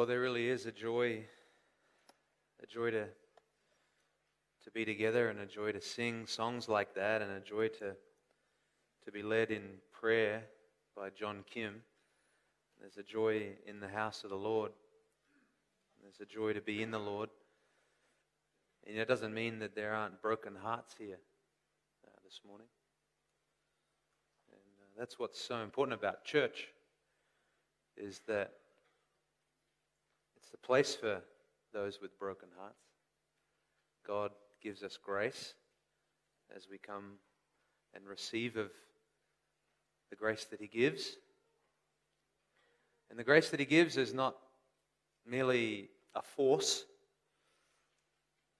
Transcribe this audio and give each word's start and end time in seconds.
Well, 0.00 0.06
there 0.06 0.20
really 0.22 0.48
is 0.48 0.64
a 0.64 0.72
joy, 0.72 1.26
a 2.62 2.66
joy 2.66 2.90
to, 2.90 3.04
to 3.04 4.70
be 4.72 4.86
together 4.86 5.28
and 5.28 5.38
a 5.40 5.44
joy 5.44 5.72
to 5.72 5.80
sing 5.82 6.26
songs 6.26 6.70
like 6.70 6.94
that 6.94 7.20
and 7.20 7.30
a 7.32 7.40
joy 7.40 7.68
to, 7.68 7.94
to 9.04 9.12
be 9.12 9.22
led 9.22 9.50
in 9.50 9.60
prayer 9.92 10.44
by 10.96 11.10
John 11.10 11.44
Kim. 11.52 11.82
There's 12.80 12.96
a 12.96 13.02
joy 13.02 13.48
in 13.66 13.78
the 13.78 13.88
house 13.88 14.24
of 14.24 14.30
the 14.30 14.36
Lord. 14.36 14.72
There's 16.02 16.20
a 16.22 16.24
joy 16.24 16.54
to 16.54 16.62
be 16.62 16.82
in 16.82 16.92
the 16.92 16.98
Lord. 16.98 17.28
And 18.86 18.96
it 18.96 19.06
doesn't 19.06 19.34
mean 19.34 19.58
that 19.58 19.74
there 19.74 19.92
aren't 19.92 20.22
broken 20.22 20.54
hearts 20.62 20.94
here 20.98 21.18
uh, 22.06 22.10
this 22.24 22.40
morning. 22.48 22.68
And 24.50 24.60
uh, 24.80 24.98
that's 24.98 25.18
what's 25.18 25.38
so 25.38 25.56
important 25.56 25.98
about 25.98 26.24
church 26.24 26.68
is 27.98 28.22
that 28.28 28.52
it's 30.50 30.60
the 30.60 30.66
place 30.66 30.94
for 30.96 31.20
those 31.72 32.00
with 32.00 32.18
broken 32.18 32.48
hearts. 32.58 32.82
God 34.04 34.32
gives 34.60 34.82
us 34.82 34.98
grace 35.00 35.54
as 36.54 36.66
we 36.68 36.78
come 36.78 37.12
and 37.94 38.04
receive 38.04 38.56
of 38.56 38.70
the 40.10 40.16
grace 40.16 40.46
that 40.46 40.60
He 40.60 40.66
gives. 40.66 41.16
And 43.10 43.18
the 43.18 43.24
grace 43.24 43.50
that 43.50 43.60
He 43.60 43.66
gives 43.66 43.96
is 43.96 44.12
not 44.12 44.36
merely 45.24 45.90
a 46.16 46.22
force, 46.22 46.84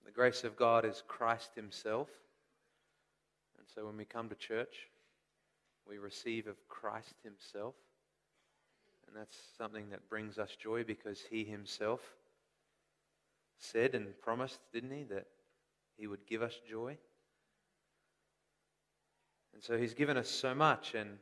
the 0.06 0.12
grace 0.12 0.44
of 0.44 0.56
God 0.56 0.84
is 0.84 1.02
Christ 1.08 1.50
Himself. 1.54 2.08
And 3.58 3.66
so 3.74 3.86
when 3.86 3.96
we 3.96 4.04
come 4.04 4.28
to 4.28 4.34
church, 4.34 4.88
we 5.88 5.98
receive 5.98 6.46
of 6.46 6.56
Christ 6.68 7.14
Himself. 7.24 7.74
And 9.10 9.20
that's 9.20 9.36
something 9.58 9.90
that 9.90 10.08
brings 10.08 10.38
us 10.38 10.54
joy 10.54 10.84
because 10.84 11.20
He 11.28 11.42
Himself 11.42 12.00
said 13.58 13.96
and 13.96 14.06
promised, 14.20 14.60
didn't 14.72 14.92
He, 14.92 15.02
that 15.04 15.26
He 15.96 16.06
would 16.06 16.26
give 16.28 16.42
us 16.42 16.54
joy. 16.68 16.96
And 19.52 19.60
so 19.60 19.76
He's 19.76 19.94
given 19.94 20.16
us 20.16 20.28
so 20.28 20.54
much. 20.54 20.94
And 20.94 21.18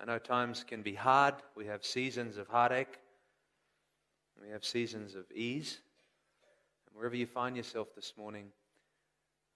I 0.00 0.04
know 0.04 0.18
times 0.18 0.62
can 0.62 0.82
be 0.82 0.94
hard. 0.94 1.34
We 1.56 1.66
have 1.66 1.84
seasons 1.84 2.36
of 2.36 2.46
heartache, 2.46 2.98
we 4.40 4.50
have 4.50 4.64
seasons 4.64 5.16
of 5.16 5.24
ease. 5.32 5.80
And 6.86 6.96
wherever 6.96 7.16
you 7.16 7.26
find 7.26 7.56
yourself 7.56 7.88
this 7.96 8.14
morning, 8.16 8.46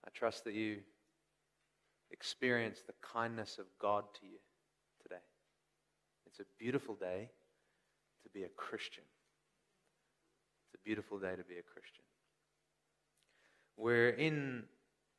I 0.05 0.11
trust 0.11 0.45
that 0.45 0.55
you 0.55 0.79
experience 2.11 2.81
the 2.85 2.95
kindness 3.01 3.59
of 3.59 3.67
God 3.81 4.05
to 4.21 4.27
you 4.27 4.39
today. 5.03 5.23
It's 6.27 6.41
a 6.41 6.45
beautiful 6.59 6.97
day 6.97 7.31
to 8.25 8.30
be 8.30 8.42
a 8.42 8.48
Christian. 8.48 9.05
It's 10.67 10.80
a 10.80 10.84
beautiful 10.84 11.19
day 11.19 11.36
to 11.36 11.44
be 11.44 11.58
a 11.58 11.62
Christian. 11.62 12.05
We're 13.77 14.11
in 14.11 14.64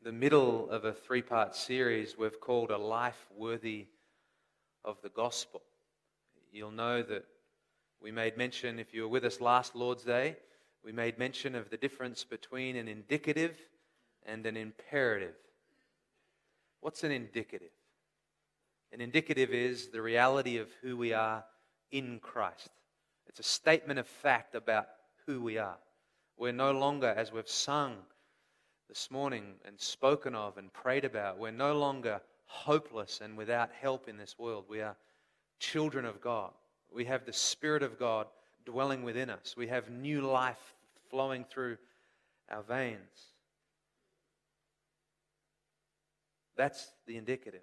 the 0.01 0.11
middle 0.11 0.69
of 0.69 0.85
a 0.85 0.93
three 0.93 1.21
part 1.21 1.55
series 1.55 2.17
we've 2.17 2.39
called 2.39 2.71
A 2.71 2.77
Life 2.77 3.27
Worthy 3.35 3.87
of 4.83 4.97
the 5.01 5.09
Gospel. 5.09 5.61
You'll 6.51 6.71
know 6.71 7.01
that 7.03 7.25
we 8.01 8.11
made 8.11 8.37
mention, 8.37 8.79
if 8.79 8.93
you 8.93 9.03
were 9.03 9.07
with 9.07 9.25
us 9.25 9.41
last 9.41 9.75
Lord's 9.75 10.03
Day, 10.03 10.37
we 10.83 10.91
made 10.91 11.17
mention 11.17 11.55
of 11.55 11.69
the 11.69 11.77
difference 11.77 12.23
between 12.23 12.75
an 12.75 12.87
indicative 12.87 13.57
and 14.25 14.45
an 14.45 14.55
imperative. 14.55 15.33
What's 16.81 17.03
an 17.03 17.11
indicative? 17.11 17.71
An 18.91 19.01
indicative 19.01 19.49
is 19.49 19.87
the 19.87 20.01
reality 20.01 20.57
of 20.57 20.69
who 20.81 20.95
we 20.95 21.13
are 21.13 21.43
in 21.91 22.19
Christ. 22.19 22.69
It's 23.27 23.39
a 23.39 23.43
statement 23.43 23.99
of 23.99 24.07
fact 24.07 24.55
about 24.55 24.87
who 25.25 25.41
we 25.41 25.57
are. 25.57 25.77
We're 26.37 26.51
no 26.51 26.71
longer, 26.71 27.13
as 27.15 27.31
we've 27.31 27.47
sung 27.47 27.95
this 28.87 29.09
morning 29.09 29.53
and 29.65 29.79
spoken 29.79 30.35
of 30.35 30.57
and 30.57 30.71
prayed 30.71 31.05
about, 31.05 31.39
we're 31.39 31.51
no 31.51 31.77
longer 31.77 32.21
hopeless 32.45 33.21
and 33.23 33.37
without 33.37 33.71
help 33.71 34.07
in 34.07 34.17
this 34.17 34.37
world. 34.37 34.65
We 34.69 34.81
are 34.81 34.95
children 35.59 36.05
of 36.05 36.21
God. 36.21 36.51
We 36.93 37.05
have 37.05 37.25
the 37.25 37.33
Spirit 37.33 37.83
of 37.83 37.97
God 37.97 38.27
dwelling 38.65 39.03
within 39.03 39.29
us. 39.29 39.55
We 39.57 39.67
have 39.67 39.89
new 39.89 40.21
life 40.21 40.75
flowing 41.09 41.45
through 41.49 41.77
our 42.49 42.63
veins. 42.63 43.33
That's 46.55 46.91
the 47.05 47.17
indicative. 47.17 47.61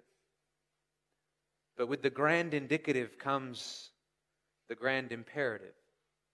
But 1.77 1.87
with 1.87 2.03
the 2.03 2.09
grand 2.09 2.53
indicative 2.53 3.17
comes 3.17 3.89
the 4.69 4.75
grand 4.75 5.11
imperative. 5.11 5.73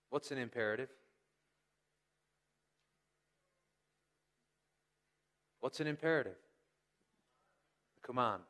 What's 0.10 0.32
an 0.32 0.38
imperative? 0.38 0.90
What's 5.60 5.80
an 5.80 5.88
imperative? 5.88 6.38
A 7.98 8.06
command. 8.06 8.42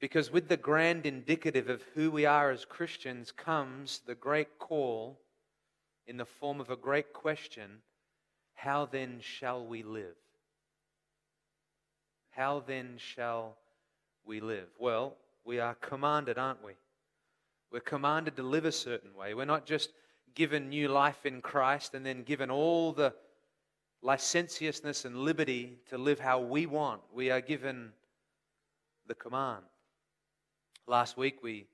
Because 0.00 0.30
with 0.30 0.48
the 0.48 0.56
grand 0.56 1.06
indicative 1.06 1.68
of 1.68 1.82
who 1.94 2.10
we 2.10 2.24
are 2.24 2.50
as 2.50 2.64
Christians 2.64 3.32
comes 3.32 4.00
the 4.06 4.14
great 4.14 4.58
call 4.58 5.18
in 6.06 6.16
the 6.16 6.24
form 6.24 6.60
of 6.60 6.70
a 6.70 6.76
great 6.76 7.12
question 7.12 7.82
How 8.54 8.86
then 8.86 9.18
shall 9.20 9.64
we 9.64 9.82
live? 9.82 10.16
How 12.30 12.62
then 12.66 12.94
shall 12.96 13.56
we 14.24 14.40
live? 14.40 14.68
Well, 14.78 15.16
we 15.44 15.58
are 15.58 15.74
commanded, 15.74 16.38
aren't 16.38 16.64
we? 16.64 16.72
We're 17.70 17.80
commanded 17.80 18.36
to 18.36 18.42
live 18.42 18.64
a 18.64 18.72
certain 18.72 19.14
way. 19.14 19.34
We're 19.34 19.44
not 19.44 19.66
just 19.66 19.90
given 20.34 20.68
new 20.68 20.88
life 20.88 21.26
in 21.26 21.40
Christ 21.40 21.94
and 21.94 22.04
then 22.04 22.22
given 22.22 22.50
all 22.50 22.92
the 22.92 23.14
licentiousness 24.02 25.04
and 25.04 25.16
liberty 25.16 25.78
to 25.90 25.98
live 25.98 26.20
how 26.20 26.40
we 26.40 26.66
want. 26.66 27.02
We 27.12 27.30
are 27.30 27.40
given 27.40 27.92
the 29.06 29.14
command. 29.14 29.64
Last 30.86 31.16
week 31.16 31.42
we 31.42 31.66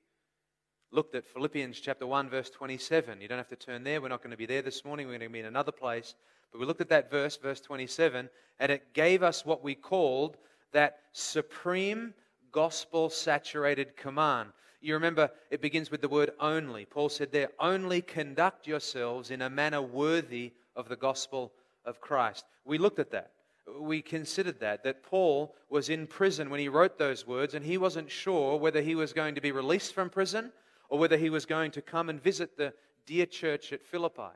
looked 0.91 1.15
at 1.15 1.25
Philippians 1.25 1.79
chapter 1.79 2.07
1, 2.07 2.29
verse 2.29 2.49
27. 2.49 3.21
You 3.21 3.27
don't 3.27 3.37
have 3.37 3.47
to 3.49 3.55
turn 3.55 3.83
there. 3.83 4.01
We're 4.01 4.09
not 4.09 4.21
going 4.21 4.31
to 4.31 4.37
be 4.37 4.45
there 4.45 4.61
this 4.61 4.83
morning. 4.83 5.05
We're 5.05 5.17
going 5.17 5.29
to 5.29 5.33
be 5.33 5.39
in 5.39 5.45
another 5.45 5.71
place. 5.71 6.15
But 6.51 6.59
we 6.59 6.65
looked 6.65 6.81
at 6.81 6.89
that 6.89 7.11
verse, 7.11 7.37
verse 7.37 7.61
27, 7.61 8.29
and 8.59 8.71
it 8.71 8.93
gave 8.93 9.23
us 9.23 9.45
what 9.45 9.63
we 9.63 9.75
called 9.75 10.37
that 10.71 10.99
supreme 11.11 12.13
gospel 12.51 13.09
saturated 13.09 13.97
command. 13.97 14.49
You 14.85 14.93
remember 14.93 15.31
it 15.49 15.61
begins 15.61 15.89
with 15.89 16.01
the 16.01 16.09
word 16.09 16.31
only. 16.39 16.85
Paul 16.85 17.09
said 17.09 17.31
there, 17.31 17.49
only 17.59 18.01
conduct 18.01 18.67
yourselves 18.67 19.31
in 19.31 19.41
a 19.41 19.49
manner 19.49 19.81
worthy 19.81 20.53
of 20.75 20.89
the 20.89 20.95
gospel 20.95 21.53
of 21.85 22.01
Christ. 22.01 22.45
We 22.65 22.77
looked 22.77 22.99
at 22.99 23.11
that 23.11 23.31
we 23.79 24.01
considered 24.01 24.59
that, 24.59 24.83
that 24.83 25.03
Paul 25.03 25.55
was 25.69 25.89
in 25.89 26.07
prison 26.07 26.49
when 26.49 26.59
he 26.59 26.69
wrote 26.69 26.97
those 26.97 27.25
words, 27.25 27.55
and 27.55 27.65
he 27.65 27.77
wasn't 27.77 28.11
sure 28.11 28.57
whether 28.57 28.81
he 28.81 28.95
was 28.95 29.13
going 29.13 29.35
to 29.35 29.41
be 29.41 29.51
released 29.51 29.93
from 29.93 30.09
prison 30.09 30.51
or 30.89 30.99
whether 30.99 31.17
he 31.17 31.29
was 31.29 31.45
going 31.45 31.71
to 31.71 31.81
come 31.81 32.09
and 32.09 32.21
visit 32.21 32.57
the 32.57 32.73
dear 33.05 33.25
church 33.25 33.73
at 33.73 33.83
Philippi. 33.83 34.33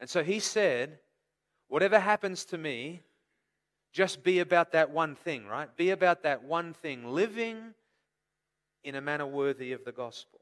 And 0.00 0.08
so 0.08 0.22
he 0.22 0.40
said, 0.40 0.98
Whatever 1.68 1.98
happens 1.98 2.46
to 2.46 2.58
me, 2.58 3.02
just 3.92 4.22
be 4.22 4.38
about 4.40 4.72
that 4.72 4.90
one 4.90 5.14
thing, 5.14 5.46
right? 5.46 5.74
Be 5.76 5.90
about 5.90 6.22
that 6.22 6.44
one 6.44 6.72
thing, 6.72 7.06
living 7.06 7.74
in 8.84 8.94
a 8.94 9.00
manner 9.00 9.26
worthy 9.26 9.72
of 9.72 9.84
the 9.84 9.92
gospel. 9.92 10.40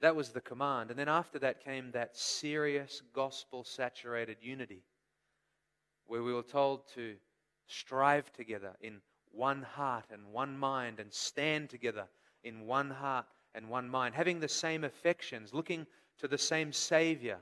That 0.00 0.16
was 0.16 0.30
the 0.30 0.40
command. 0.40 0.90
And 0.90 0.98
then 0.98 1.08
after 1.08 1.38
that 1.40 1.64
came 1.64 1.90
that 1.90 2.16
serious 2.16 3.02
gospel 3.12 3.64
saturated 3.64 4.36
unity 4.40 4.82
where 6.06 6.22
we 6.22 6.32
were 6.32 6.42
told 6.42 6.88
to 6.94 7.16
strive 7.66 8.32
together 8.32 8.72
in 8.80 9.00
one 9.30 9.62
heart 9.62 10.06
and 10.10 10.32
one 10.32 10.56
mind 10.56 11.00
and 11.00 11.12
stand 11.12 11.68
together 11.68 12.06
in 12.44 12.66
one 12.66 12.90
heart 12.90 13.26
and 13.54 13.68
one 13.68 13.88
mind, 13.88 14.14
having 14.14 14.40
the 14.40 14.48
same 14.48 14.84
affections, 14.84 15.52
looking 15.52 15.86
to 16.18 16.28
the 16.28 16.38
same 16.38 16.72
Savior, 16.72 17.38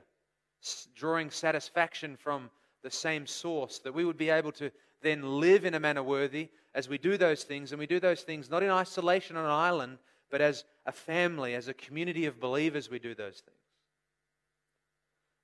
drawing 0.95 1.29
satisfaction 1.29 2.17
from 2.17 2.49
the 2.83 2.91
same 2.91 3.25
source, 3.25 3.79
that 3.79 3.93
we 3.93 4.05
would 4.05 4.17
be 4.17 4.29
able 4.29 4.51
to 4.51 4.71
then 5.01 5.39
live 5.39 5.65
in 5.65 5.73
a 5.73 5.79
manner 5.79 6.03
worthy 6.03 6.49
as 6.73 6.89
we 6.89 6.97
do 6.97 7.17
those 7.17 7.43
things. 7.43 7.71
And 7.71 7.79
we 7.79 7.87
do 7.87 7.99
those 7.99 8.21
things 8.21 8.49
not 8.49 8.63
in 8.63 8.69
isolation 8.69 9.37
on 9.37 9.45
an 9.45 9.51
island, 9.51 9.97
but 10.29 10.41
as 10.41 10.63
a 10.85 10.91
family, 10.91 11.55
as 11.55 11.67
a 11.67 11.73
community 11.73 12.25
of 12.25 12.39
believers, 12.39 12.89
we 12.89 12.99
do 12.99 13.15
those 13.15 13.41
things. 13.41 13.57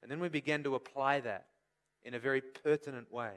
And 0.01 0.11
then 0.11 0.19
we 0.19 0.29
begin 0.29 0.63
to 0.63 0.75
apply 0.75 1.21
that 1.21 1.45
in 2.03 2.13
a 2.13 2.19
very 2.19 2.41
pertinent 2.41 3.11
way. 3.11 3.31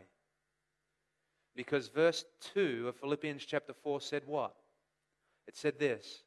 Because 1.54 1.88
verse 1.88 2.24
2 2.54 2.88
of 2.88 2.96
Philippians 2.96 3.44
chapter 3.44 3.72
4 3.72 4.00
said 4.00 4.22
what? 4.26 4.54
It 5.46 5.56
said 5.56 5.78
this 5.78 6.22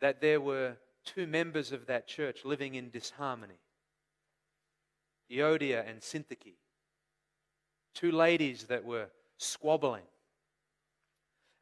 that 0.00 0.20
there 0.20 0.40
were 0.40 0.76
two 1.04 1.26
members 1.26 1.72
of 1.72 1.86
that 1.86 2.06
church 2.06 2.44
living 2.44 2.74
in 2.74 2.90
disharmony 2.90 3.58
Euodia 5.30 5.88
and 5.88 6.00
Syntyche. 6.00 6.54
Two 7.94 8.12
ladies 8.12 8.64
that 8.64 8.84
were 8.84 9.06
squabbling. 9.38 10.02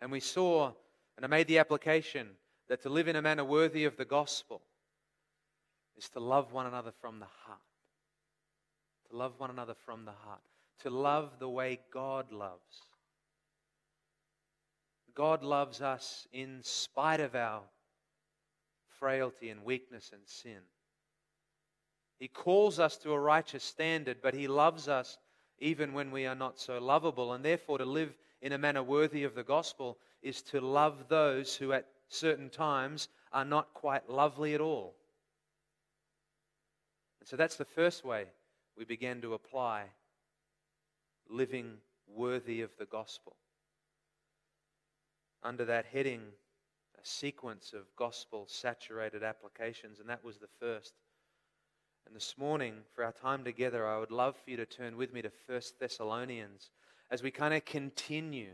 And 0.01 0.11
we 0.11 0.21
saw, 0.21 0.73
and 1.17 1.25
I 1.25 1.29
made 1.29 1.47
the 1.47 1.59
application, 1.59 2.29
that 2.69 2.83
to 2.83 2.89
live 2.89 3.09
in 3.09 3.17
a 3.17 3.23
manner 3.23 3.45
worthy 3.45 3.85
of 3.85 3.97
the 3.97 4.05
gospel 4.05 4.63
is 5.97 6.09
to 6.11 6.21
love 6.21 6.53
one 6.53 6.67
another 6.67 6.93
from 7.01 7.19
the 7.19 7.27
heart. 7.45 7.59
To 9.11 9.17
love 9.17 9.35
one 9.39 9.51
another 9.51 9.75
from 9.85 10.05
the 10.05 10.13
heart. 10.13 10.41
To 10.81 10.91
love 10.91 11.39
the 11.39 11.49
way 11.49 11.81
God 11.93 12.33
loves. 12.33 12.87
God 15.15 15.43
loves 15.43 15.83
us 15.83 16.27
in 16.33 16.61
spite 16.63 17.21
of 17.21 17.35
our 17.35 17.61
frailty 18.99 19.51
and 19.51 19.65
weakness 19.65 20.11
and 20.13 20.23
sin. 20.25 20.61
He 22.19 22.29
calls 22.29 22.79
us 22.79 22.97
to 22.99 23.13
a 23.13 23.19
righteous 23.19 23.65
standard, 23.65 24.19
but 24.23 24.33
He 24.33 24.47
loves 24.47 24.89
us 24.89 25.19
even 25.63 25.93
when 25.93 26.11
we 26.11 26.27
are 26.27 26.35
not 26.35 26.59
so 26.59 26.79
lovable. 26.79 27.33
And 27.33 27.45
therefore, 27.45 27.79
to 27.79 27.85
live 27.85 28.13
in 28.43 28.53
a 28.53 28.59
manner 28.59 28.83
worthy 28.83 29.23
of 29.23 29.35
the 29.35 29.45
gospel 29.45 29.97
is 30.21 30.43
to 30.43 30.61
love 30.61 31.05
those 31.09 31.55
who 31.55 31.73
at 31.73 31.87
certain 32.09 32.51
times 32.51 33.09
are 33.33 33.45
not 33.45 33.73
quite 33.73 34.11
lovely 34.11 34.55
at 34.55 34.61
all. 34.61 34.95
And 37.21 37.29
so 37.29 37.37
that's 37.37 37.57
the 37.57 37.65
first 37.65 38.05
way 38.05 38.27
we 38.77 38.85
began 38.85 39.21
to 39.23 39.35
apply 39.35 39.85
living 41.31 41.75
worthy 42.13 42.61
of 42.61 42.71
the 42.79 42.87
gospel. 42.87 43.37
Under 45.45 45.65
that 45.65 45.87
heading, 45.87 46.23
a 47.01 47.07
sequence 47.07 47.73
of 47.73 47.95
gospel 47.97 48.47
saturated 48.49 49.23
applications, 49.23 50.01
and 50.01 50.09
that 50.09 50.25
was 50.25 50.39
the 50.39 50.49
first. 50.59 50.95
And 52.07 52.17
this 52.17 52.35
morning, 52.37 52.75
for 52.95 53.05
our 53.05 53.13
time 53.13 53.45
together, 53.45 53.87
I 53.87 53.99
would 53.99 54.11
love 54.11 54.37
for 54.37 54.51
you 54.51 54.57
to 54.57 54.67
turn 54.67 54.97
with 54.97 55.13
me 55.13 55.23
to 55.23 55.31
1 55.47 55.61
Thessalonians 55.81 56.71
as 57.11 57.23
we 57.23 57.31
kind 57.31 57.55
of 57.55 57.65
continue. 57.65 58.51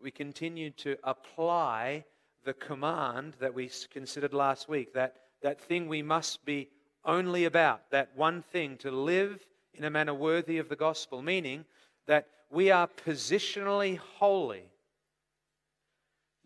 We 0.00 0.10
continue 0.10 0.70
to 0.70 0.96
apply 1.04 2.04
the 2.44 2.54
command 2.54 3.34
that 3.40 3.52
we 3.52 3.70
considered 3.90 4.32
last 4.32 4.68
week, 4.68 4.94
that, 4.94 5.16
that 5.42 5.60
thing 5.60 5.88
we 5.88 6.02
must 6.02 6.44
be 6.44 6.68
only 7.04 7.44
about, 7.44 7.90
that 7.90 8.16
one 8.16 8.42
thing, 8.42 8.76
to 8.78 8.90
live 8.90 9.44
in 9.74 9.84
a 9.84 9.90
manner 9.90 10.14
worthy 10.14 10.58
of 10.58 10.68
the 10.68 10.76
gospel, 10.76 11.20
meaning 11.20 11.64
that 12.06 12.28
we 12.50 12.70
are 12.70 12.88
positionally 12.88 13.98
holy, 13.98 14.70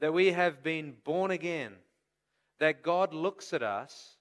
that 0.00 0.12
we 0.12 0.32
have 0.32 0.62
been 0.62 0.94
born 1.04 1.30
again, 1.30 1.74
that 2.58 2.82
God 2.82 3.12
looks 3.14 3.52
at 3.52 3.62
us 3.62 4.16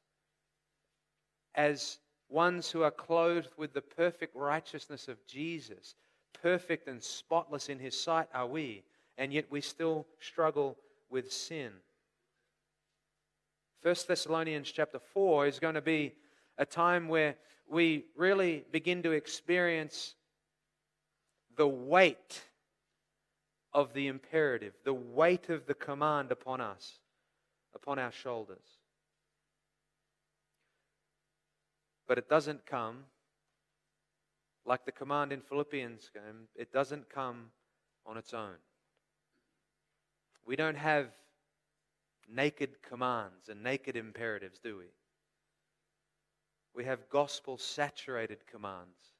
as 1.56 2.00
ones 2.30 2.71
who 2.71 2.83
are 2.83 2.92
clothed 2.92 3.51
with 3.57 3.74
the 3.74 3.81
perfect 3.81 4.36
righteousness 4.36 5.07
of 5.07 5.25
Jesus. 5.27 5.95
Perfect 6.42 6.88
and 6.88 7.03
spotless 7.03 7.69
in 7.69 7.77
his 7.77 8.00
sight 8.00 8.27
are 8.33 8.48
we, 8.48 8.83
and 9.18 9.33
yet 9.33 9.45
we 9.51 9.62
still 9.62 10.07
struggle 10.19 10.77
with 11.09 11.31
sin. 11.31 11.71
1 13.83 13.95
Thessalonians 14.07 14.71
chapter 14.71 15.00
4 15.00 15.48
is 15.48 15.59
going 15.59 15.75
to 15.75 15.81
be 15.81 16.13
a 16.57 16.65
time 16.65 17.07
where 17.07 17.36
we 17.68 18.06
really 18.15 18.63
begin 18.71 19.03
to 19.03 19.12
experience 19.12 20.15
the 21.57 21.68
weight 21.68 22.44
of 23.74 23.94
the 23.94 24.07
imperative, 24.07 24.74
the 24.83 24.94
weight 24.94 25.50
of 25.50 25.65
the 25.65 25.74
command 25.74 26.31
upon 26.31 26.62
us, 26.62 27.00
upon 27.74 27.98
our 27.98 28.12
shoulders. 28.12 28.81
But 32.12 32.18
it 32.18 32.28
doesn't 32.28 32.66
come 32.66 33.06
like 34.66 34.84
the 34.84 34.92
command 34.92 35.31
in 35.31 35.40
Philippians, 35.40 36.12
um, 36.18 36.50
it 36.58 36.74
doesn't 36.74 37.10
come 37.10 37.52
on 38.06 38.18
its 38.18 38.34
own. 38.34 38.56
We 40.46 40.58
don't 40.58 40.75
have 40.75 41.08
naked 42.30 42.81
commands 42.81 43.48
and 43.48 43.63
naked 43.63 43.96
imperatives, 43.96 44.60
do 44.60 44.78
we? 44.78 44.88
We 46.75 46.84
have 46.84 47.10
gospel 47.10 47.58
saturated 47.58 48.46
commands. 48.46 49.13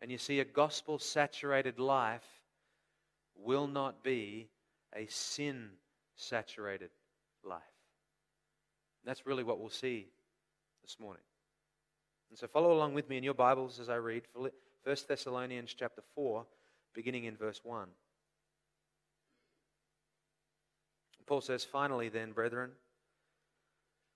And 0.00 0.10
you 0.10 0.16
see, 0.16 0.40
a 0.40 0.46
gospel 0.46 0.98
saturated 0.98 1.78
life 1.78 2.24
will 3.36 3.66
not 3.66 4.02
be 4.02 4.48
a 4.96 5.04
sin 5.10 5.72
saturated 6.16 6.88
life. 7.44 7.60
That's 9.04 9.26
really 9.26 9.44
what 9.44 9.60
we'll 9.60 9.68
see 9.68 10.06
this 10.82 10.96
morning. 10.98 11.22
And 12.32 12.38
so 12.38 12.46
follow 12.46 12.72
along 12.72 12.94
with 12.94 13.10
me 13.10 13.18
in 13.18 13.22
your 13.22 13.34
Bibles 13.34 13.78
as 13.78 13.90
I 13.90 13.96
read 13.96 14.22
1 14.32 14.50
Thessalonians 15.06 15.74
chapter 15.78 16.00
4, 16.14 16.46
beginning 16.94 17.24
in 17.24 17.36
verse 17.36 17.60
1. 17.62 17.88
Paul 21.26 21.42
says, 21.42 21.62
Finally, 21.62 22.08
then, 22.08 22.32
brethren, 22.32 22.70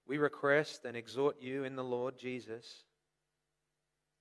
we 0.09 0.17
request 0.17 0.87
and 0.87 0.97
exhort 0.97 1.43
you 1.43 1.65
in 1.65 1.77
the 1.77 1.85
Lord 1.85 2.17
Jesus 2.19 2.85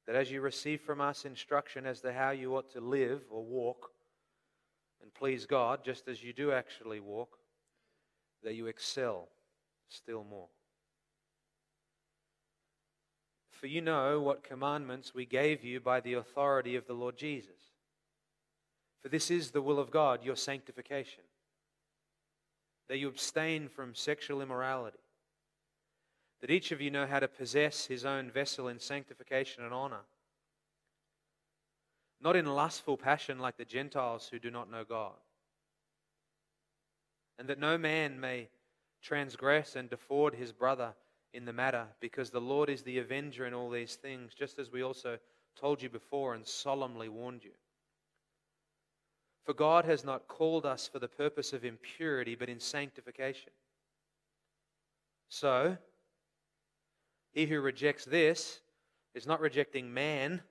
that 0.07 0.17
as 0.17 0.29
you 0.29 0.41
receive 0.41 0.81
from 0.81 0.99
us 0.99 1.23
instruction 1.23 1.85
as 1.85 2.01
to 2.01 2.11
how 2.11 2.31
you 2.31 2.57
ought 2.57 2.69
to 2.73 2.81
live 2.81 3.21
or 3.29 3.45
walk 3.45 3.91
and 5.01 5.13
please 5.13 5.45
God, 5.45 5.85
just 5.85 6.09
as 6.09 6.21
you 6.21 6.33
do 6.33 6.51
actually 6.51 6.99
walk, 6.99 7.37
that 8.43 8.55
you 8.55 8.67
excel 8.67 9.29
still 9.87 10.25
more. 10.29 10.49
For 13.65 13.69
you 13.69 13.81
know 13.81 14.19
what 14.19 14.43
commandments 14.43 15.15
we 15.15 15.25
gave 15.25 15.63
you 15.63 15.79
by 15.79 15.99
the 15.99 16.13
authority 16.13 16.75
of 16.75 16.85
the 16.85 16.93
Lord 16.93 17.17
Jesus. 17.17 17.73
For 19.01 19.09
this 19.09 19.31
is 19.31 19.49
the 19.49 19.61
will 19.63 19.79
of 19.79 19.89
God, 19.89 20.23
your 20.23 20.35
sanctification, 20.35 21.23
that 22.87 22.99
you 22.99 23.07
abstain 23.07 23.67
from 23.67 23.95
sexual 23.95 24.43
immorality 24.43 24.99
that 26.41 26.51
each 26.51 26.71
of 26.71 26.79
you 26.79 26.91
know 26.91 27.07
how 27.07 27.19
to 27.19 27.27
possess 27.27 27.87
his 27.87 28.05
own 28.05 28.29
vessel 28.29 28.67
in 28.67 28.77
sanctification 28.77 29.63
and 29.63 29.73
honor. 29.73 30.05
Not 32.21 32.35
in 32.35 32.45
lustful 32.45 32.97
passion 32.97 33.39
like 33.39 33.57
the 33.57 33.65
Gentiles 33.65 34.29
who 34.31 34.37
do 34.37 34.51
not 34.51 34.69
know 34.69 34.83
God. 34.87 35.17
And 37.39 37.47
that 37.47 37.57
no 37.57 37.79
man 37.79 38.19
may 38.19 38.49
transgress 39.01 39.75
and 39.75 39.89
defraud 39.89 40.35
his 40.35 40.51
brother 40.51 40.93
in 41.35 41.45
the 41.45 41.53
matter, 41.53 41.85
because 41.99 42.29
the 42.29 42.39
Lord 42.39 42.69
is 42.69 42.81
the 42.81 42.99
avenger 42.99 43.45
in 43.45 43.53
all 43.53 43.69
these 43.69 43.95
things, 43.95 44.33
just 44.33 44.57
as 44.57 44.71
we 44.71 44.81
also 44.81 45.17
told 45.59 45.81
you 45.81 45.89
before 45.89 46.33
and 46.33 46.47
solemnly 46.47 47.09
warned 47.09 47.43
you. 47.43 47.51
For 49.45 49.53
God 49.53 49.85
has 49.85 50.03
not 50.03 50.27
called 50.27 50.65
us 50.65 50.87
for 50.87 50.97
the 50.97 51.07
purpose 51.07 51.53
of 51.53 51.65
impurity, 51.65 52.35
but 52.35 52.49
in 52.49 52.59
sanctification. 52.59 53.51
So, 55.29 55.77
he 57.31 57.45
who 57.45 57.59
rejects 57.59 58.05
this 58.05 58.61
is 59.13 59.27
not 59.27 59.41
rejecting 59.41 59.93
man, 59.93 60.41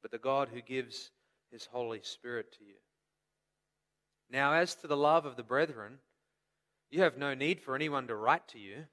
but 0.00 0.12
the 0.12 0.18
God 0.18 0.48
who 0.52 0.62
gives 0.62 1.10
his 1.50 1.66
Holy 1.66 2.00
Spirit 2.02 2.52
to 2.58 2.64
you. 2.64 2.74
Now, 4.30 4.52
as 4.52 4.74
to 4.76 4.86
the 4.86 4.96
love 4.96 5.26
of 5.26 5.36
the 5.36 5.42
brethren, 5.42 5.98
you 6.90 7.02
have 7.02 7.18
no 7.18 7.34
need 7.34 7.60
for 7.60 7.74
anyone 7.74 8.06
to 8.06 8.14
write 8.14 8.46
to 8.48 8.58
you, 8.58 8.84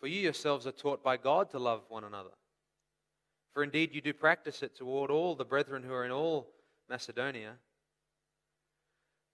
for 0.00 0.06
you 0.06 0.20
yourselves 0.20 0.66
are 0.66 0.72
taught 0.72 1.04
by 1.04 1.18
God 1.18 1.50
to 1.50 1.58
love 1.58 1.82
one 1.88 2.04
another. 2.04 2.30
For 3.52 3.62
indeed 3.62 3.94
you 3.94 4.00
do 4.00 4.14
practice 4.14 4.62
it 4.62 4.74
toward 4.74 5.10
all 5.10 5.34
the 5.34 5.44
brethren 5.44 5.82
who 5.82 5.92
are 5.92 6.04
in 6.04 6.10
all 6.10 6.48
Macedonia. 6.88 7.52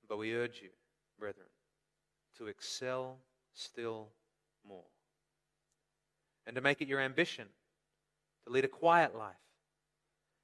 But 0.09 0.19
we 0.19 0.35
urge 0.35 0.61
you, 0.63 0.71
brethren, 1.19 1.47
to 2.39 2.49
excel 2.49 3.19
still 3.55 4.09
more 4.67 4.85
and 6.47 6.57
to 6.57 6.61
make 6.61 6.81
it 6.81 6.89
your 6.89 7.01
ambition 7.01 7.47
to 8.45 8.53
lead 8.53 8.65
a 8.65 8.69
quiet 8.69 9.17
life 9.17 9.35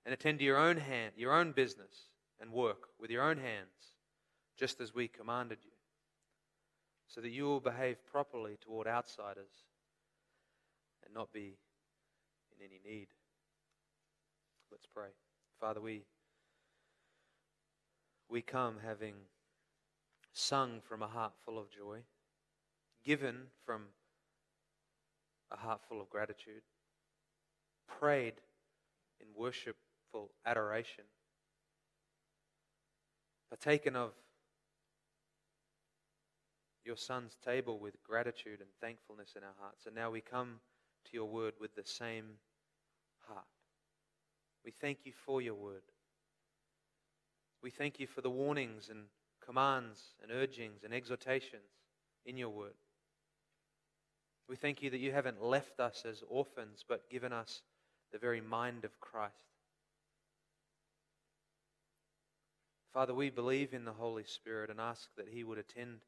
and 0.05 0.13
attend 0.13 0.39
to 0.39 0.45
your 0.45 0.59
own 0.59 0.77
hand, 0.77 1.13
your 1.17 1.33
own 1.33 1.53
business 1.53 2.09
and 2.41 2.51
work 2.51 2.89
with 2.99 3.11
your 3.11 3.23
own 3.23 3.39
hands, 3.39 3.95
just 4.59 4.81
as 4.81 4.95
we 4.95 5.07
commanded 5.07 5.59
you, 5.63 5.71
so 7.07 7.21
that 7.21 7.31
you 7.31 7.45
will 7.45 7.61
behave 7.61 8.05
properly 8.11 8.57
toward 8.61 8.89
outsiders 8.89 9.65
and 11.13 11.19
not 11.19 11.33
be 11.33 11.59
in 12.59 12.65
any 12.65 12.81
need. 12.85 13.09
Let's 14.71 14.87
pray. 14.87 15.09
Father, 15.61 15.81
we 15.81 16.05
we 18.29 18.41
come 18.41 18.77
having 18.83 19.15
sung 20.33 20.81
from 20.89 21.03
a 21.03 21.07
heart 21.07 21.33
full 21.45 21.59
of 21.59 21.71
joy, 21.71 21.99
given 23.05 23.49
from 23.67 23.83
a 25.51 25.57
heart 25.57 25.81
full 25.87 26.01
of 26.01 26.09
gratitude, 26.09 26.63
prayed 27.87 28.35
in 29.21 29.27
worshipful 29.37 30.31
adoration, 30.47 31.05
partaken 33.51 33.97
of 33.97 34.13
your 36.87 36.97
Son's 36.97 37.37
table 37.45 37.79
with 37.79 38.03
gratitude 38.03 38.61
and 38.61 38.71
thankfulness 38.81 39.35
in 39.37 39.43
our 39.43 39.55
hearts. 39.61 39.85
And 39.85 39.95
now 39.95 40.11
we 40.11 40.23
come 40.23 40.61
to 41.05 41.11
your 41.13 41.27
word 41.27 41.55
with 41.61 41.75
the 41.75 41.85
same 41.85 42.25
heart. 43.27 43.45
We 44.65 44.71
thank 44.71 44.99
you 45.05 45.13
for 45.27 45.41
your 45.41 45.55
word. 45.55 45.83
We 47.63 47.71
thank 47.71 48.01
you 48.01 48.07
for 48.07 48.21
the 48.21 48.31
warnings 48.31 48.89
and 48.91 49.05
commands 49.45 50.01
and 50.23 50.33
urgings 50.33 50.85
and 50.85 50.93
exhortations 50.93 51.63
in 52.25 52.37
your 52.37 52.51
word. 52.51 52.75
We 54.49 54.57
thank 54.57 54.83
you 54.83 54.91
that 54.91 54.99
you 54.99 55.13
haven't 55.13 55.43
left 55.43 55.81
us 55.81 56.05
as 56.09 56.23
orphans, 56.29 56.85
but 56.89 57.09
given 57.11 57.33
us 57.33 57.63
the 58.13 58.19
very 58.19 58.41
mind 58.41 58.85
of 58.85 59.01
Christ. 59.01 59.33
Father, 62.93 63.15
we 63.15 63.31
believe 63.31 63.73
in 63.73 63.85
the 63.85 63.93
Holy 63.93 64.25
Spirit 64.25 64.69
and 64.69 64.79
ask 64.79 65.09
that 65.17 65.29
He 65.29 65.45
would 65.45 65.59
attend 65.59 66.01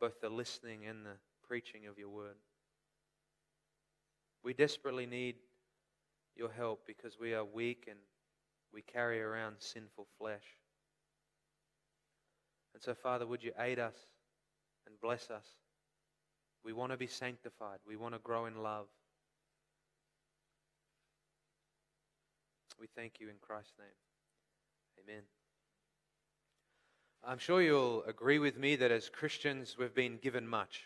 both 0.00 0.20
the 0.20 0.28
listening 0.28 0.86
and 0.86 1.04
the 1.04 1.16
preaching 1.48 1.86
of 1.86 1.98
your 1.98 2.08
word. 2.08 2.36
We 4.44 4.54
desperately 4.54 5.06
need 5.06 5.36
your 6.36 6.50
help 6.50 6.86
because 6.86 7.18
we 7.18 7.34
are 7.34 7.44
weak 7.44 7.86
and 7.88 7.98
we 8.72 8.82
carry 8.82 9.20
around 9.20 9.56
sinful 9.58 10.06
flesh. 10.18 10.44
And 12.74 12.82
so, 12.82 12.94
Father, 12.94 13.26
would 13.26 13.42
you 13.42 13.52
aid 13.58 13.78
us 13.78 13.94
and 14.86 14.98
bless 15.00 15.30
us? 15.30 15.46
We 16.64 16.72
want 16.72 16.92
to 16.92 16.98
be 16.98 17.06
sanctified, 17.06 17.78
we 17.86 17.96
want 17.96 18.14
to 18.14 18.20
grow 18.20 18.46
in 18.46 18.62
love. 18.62 18.86
We 22.80 22.88
thank 22.96 23.20
you 23.20 23.28
in 23.28 23.36
Christ's 23.40 23.74
name. 23.78 23.86
Amen. 25.04 25.22
I'm 27.24 27.38
sure 27.38 27.62
you'll 27.62 28.02
agree 28.04 28.40
with 28.40 28.58
me 28.58 28.74
that 28.76 28.90
as 28.90 29.08
Christians 29.08 29.76
we've 29.78 29.94
been 29.94 30.16
given 30.16 30.48
much. 30.48 30.82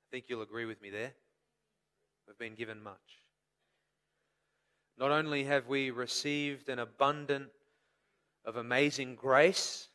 I 0.00 0.06
think 0.10 0.24
you'll 0.28 0.42
agree 0.42 0.64
with 0.64 0.82
me 0.82 0.90
there. 0.90 1.12
We've 2.26 2.38
been 2.38 2.54
given 2.54 2.82
much. 2.82 3.24
Not 4.96 5.10
only 5.10 5.44
have 5.44 5.66
we 5.66 5.90
received 5.90 6.68
an 6.68 6.78
abundant 6.78 7.48
of 8.44 8.56
amazing 8.56 9.16
grace 9.16 9.88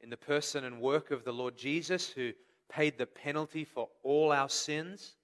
in 0.00 0.10
the 0.10 0.16
person 0.16 0.64
and 0.64 0.80
work 0.80 1.10
of 1.10 1.24
the 1.24 1.32
Lord 1.32 1.56
Jesus, 1.56 2.08
who 2.08 2.32
paid 2.70 2.98
the 2.98 3.06
penalty 3.06 3.64
for 3.64 3.88
all 4.02 4.32
our 4.32 4.48
sins, 4.48 5.16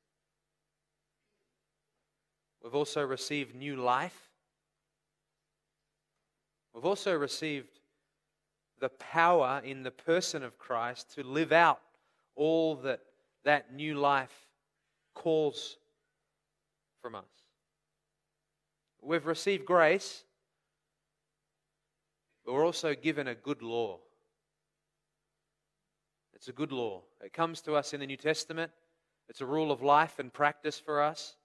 we've 2.62 2.74
also 2.74 3.02
received 3.02 3.54
new 3.54 3.76
life. 3.76 4.30
We've 6.74 6.84
also 6.84 7.14
received 7.14 7.80
the 8.80 8.90
power 8.90 9.62
in 9.64 9.82
the 9.82 9.90
person 9.90 10.42
of 10.42 10.58
Christ 10.58 11.14
to 11.14 11.22
live 11.22 11.52
out 11.52 11.80
all 12.34 12.76
that 12.76 13.00
that 13.46 13.72
new 13.72 13.94
life 13.94 14.48
calls 15.14 15.78
from 17.00 17.14
us. 17.14 17.24
We've 19.02 19.26
received 19.26 19.64
grace, 19.64 20.24
but 22.44 22.54
we're 22.54 22.66
also 22.66 22.94
given 22.94 23.28
a 23.28 23.34
good 23.34 23.62
law. 23.62 24.00
It's 26.34 26.48
a 26.48 26.52
good 26.52 26.72
law. 26.72 27.02
It 27.24 27.32
comes 27.32 27.60
to 27.62 27.74
us 27.74 27.94
in 27.94 28.00
the 28.00 28.06
New 28.06 28.16
Testament. 28.16 28.70
It's 29.28 29.40
a 29.40 29.46
rule 29.46 29.72
of 29.72 29.82
life 29.82 30.18
and 30.18 30.32
practice 30.32 30.78
for 30.78 31.02
us. 31.02 31.36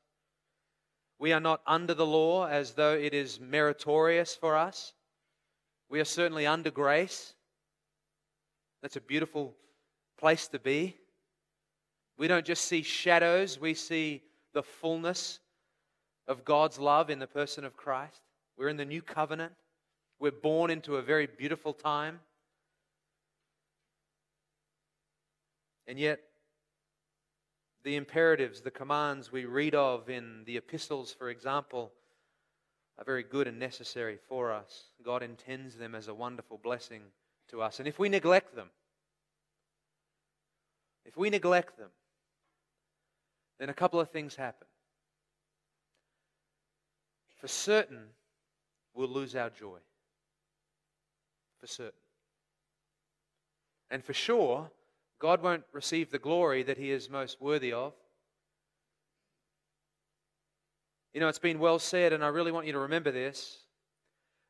We 1.20 1.34
are 1.34 1.40
not 1.40 1.62
under 1.68 1.94
the 1.94 2.06
law 2.06 2.48
as 2.48 2.74
though 2.74 2.94
it 2.94 3.14
is 3.14 3.40
meritorious 3.40 4.36
for 4.36 4.58
us. 4.58 4.94
We 5.90 6.00
are 6.00 6.06
certainly 6.06 6.48
under 6.48 6.72
grace. 6.72 7.36
That's 8.82 8.96
a 8.96 9.02
beautiful 9.02 9.56
place 10.18 10.48
to 10.48 10.60
be. 10.60 10.98
We 12.18 12.28
don't 12.28 12.46
just 12.46 12.66
see 12.66 12.82
shadows, 12.82 13.60
we 13.60 13.74
see 13.74 14.24
the 14.54 14.64
fullness 14.64 15.40
of 16.28 16.46
God's 16.46 16.80
love 16.80 17.10
in 17.10 17.20
the 17.20 17.28
person 17.28 17.66
of 17.66 17.76
Christ. 17.76 18.22
We're 18.58 18.70
in 18.70 18.78
the 18.78 18.86
new 18.86 19.02
covenant. 19.02 19.54
We're 20.20 20.32
born 20.32 20.70
into 20.70 20.98
a 20.98 21.02
very 21.02 21.28
beautiful 21.28 21.74
time. 21.74 22.20
And 25.88 26.00
yet, 26.00 26.20
the 27.84 27.96
imperatives, 27.96 28.62
the 28.62 28.72
commands 28.72 29.32
we 29.32 29.46
read 29.46 29.74
of 29.74 30.10
in 30.10 30.44
the 30.46 30.58
epistles, 30.58 31.12
for 31.12 31.30
example, 31.30 31.92
are 32.98 33.04
very 33.04 33.24
good 33.24 33.48
and 33.48 33.58
necessary 33.58 34.18
for 34.30 34.52
us. 34.52 34.84
God 35.04 35.24
intends 35.24 35.76
them 35.76 35.96
as 35.96 36.08
a 36.08 36.14
wonderful 36.14 36.60
blessing 36.62 37.02
to 37.50 37.62
us. 37.62 37.80
And 37.80 37.88
if 37.88 37.98
we 37.98 38.10
neglect 38.10 38.56
them, 38.56 38.70
if 41.06 41.18
we 41.18 41.30
neglect 41.30 41.78
them, 41.78 41.90
then 43.62 43.70
a 43.70 43.74
couple 43.76 44.00
of 44.00 44.10
things 44.10 44.36
happen. 44.36 44.66
For 47.40 47.48
certain, 47.48 48.06
we'll 48.96 49.08
lose 49.08 49.36
our 49.36 49.52
joy. 49.52 49.78
For 51.60 51.68
certain. 51.68 51.92
And 53.92 54.04
for 54.04 54.14
sure, 54.14 54.72
God 55.20 55.44
won't 55.44 55.64
receive 55.74 56.10
the 56.10 56.18
glory 56.18 56.64
that 56.64 56.80
He 56.80 56.90
is 56.90 57.08
most 57.08 57.40
worthy 57.40 57.72
of. 57.72 57.94
You 61.14 61.20
know, 61.20 61.28
it's 61.28 61.38
been 61.38 61.60
well 61.60 61.78
said, 61.78 62.14
and 62.14 62.24
I 62.24 62.30
really 62.30 62.52
want 62.52 62.66
you 62.66 62.74
to 62.74 62.80
remember 62.80 63.12
this 63.12 63.60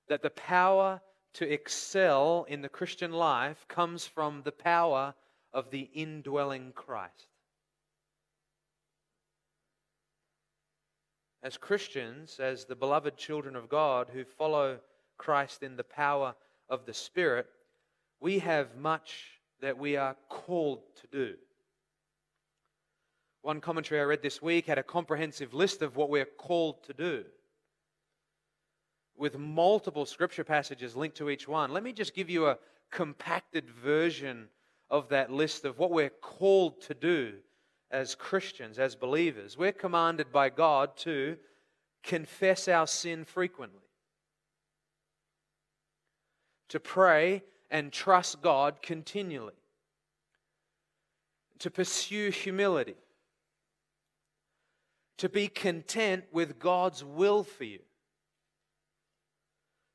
that 0.08 0.22
the 0.22 0.30
power 0.30 1.02
to 1.34 1.52
excel 1.52 2.46
in 2.48 2.62
the 2.62 2.70
Christian 2.70 3.12
life 3.12 3.66
comes 3.68 4.06
from 4.06 4.42
the 4.44 4.52
power 4.54 5.14
of 5.52 5.70
the 5.70 5.90
indwelling 5.94 6.72
Christ. 6.74 7.31
As 11.44 11.58
Christians, 11.58 12.40
as 12.40 12.66
the 12.66 12.76
beloved 12.76 13.18
children 13.18 13.56
of 13.56 13.70
God 13.70 14.10
who 14.14 14.24
follow 14.24 14.80
Christ 15.18 15.64
in 15.64 15.76
the 15.76 15.84
power 15.84 16.36
of 16.70 16.86
the 16.86 16.94
Spirit, 16.94 17.48
we 18.20 18.40
have 18.40 18.78
much 18.78 19.40
that 19.62 19.78
we 19.78 19.98
are 19.98 20.16
called 20.30 20.82
to 21.02 21.08
do. 21.08 21.36
One 23.42 23.60
commentary 23.60 24.00
I 24.00 24.04
read 24.04 24.22
this 24.22 24.42
week 24.42 24.68
had 24.68 24.78
a 24.78 24.84
comprehensive 24.84 25.54
list 25.54 25.82
of 25.82 25.96
what 25.96 26.10
we're 26.10 26.26
called 26.26 26.84
to 26.84 26.94
do 26.94 27.26
with 29.22 29.38
multiple 29.38 30.06
scripture 30.06 30.44
passages 30.44 30.96
linked 30.96 31.18
to 31.18 31.30
each 31.30 31.48
one. 31.48 31.72
Let 31.72 31.84
me 31.84 31.94
just 31.94 32.16
give 32.16 32.30
you 32.30 32.48
a 32.48 32.58
compacted 32.90 33.70
version 33.70 34.48
of 34.90 35.10
that 35.10 35.32
list 35.32 35.64
of 35.64 35.78
what 35.78 35.92
we're 35.92 36.10
called 36.10 36.82
to 36.82 36.96
do 36.96 37.36
as 37.92 38.16
Christians, 38.16 38.80
as 38.80 38.96
believers. 38.96 39.58
We're 39.58 39.72
commanded 39.72 40.32
by 40.32 40.50
God 40.50 40.96
to 40.98 41.38
confess 42.04 42.68
our 42.68 42.88
sin 42.88 43.26
frequently, 43.26 43.88
to 46.70 46.80
pray 46.80 47.44
and 47.70 47.92
trust 47.92 48.42
God 48.42 48.82
continually, 48.82 49.54
to 51.60 51.70
pursue 51.70 52.32
humility. 52.32 52.96
To 55.18 55.30
be 55.30 55.50
content 55.50 56.24
with 56.32 56.58
God's 56.58 57.04
will 57.04 57.44
for 57.44 57.64
you, 57.64 57.82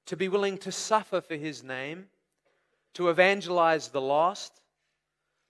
to 0.04 0.16
be 0.16 0.28
willing 0.28 0.56
to 0.58 0.70
suffer 0.70 1.20
for 1.20 1.34
His 1.34 1.64
name, 1.64 2.06
to 2.94 3.08
evangelize 3.08 3.88
the 3.88 4.00
lost, 4.00 4.60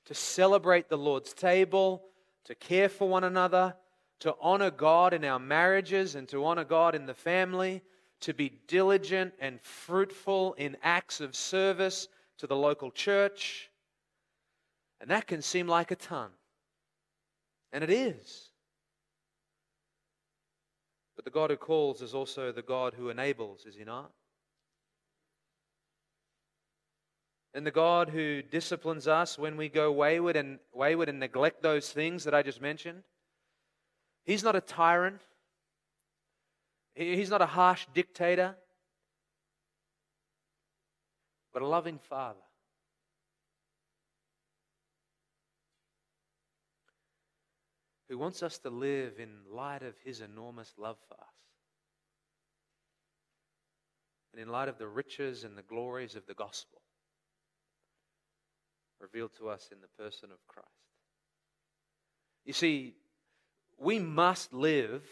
to 0.06 0.14
celebrate 0.14 0.88
the 0.88 0.96
Lord's 0.96 1.34
table, 1.34 2.04
to 2.46 2.54
care 2.54 2.88
for 2.88 3.08
one 3.08 3.24
another, 3.24 3.74
to 4.20 4.34
honor 4.40 4.70
God 4.70 5.12
in 5.12 5.24
our 5.24 5.38
marriages 5.38 6.14
and 6.14 6.28
to 6.28 6.44
honor 6.44 6.64
God 6.64 6.94
in 6.94 7.06
the 7.06 7.14
family, 7.14 7.82
to 8.20 8.32
be 8.32 8.60
diligent 8.66 9.34
and 9.40 9.60
fruitful 9.60 10.54
in 10.54 10.76
acts 10.82 11.20
of 11.20 11.36
service 11.36 12.08
to 12.38 12.46
the 12.46 12.56
local 12.56 12.90
church. 12.90 13.70
And 15.00 15.10
that 15.10 15.26
can 15.26 15.42
seem 15.42 15.68
like 15.68 15.90
a 15.90 15.96
ton. 15.96 16.30
And 17.72 17.84
it 17.84 17.90
is. 17.90 18.50
But 21.16 21.24
the 21.24 21.30
God 21.30 21.50
who 21.50 21.56
calls 21.56 22.00
is 22.00 22.14
also 22.14 22.52
the 22.52 22.62
God 22.62 22.94
who 22.94 23.10
enables, 23.10 23.66
is 23.66 23.74
he 23.74 23.84
not? 23.84 24.12
And 27.56 27.66
the 27.66 27.70
God 27.70 28.10
who 28.10 28.42
disciplines 28.42 29.08
us 29.08 29.38
when 29.38 29.56
we 29.56 29.70
go 29.70 29.90
wayward 29.90 30.36
and 30.36 30.58
wayward 30.74 31.08
and 31.08 31.18
neglect 31.18 31.62
those 31.62 31.88
things 31.88 32.24
that 32.24 32.34
I 32.34 32.42
just 32.42 32.60
mentioned. 32.60 33.02
He's 34.26 34.44
not 34.44 34.54
a 34.54 34.60
tyrant. 34.60 35.22
He's 36.94 37.30
not 37.30 37.40
a 37.40 37.46
harsh 37.46 37.86
dictator, 37.94 38.56
but 41.54 41.62
a 41.62 41.66
loving 41.66 41.98
father. 41.98 42.38
who 48.08 48.18
wants 48.18 48.42
us 48.44 48.58
to 48.58 48.70
live 48.70 49.14
in 49.18 49.30
light 49.50 49.82
of 49.82 49.94
his 50.04 50.20
enormous 50.20 50.72
love 50.78 50.96
for 51.08 51.14
us. 51.14 51.26
And 54.32 54.40
in 54.40 54.48
light 54.48 54.68
of 54.68 54.78
the 54.78 54.86
riches 54.86 55.42
and 55.42 55.58
the 55.58 55.62
glories 55.62 56.14
of 56.14 56.24
the 56.26 56.34
gospel 56.34 56.82
revealed 59.00 59.32
to 59.38 59.48
us 59.48 59.68
in 59.72 59.78
the 59.80 60.02
person 60.02 60.30
of 60.30 60.38
Christ. 60.46 60.68
You 62.44 62.52
see, 62.52 62.94
we 63.78 63.98
must 63.98 64.52
live 64.52 65.02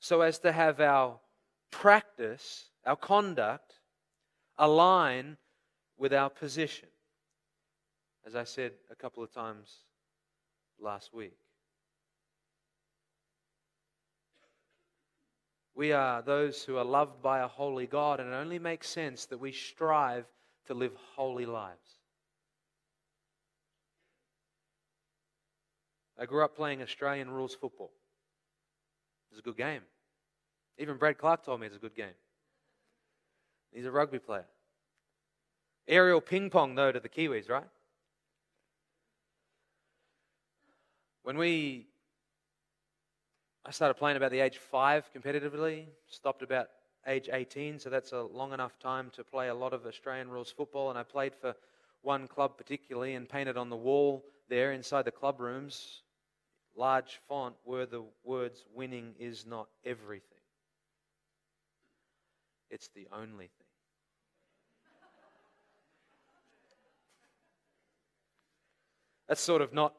so 0.00 0.20
as 0.20 0.38
to 0.40 0.52
have 0.52 0.80
our 0.80 1.18
practice, 1.70 2.70
our 2.84 2.96
conduct, 2.96 3.74
align 4.58 5.36
with 5.98 6.12
our 6.12 6.30
position. 6.30 6.88
as 8.26 8.34
I 8.34 8.44
said 8.44 8.72
a 8.90 8.96
couple 8.96 9.22
of 9.22 9.32
times 9.32 9.84
last 10.80 11.14
week. 11.14 11.38
We 15.76 15.92
are 15.92 16.22
those 16.22 16.62
who 16.64 16.76
are 16.76 16.84
loved 16.84 17.22
by 17.22 17.40
a 17.40 17.46
holy 17.46 17.86
God, 17.86 18.18
and 18.18 18.32
it 18.32 18.34
only 18.34 18.58
makes 18.58 18.88
sense 18.88 19.26
that 19.26 19.38
we 19.38 19.52
strive 19.52 20.24
to 20.66 20.74
live 20.74 20.92
holy 21.14 21.46
lives. 21.46 21.98
I 26.18 26.26
grew 26.26 26.44
up 26.44 26.56
playing 26.56 26.82
Australian 26.82 27.30
rules 27.30 27.54
football. 27.54 27.90
It's 29.30 29.40
a 29.40 29.42
good 29.42 29.56
game. 29.56 29.82
Even 30.78 30.96
Brad 30.96 31.18
Clark 31.18 31.44
told 31.44 31.60
me 31.60 31.66
it's 31.66 31.76
a 31.76 31.80
good 31.80 31.94
game. 31.94 32.14
He's 33.72 33.84
a 33.84 33.90
rugby 33.90 34.18
player. 34.18 34.46
Aerial 35.86 36.20
ping 36.20 36.50
pong, 36.50 36.74
though, 36.74 36.92
to 36.92 37.00
the 37.00 37.08
Kiwis, 37.08 37.48
right? 37.48 37.68
When 41.22 41.36
we 41.36 41.86
I 43.66 43.72
started 43.72 43.94
playing 43.94 44.16
about 44.16 44.30
the 44.30 44.38
age 44.38 44.58
five 44.58 45.10
competitively, 45.12 45.86
stopped 46.08 46.42
about 46.42 46.68
age 47.06 47.28
18, 47.32 47.78
so 47.78 47.90
that's 47.90 48.12
a 48.12 48.22
long 48.22 48.52
enough 48.52 48.78
time 48.78 49.10
to 49.14 49.24
play 49.24 49.48
a 49.48 49.54
lot 49.54 49.72
of 49.72 49.86
Australian 49.86 50.28
rules 50.30 50.50
football. 50.50 50.90
And 50.90 50.98
I 50.98 51.02
played 51.02 51.34
for 51.34 51.54
one 52.02 52.26
club 52.28 52.56
particularly 52.56 53.14
and 53.14 53.28
painted 53.28 53.56
on 53.56 53.70
the 53.70 53.76
wall 53.76 54.24
there 54.48 54.72
inside 54.72 55.04
the 55.04 55.10
club 55.10 55.40
rooms, 55.40 56.02
large 56.76 57.20
font, 57.28 57.54
were 57.64 57.86
the 57.86 58.04
words, 58.24 58.64
winning 58.74 59.14
is 59.18 59.44
not 59.46 59.68
everything. 59.84 60.22
It's 62.70 62.88
the 62.88 63.08
only 63.12 63.46
thing. 63.46 63.66
That's 69.28 69.40
sort 69.40 69.62
of 69.62 69.72
not 69.72 69.94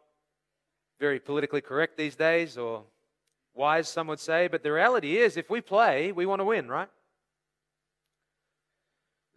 very 1.00 1.20
politically 1.20 1.62
correct 1.62 1.98
these 1.98 2.16
days 2.16 2.58
or 2.58 2.84
wise, 3.54 3.90
some 3.90 4.08
would 4.08 4.20
say, 4.20 4.48
but 4.48 4.64
the 4.64 4.72
reality 4.72 5.18
is 5.18 5.36
if 5.36 5.50
we 5.50 5.60
play, 5.60 6.12
we 6.12 6.26
want 6.26 6.40
to 6.40 6.46
win, 6.46 6.70
right? 6.70 6.88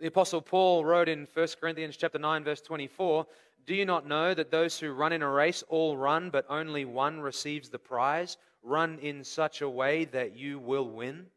The 0.00 0.06
apostle 0.06 0.40
Paul 0.40 0.82
wrote 0.82 1.10
in 1.10 1.26
1 1.26 1.48
Corinthians 1.60 1.94
chapter 1.94 2.18
9 2.18 2.42
verse 2.42 2.62
24, 2.62 3.26
"Do 3.66 3.74
you 3.74 3.84
not 3.84 4.06
know 4.06 4.32
that 4.32 4.50
those 4.50 4.80
who 4.80 4.92
run 4.92 5.12
in 5.12 5.20
a 5.20 5.28
race 5.28 5.62
all 5.64 5.98
run, 5.98 6.30
but 6.30 6.46
only 6.48 6.86
one 6.86 7.20
receives 7.20 7.68
the 7.68 7.78
prize? 7.78 8.38
Run 8.62 8.98
in 9.00 9.22
such 9.22 9.60
a 9.60 9.68
way 9.68 10.06
that 10.06 10.32
you 10.32 10.58
will 10.58 10.88
win." 10.88 11.30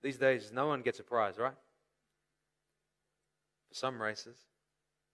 These 0.00 0.16
days 0.16 0.50
no 0.50 0.66
one 0.66 0.80
gets 0.80 0.98
a 0.98 1.04
prize, 1.04 1.38
right? 1.38 1.56
For 3.68 3.74
some 3.74 4.00
races. 4.00 4.46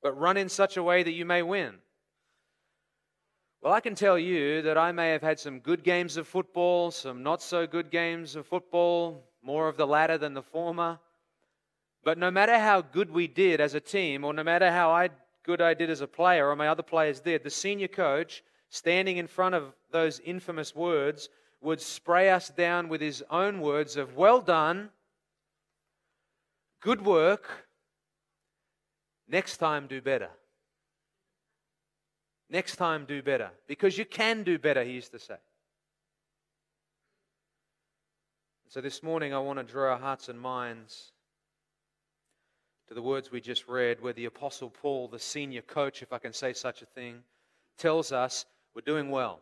But 0.01 0.13
run 0.13 0.37
in 0.37 0.49
such 0.49 0.77
a 0.77 0.83
way 0.83 1.03
that 1.03 1.13
you 1.13 1.25
may 1.25 1.43
win. 1.43 1.83
Well, 3.61 3.73
I 3.73 3.81
can 3.81 3.97
tell 3.97 4.17
you 4.17 4.63
that 4.63 4.79
I 4.79 4.93
may 4.93 5.11
have 5.11 5.23
had 5.23 5.41
some 5.41 5.59
good 5.59 5.83
games 5.83 6.17
of 6.17 6.29
football, 6.29 6.93
some 6.93 7.25
not 7.25 7.43
so 7.43 7.67
good 7.67 7.91
games 7.91 8.37
of 8.37 8.47
football, 8.47 9.28
more 9.43 9.69
of 9.69 9.77
the 9.77 9.87
latter 9.87 10.19
than 10.19 10.35
the 10.35 10.43
former. 10.43 10.99
But 12.05 12.19
no 12.19 12.31
matter 12.31 12.59
how 12.59 12.81
good 12.81 13.11
we 13.11 13.27
did 13.27 13.61
as 13.61 13.75
a 13.75 13.81
team, 13.81 14.25
or 14.25 14.33
no 14.33 14.45
matter 14.45 14.71
how 14.71 14.91
I, 14.91 15.11
good 15.45 15.61
I 15.61 15.75
did 15.75 15.91
as 15.91 16.01
a 16.01 16.07
player, 16.07 16.49
or 16.49 16.57
my 16.57 16.69
other 16.69 16.83
players 16.83 17.21
did, 17.21 17.43
the 17.43 17.51
senior 17.51 17.89
coach, 17.89 18.43
standing 18.71 19.17
in 19.17 19.27
front 19.27 19.55
of 19.55 19.75
those 19.91 20.21
infamous 20.21 20.75
words, 20.75 21.29
would 21.61 21.81
spray 21.81 22.31
us 22.31 22.49
down 22.49 22.89
with 22.89 23.01
his 23.01 23.23
own 23.31 23.61
words 23.61 23.97
of, 23.97 24.17
Well 24.17 24.41
done, 24.41 24.91
good 26.81 27.05
work, 27.05 27.67
next 29.29 29.57
time 29.57 29.87
do 29.87 30.01
better. 30.01 30.31
Next 32.51 32.77
time, 32.77 33.05
do 33.05 33.23
better. 33.23 33.51
Because 33.67 33.99
you 33.99 34.05
can 34.05 34.43
do 34.43 34.59
better, 34.59 34.83
he 34.83 34.93
used 34.93 35.13
to 35.13 35.19
say. 35.19 35.37
So 38.69 38.81
this 38.83 39.03
morning, 39.03 39.33
I 39.33 39.39
want 39.39 39.59
to 39.59 39.63
draw 39.65 39.93
our 39.93 39.99
hearts 39.99 40.29
and 40.29 40.39
minds 40.39 41.13
to 42.89 42.95
the 42.95 43.03
words 43.03 43.33
we 43.33 43.41
just 43.41 43.67
read, 43.67 44.01
where 44.01 44.13
the 44.13 44.27
Apostle 44.27 44.71
Paul, 44.71 45.09
the 45.09 45.19
senior 45.19 45.63
coach, 45.63 46.03
if 46.03 46.13
I 46.13 46.19
can 46.19 46.33
say 46.33 46.53
such 46.53 46.83
a 46.83 46.87
thing, 46.87 47.23
tells 47.79 48.13
us 48.13 48.45
we're 48.75 48.83
doing 48.83 49.11
well. 49.11 49.41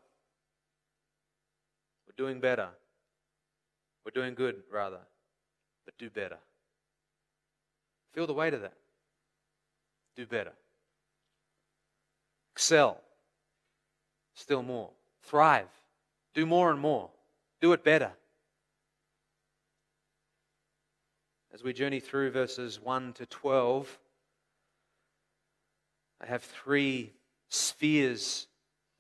We're 2.07 2.25
doing 2.25 2.41
better. 2.41 2.69
We're 4.05 4.13
doing 4.13 4.35
good, 4.35 4.63
rather. 4.73 5.01
But 5.85 5.99
do 5.99 6.09
better. 6.09 6.39
Feel 8.15 8.27
the 8.27 8.33
weight 8.33 8.55
of 8.55 8.63
that. 8.63 8.75
Do 10.17 10.25
better 10.27 10.53
excel, 12.57 13.03
still 14.33 14.63
more, 14.63 14.89
thrive, 15.23 15.69
do 16.33 16.47
more 16.47 16.71
and 16.71 16.81
more, 16.81 17.11
do 17.61 17.75
it 17.75 17.85
better. 17.85 18.11
As 21.57 21.63
we 21.63 21.73
journey 21.73 22.01
through 22.01 22.33
verses 22.33 22.79
1 22.83 23.15
to 23.15 23.25
12, 23.25 23.99
I 26.21 26.27
have 26.27 26.43
three 26.43 27.15
spheres 27.49 28.47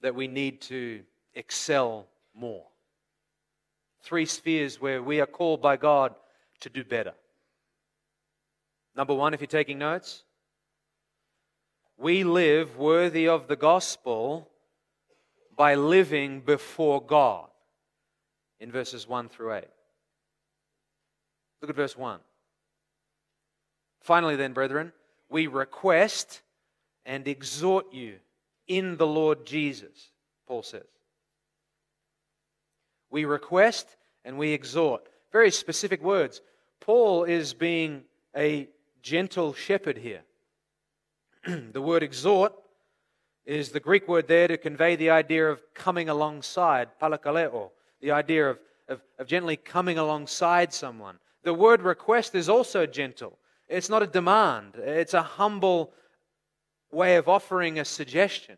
that 0.01 0.14
we 0.14 0.27
need 0.27 0.62
to 0.62 1.03
excel 1.35 2.07
more. 2.35 2.64
Three 4.01 4.25
spheres 4.25 4.81
where 4.81 5.03
we 5.03 5.21
are 5.21 5.27
called 5.27 5.61
by 5.61 5.77
God 5.77 6.14
to 6.61 6.71
do 6.71 6.83
better. 6.83 7.12
Number 8.97 9.12
one, 9.12 9.35
if 9.35 9.42
you're 9.42 9.49
taking 9.49 9.77
notes, 9.77 10.25
we 11.99 12.25
live 12.25 12.79
worthy 12.79 13.29
of 13.29 13.49
the 13.49 13.57
gospel 13.57 14.49
by 15.55 15.75
living 15.75 16.40
before 16.40 17.05
God 17.05 17.51
in 18.59 18.73
verses 18.73 19.07
1 19.07 19.29
through 19.29 19.53
8. 19.53 19.64
Look 21.61 21.69
at 21.69 21.77
verse 21.77 21.99
1. 21.99 22.19
Finally, 24.07 24.37
then, 24.37 24.53
brethren, 24.53 24.92
we 25.29 25.49
request 25.49 26.42
and 27.05 27.27
exhort 27.27 27.92
you 27.92 28.14
in 28.69 28.97
the 28.99 29.07
Lord 29.07 29.45
Jesus, 29.45 30.12
Paul 30.47 30.62
says. 30.62 30.87
We 33.11 33.25
request 33.25 33.97
and 34.25 34.38
we 34.38 34.53
exhort. 34.53 35.09
Very 35.33 35.51
specific 35.51 36.05
words. 36.05 36.40
Paul 36.79 37.25
is 37.25 37.53
being 37.53 38.05
a 38.37 38.69
gentle 39.03 39.53
shepherd 39.53 39.99
here. 39.99 40.23
the 41.73 41.83
word 41.83 42.05
exhort 42.05 42.53
is 43.45 43.71
the 43.71 43.81
Greek 43.81 44.07
word 44.07 44.29
there 44.29 44.47
to 44.47 44.57
convey 44.57 44.95
the 44.95 45.11
idea 45.11 45.51
of 45.51 45.61
coming 45.75 46.09
alongside, 46.11 46.90
parakaleo, 47.03 47.71
the 48.01 48.12
idea 48.12 48.51
of, 48.51 48.61
of, 48.88 49.03
of 49.19 49.27
gently 49.27 49.57
coming 49.57 49.99
alongside 49.99 50.73
someone. 50.73 51.19
The 51.42 51.55
word 51.55 51.83
request 51.83 52.37
is 52.37 52.49
also 52.49 52.87
gentle. 52.87 53.37
It's 53.68 53.88
not 53.88 54.02
a 54.02 54.07
demand, 54.07 54.76
it's 54.76 55.14
a 55.14 55.22
humble 55.22 55.92
way 56.92 57.16
of 57.16 57.29
offering 57.29 57.79
a 57.79 57.85
suggestion. 57.85 58.57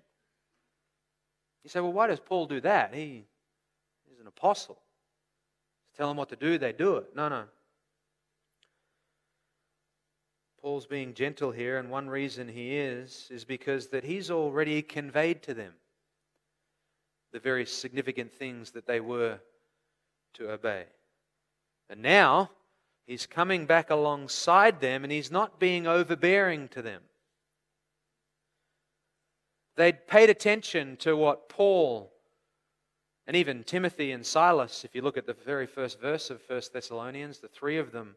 You 1.64 1.70
say, 1.70 1.80
well, 1.80 1.92
why 1.92 2.06
does 2.06 2.20
Paul 2.20 2.46
do 2.46 2.60
that? 2.60 2.94
He, 2.94 3.24
he's 4.08 4.20
an 4.20 4.26
apostle. 4.26 4.78
Tell 5.96 6.08
them 6.08 6.16
what 6.16 6.28
to 6.28 6.36
do, 6.36 6.58
they 6.58 6.72
do 6.72 6.96
it. 6.96 7.16
No, 7.16 7.28
no. 7.28 7.44
Paul's 10.60 10.86
being 10.86 11.14
gentle 11.14 11.52
here, 11.52 11.78
and 11.78 11.90
one 11.90 12.08
reason 12.08 12.48
he 12.48 12.76
is, 12.76 13.28
is 13.30 13.44
because 13.44 13.88
that 13.88 14.04
he's 14.04 14.30
already 14.30 14.82
conveyed 14.82 15.42
to 15.42 15.54
them 15.54 15.72
the 17.32 17.38
very 17.38 17.64
significant 17.64 18.32
things 18.32 18.70
that 18.72 18.86
they 18.86 19.00
were 19.00 19.38
to 20.34 20.50
obey. 20.50 20.84
And 21.90 22.02
now 22.02 22.50
he's 23.08 23.26
coming 23.26 23.64
back 23.64 23.90
alongside 23.90 24.80
them 24.80 25.02
and 25.02 25.10
he's 25.10 25.32
not 25.32 25.58
being 25.58 25.86
overbearing 25.86 26.68
to 26.68 26.82
them. 26.82 27.02
They'd 29.76 30.06
paid 30.06 30.28
attention 30.28 30.96
to 30.98 31.16
what 31.16 31.48
Paul 31.48 32.12
and 33.26 33.34
even 33.36 33.64
Timothy 33.64 34.12
and 34.12 34.24
Silas, 34.24 34.84
if 34.84 34.94
you 34.94 35.02
look 35.02 35.16
at 35.16 35.26
the 35.26 35.34
very 35.34 35.66
first 35.66 36.00
verse 36.00 36.30
of 36.30 36.40
1 36.46 36.62
Thessalonians, 36.72 37.38
the 37.38 37.48
three 37.48 37.78
of 37.78 37.92
them 37.92 38.16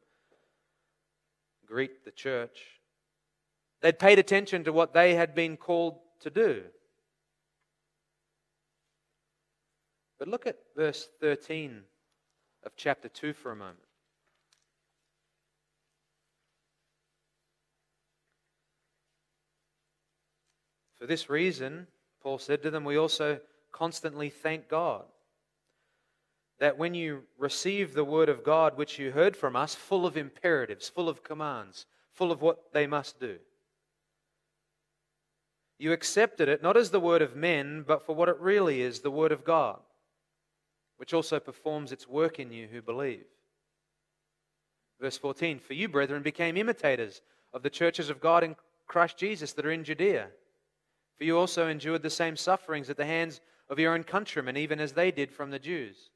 greet 1.66 2.04
the 2.04 2.12
church. 2.12 2.80
They'd 3.82 4.00
paid 4.00 4.20
attention 4.20 4.64
to 4.66 4.74
what 4.74 4.94
they 4.94 5.16
had 5.16 5.34
been 5.34 5.58
called 5.58 6.00
to 6.22 6.30
do. 6.30 6.64
But 10.20 10.28
look 10.28 10.46
at 10.48 10.58
verse 10.76 11.10
13 11.20 11.82
of 12.64 12.74
chapter 12.76 13.10
2 13.10 13.34
for 13.34 13.52
a 13.52 13.56
moment. 13.56 13.80
For 21.02 21.08
this 21.08 21.32
reason, 21.32 21.88
Paul 22.22 22.38
said 22.38 22.62
to 22.62 22.70
them, 22.70 22.84
we 22.84 22.96
also 22.96 23.40
constantly 23.72 24.30
thank 24.30 24.70
God 24.70 25.04
that 26.60 26.78
when 26.78 26.94
you 26.94 27.24
receive 27.40 27.96
the 27.96 28.04
word 28.04 28.30
of 28.30 28.44
God, 28.44 28.78
which 28.78 29.00
you 29.00 29.10
heard 29.10 29.36
from 29.36 29.56
us, 29.56 29.74
full 29.74 30.06
of 30.06 30.16
imperatives, 30.16 30.90
full 30.90 31.10
of 31.10 31.24
commands, 31.24 31.88
full 32.14 32.32
of 32.32 32.44
what 32.44 32.72
they 32.72 32.86
must 32.86 33.20
do, 33.20 33.40
You 35.80 35.92
accepted 35.92 36.48
it 36.48 36.62
not 36.62 36.78
as 36.78 36.92
the 36.92 37.00
word 37.00 37.24
of 37.24 37.36
men, 37.36 37.84
but 37.88 38.06
for 38.06 38.14
what 38.14 38.30
it 38.30 38.40
really 38.40 38.84
is 38.84 39.00
the 39.00 39.10
word 39.10 39.32
of 39.32 39.44
God, 39.44 39.80
which 40.98 41.16
also 41.16 41.40
performs 41.40 41.92
its 41.92 42.08
work 42.08 42.38
in 42.38 42.52
you 42.52 42.68
who 42.68 42.84
believe. 42.84 43.26
Verse 45.00 45.18
14 45.18 45.58
For 45.58 45.74
you, 45.74 45.90
brethren, 45.90 46.22
became 46.22 46.58
imitators 46.58 47.22
of 47.56 47.64
the 47.64 47.72
churches 47.72 48.12
of 48.12 48.22
God 48.22 48.44
in 48.44 48.56
Christ 48.86 49.18
Jesus 49.18 49.54
that 49.54 49.66
are 49.66 49.72
in 49.72 49.84
Judea. 49.84 50.30
For 51.22 51.26
you 51.26 51.38
also 51.38 51.68
endured 51.68 52.02
the 52.02 52.10
same 52.10 52.36
sufferings 52.36 52.90
at 52.90 52.98
the 52.98 53.06
hands 53.06 53.42
of 53.70 53.78
your 53.78 53.94
own 53.94 54.04
countrymen, 54.04 54.58
even 54.58 54.80
as 54.80 54.94
they 54.94 55.12
did 55.12 55.32
from 55.32 55.52
the 55.52 55.60
Jews. 55.60 56.10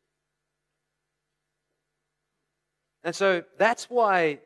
And 3.03 3.15
so 3.15 3.43
that's 3.59 3.87
why 3.87 4.39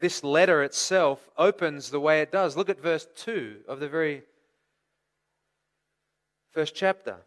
this 0.00 0.24
letter 0.24 0.64
itself 0.64 1.30
opens 1.38 1.90
the 1.90 2.00
way 2.00 2.22
it 2.22 2.32
does. 2.32 2.56
Look 2.56 2.68
at 2.68 2.80
verse 2.80 3.06
2 3.18 3.58
of 3.68 3.78
the 3.78 3.88
very 3.88 4.24
first 6.50 6.74
chapter. 6.74 7.18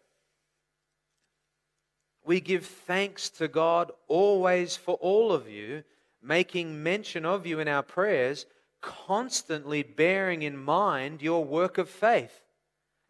We 2.22 2.38
give 2.38 2.66
thanks 2.66 3.30
to 3.30 3.48
God 3.48 3.92
always 4.08 4.76
for 4.76 4.96
all 4.96 5.32
of 5.32 5.48
you, 5.48 5.84
making 6.20 6.82
mention 6.82 7.24
of 7.24 7.46
you 7.46 7.60
in 7.60 7.68
our 7.68 7.82
prayers, 7.82 8.44
constantly 8.84 9.82
bearing 9.82 10.42
in 10.42 10.56
mind 10.56 11.22
your 11.22 11.44
work 11.44 11.78
of 11.78 11.88
faith 11.88 12.42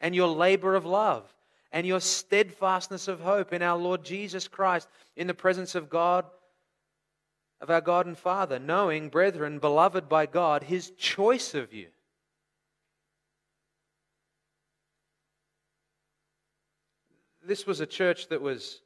and 0.00 0.14
your 0.14 0.28
labor 0.28 0.74
of 0.74 0.86
love 0.86 1.32
and 1.72 1.86
your 1.86 2.00
steadfastness 2.00 3.08
of 3.08 3.20
hope 3.20 3.52
in 3.52 3.62
our 3.62 3.76
Lord 3.76 4.04
Jesus 4.04 4.46
Christ 4.46 4.88
in 5.16 5.26
the 5.26 5.34
presence 5.34 5.74
of 5.74 5.90
God 5.90 6.24
of 7.60 7.70
our 7.70 7.80
God 7.80 8.06
and 8.06 8.18
Father, 8.18 8.58
knowing, 8.58 9.08
brethren, 9.08 9.58
beloved 9.58 10.06
by 10.06 10.26
God, 10.26 10.64
his 10.64 10.90
choice 10.98 11.54
of 11.54 11.72
you. 11.72 11.86
This 17.42 17.66
was 17.66 17.80
a 17.80 17.86
church 17.86 18.28
that 18.28 18.42
was 18.42 18.82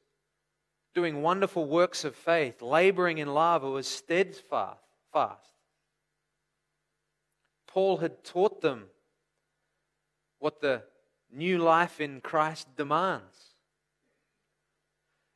doing 0.94 1.22
wonderful 1.22 1.66
works 1.66 2.04
of 2.04 2.14
faith, 2.14 2.62
laboring 2.62 3.18
in 3.18 3.34
love, 3.34 3.64
it 3.64 3.68
was 3.68 3.88
steadfast. 3.88 4.80
Fast. 5.12 5.47
Paul 7.78 7.98
had 7.98 8.24
taught 8.24 8.60
them 8.60 8.86
what 10.40 10.60
the 10.60 10.82
new 11.32 11.58
life 11.58 12.00
in 12.00 12.20
Christ 12.20 12.74
demands. 12.74 13.54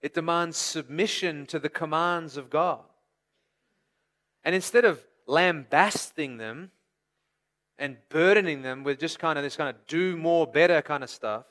It 0.00 0.12
demands 0.12 0.57
submission 0.57 1.46
to 1.46 1.61
the 1.61 1.68
commands 1.68 2.37
of 2.37 2.50
God. 2.50 2.81
And 4.42 4.57
instead 4.57 4.85
of 4.85 5.05
lambasting 5.28 6.38
them 6.38 6.72
and 7.78 7.98
burdening 8.09 8.62
them 8.62 8.83
with 8.83 8.98
just 8.98 9.20
kind 9.20 9.38
of 9.38 9.44
this 9.44 9.55
kind 9.55 9.70
of 9.70 9.87
do 9.87 10.16
more, 10.16 10.44
better 10.44 10.83
kind 10.83 11.05
of 11.05 11.11
stuff, 11.11 11.44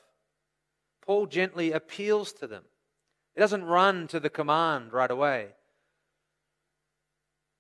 Paul 1.05 1.25
gently 1.25 1.71
appeals 1.71 2.33
to 2.33 2.47
them. 2.47 2.63
He 3.33 3.39
doesn't 3.39 3.63
run 3.63 4.09
to 4.09 4.19
the 4.19 4.29
command 4.29 4.91
right 4.91 5.09
away. 5.09 5.51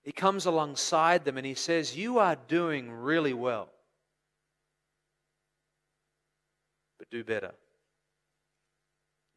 He 0.03 0.11
comes 0.11 0.45
alongside 0.45 1.25
them 1.25 1.37
and 1.37 1.45
he 1.45 1.53
says, 1.53 1.95
You 1.95 2.19
are 2.19 2.35
doing 2.47 2.91
really 2.91 3.33
well. 3.33 3.69
But 6.97 7.09
do 7.09 7.23
better. 7.23 7.51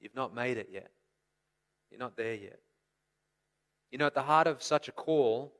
You've 0.00 0.14
not 0.14 0.34
made 0.34 0.56
it 0.56 0.68
yet. 0.72 0.90
You're 1.90 2.00
not 2.00 2.16
there 2.16 2.34
yet. 2.34 2.60
You 3.90 3.98
know, 3.98 4.06
at 4.06 4.14
the 4.14 4.22
heart 4.22 4.46
of 4.46 4.62
such 4.62 4.88
a 4.88 4.92
call 4.92 5.52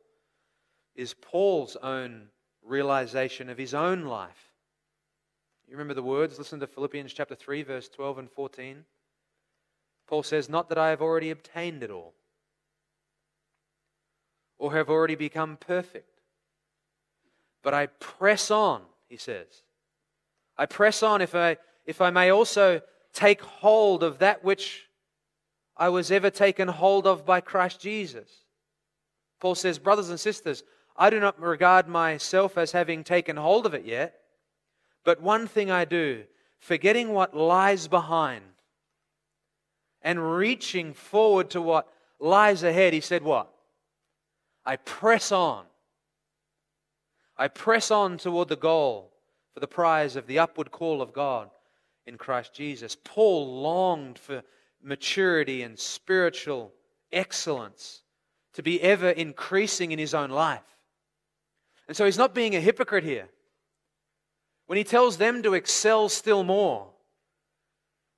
is 0.94 1.14
Paul's 1.14 1.76
own 1.76 2.28
realization 2.62 3.48
of 3.48 3.58
his 3.58 3.74
own 3.74 4.04
life. 4.04 4.50
You 5.68 5.76
remember 5.76 5.94
the 5.94 6.02
words? 6.02 6.38
Listen 6.38 6.60
to 6.60 6.66
Philippians 6.66 7.12
chapter 7.12 7.34
3, 7.34 7.62
verse 7.62 7.88
12 7.88 8.18
and 8.18 8.30
14. 8.30 8.84
Paul 10.06 10.22
says, 10.22 10.48
Not 10.48 10.68
that 10.68 10.78
I 10.78 10.90
have 10.90 11.00
already 11.00 11.30
obtained 11.30 11.82
it 11.82 11.90
all, 11.90 12.14
or 14.58 14.72
have 14.74 14.88
already 14.88 15.14
become 15.14 15.56
perfect, 15.56 16.20
but 17.62 17.74
I 17.74 17.86
press 17.86 18.50
on, 18.50 18.82
he 19.08 19.16
says. 19.16 19.46
I 20.56 20.66
press 20.66 21.02
on 21.02 21.20
if 21.20 21.34
I, 21.34 21.56
if 21.86 22.00
I 22.00 22.10
may 22.10 22.30
also 22.30 22.80
take 23.12 23.42
hold 23.42 24.02
of 24.02 24.18
that 24.18 24.44
which 24.44 24.88
I 25.76 25.88
was 25.88 26.10
ever 26.10 26.30
taken 26.30 26.68
hold 26.68 27.06
of 27.06 27.26
by 27.26 27.40
Christ 27.40 27.80
Jesus. 27.80 28.28
Paul 29.40 29.54
says, 29.54 29.78
Brothers 29.78 30.10
and 30.10 30.20
sisters, 30.20 30.62
I 30.96 31.10
do 31.10 31.18
not 31.18 31.40
regard 31.40 31.88
myself 31.88 32.56
as 32.56 32.72
having 32.72 33.02
taken 33.02 33.36
hold 33.36 33.66
of 33.66 33.74
it 33.74 33.84
yet, 33.84 34.20
but 35.04 35.20
one 35.20 35.46
thing 35.48 35.70
I 35.70 35.84
do, 35.84 36.24
forgetting 36.58 37.12
what 37.12 37.36
lies 37.36 37.88
behind 37.88 38.44
and 40.02 40.36
reaching 40.36 40.92
forward 40.92 41.50
to 41.50 41.60
what 41.60 41.88
lies 42.20 42.62
ahead, 42.62 42.92
he 42.92 43.00
said, 43.00 43.22
What? 43.22 43.53
I 44.64 44.76
press 44.76 45.32
on. 45.32 45.64
I 47.36 47.48
press 47.48 47.90
on 47.90 48.18
toward 48.18 48.48
the 48.48 48.56
goal 48.56 49.12
for 49.52 49.60
the 49.60 49.66
prize 49.66 50.16
of 50.16 50.26
the 50.26 50.38
upward 50.38 50.70
call 50.70 51.02
of 51.02 51.12
God 51.12 51.50
in 52.06 52.16
Christ 52.16 52.54
Jesus. 52.54 52.96
Paul 53.02 53.62
longed 53.62 54.18
for 54.18 54.42
maturity 54.82 55.62
and 55.62 55.78
spiritual 55.78 56.72
excellence 57.12 58.02
to 58.54 58.62
be 58.62 58.80
ever 58.82 59.10
increasing 59.10 59.92
in 59.92 59.98
his 59.98 60.14
own 60.14 60.30
life. 60.30 60.62
And 61.88 61.96
so 61.96 62.04
he's 62.04 62.18
not 62.18 62.34
being 62.34 62.54
a 62.54 62.60
hypocrite 62.60 63.04
here. 63.04 63.28
When 64.66 64.78
he 64.78 64.84
tells 64.84 65.16
them 65.18 65.42
to 65.42 65.54
excel 65.54 66.08
still 66.08 66.44
more, 66.44 66.90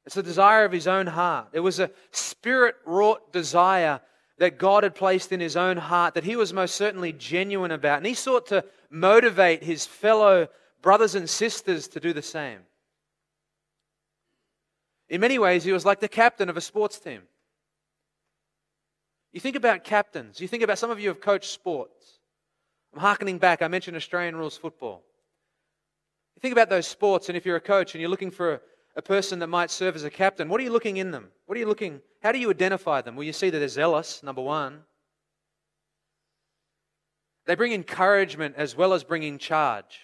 it's 0.05 0.17
a 0.17 0.23
desire 0.23 0.65
of 0.65 0.73
his 0.73 0.87
own 0.87 1.09
heart. 1.09 1.49
It 1.53 1.61
was 1.61 1.81
a 1.81 1.91
spirit 2.13 2.77
wrought 2.85 3.33
desire 3.33 4.01
that 4.39 4.59
God 4.59 4.83
had 4.83 4.95
placed 4.95 5.33
in 5.33 5.41
his 5.41 5.57
own 5.57 5.77
heart 5.77 6.15
that 6.15 6.25
he 6.25 6.37
was 6.37 6.53
most 6.53 6.75
certainly 6.75 7.13
genuine 7.13 7.71
about. 7.71 7.99
And 7.99 8.07
he 8.07 8.15
sought 8.15 8.47
to 8.49 8.65
motivate 8.91 9.63
his 9.63 9.87
fellow 9.87 10.49
brothers 10.83 11.15
and 11.15 11.29
sisters 11.29 11.89
to 11.89 12.01
do 12.01 12.13
the 12.13 12.23
same. 12.23 12.61
In 15.09 15.21
many 15.21 15.39
ways, 15.39 15.65
he 15.65 15.73
was 15.73 15.85
like 15.85 16.01
the 16.01 16.09
captain 16.09 16.49
of 16.49 16.57
a 16.57 16.61
sports 16.61 16.99
team. 16.99 17.23
You 19.33 19.41
think 19.41 19.57
about 19.57 19.85
captains, 19.85 20.41
you 20.41 20.49
think 20.49 20.63
about 20.63 20.79
some 20.79 20.91
of 20.91 21.01
you 21.01 21.09
have 21.09 21.21
coached 21.21 21.51
sports. 21.51 22.19
I'm 22.95 23.01
harkening 23.01 23.39
back. 23.39 23.61
I 23.61 23.69
mentioned 23.69 23.97
Australian 23.97 24.37
rules 24.37 24.57
football. 24.57 25.03
You 26.35 26.41
think 26.41 26.53
about 26.53 26.71
those 26.71 26.87
sports, 26.87 27.29
and 27.29 27.37
if 27.37 27.45
you're 27.45 27.57
a 27.57 27.61
coach 27.61 27.95
and 27.95 28.01
you're 28.01 28.11
looking 28.11 28.31
for 28.31 28.55
a, 28.55 28.61
a 28.97 29.03
person 29.03 29.39
that 29.41 29.49
might 29.49 29.71
serve 29.71 29.95
as 29.95 30.05
a 30.05 30.11
captain, 30.11 30.49
what 30.49 30.59
are 30.59 30.65
you 30.65 30.71
looking 30.71 30.97
in 30.97 31.11
them? 31.11 31.29
What 31.45 31.57
are 31.57 31.61
you 31.61 31.67
looking? 31.67 32.01
How 32.23 32.33
do 32.33 32.39
you 32.39 32.51
identify 32.51 33.03
them? 33.03 33.15
Well, 33.15 33.25
you 33.25 33.33
see 33.35 33.51
that 33.51 33.59
they're 33.59 33.69
zealous, 33.69 34.23
number 34.23 34.41
one. 34.41 34.81
They 37.45 37.55
bring 37.55 37.73
encouragement 37.73 38.55
as 38.57 38.75
well 38.75 38.95
as 38.95 39.05
bringing 39.05 39.39
charge. 39.39 40.01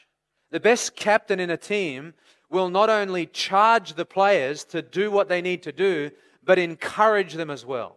The 0.51 0.61
best 0.61 0.95
captain 0.95 1.41
in 1.41 1.49
a 1.51 1.57
team 1.57 2.13
will 2.51 2.69
not 2.69 2.91
only 2.91 3.27
charge 3.27 3.95
the 3.95 4.05
players 4.05 4.65
to 4.67 4.83
do 4.83 5.11
what 5.11 5.29
they 5.29 5.41
need 5.41 5.63
to 5.63 5.73
do, 5.73 6.11
but 6.45 6.59
encourage 6.59 7.33
them 7.33 7.51
as 7.51 7.65
well. 7.65 7.97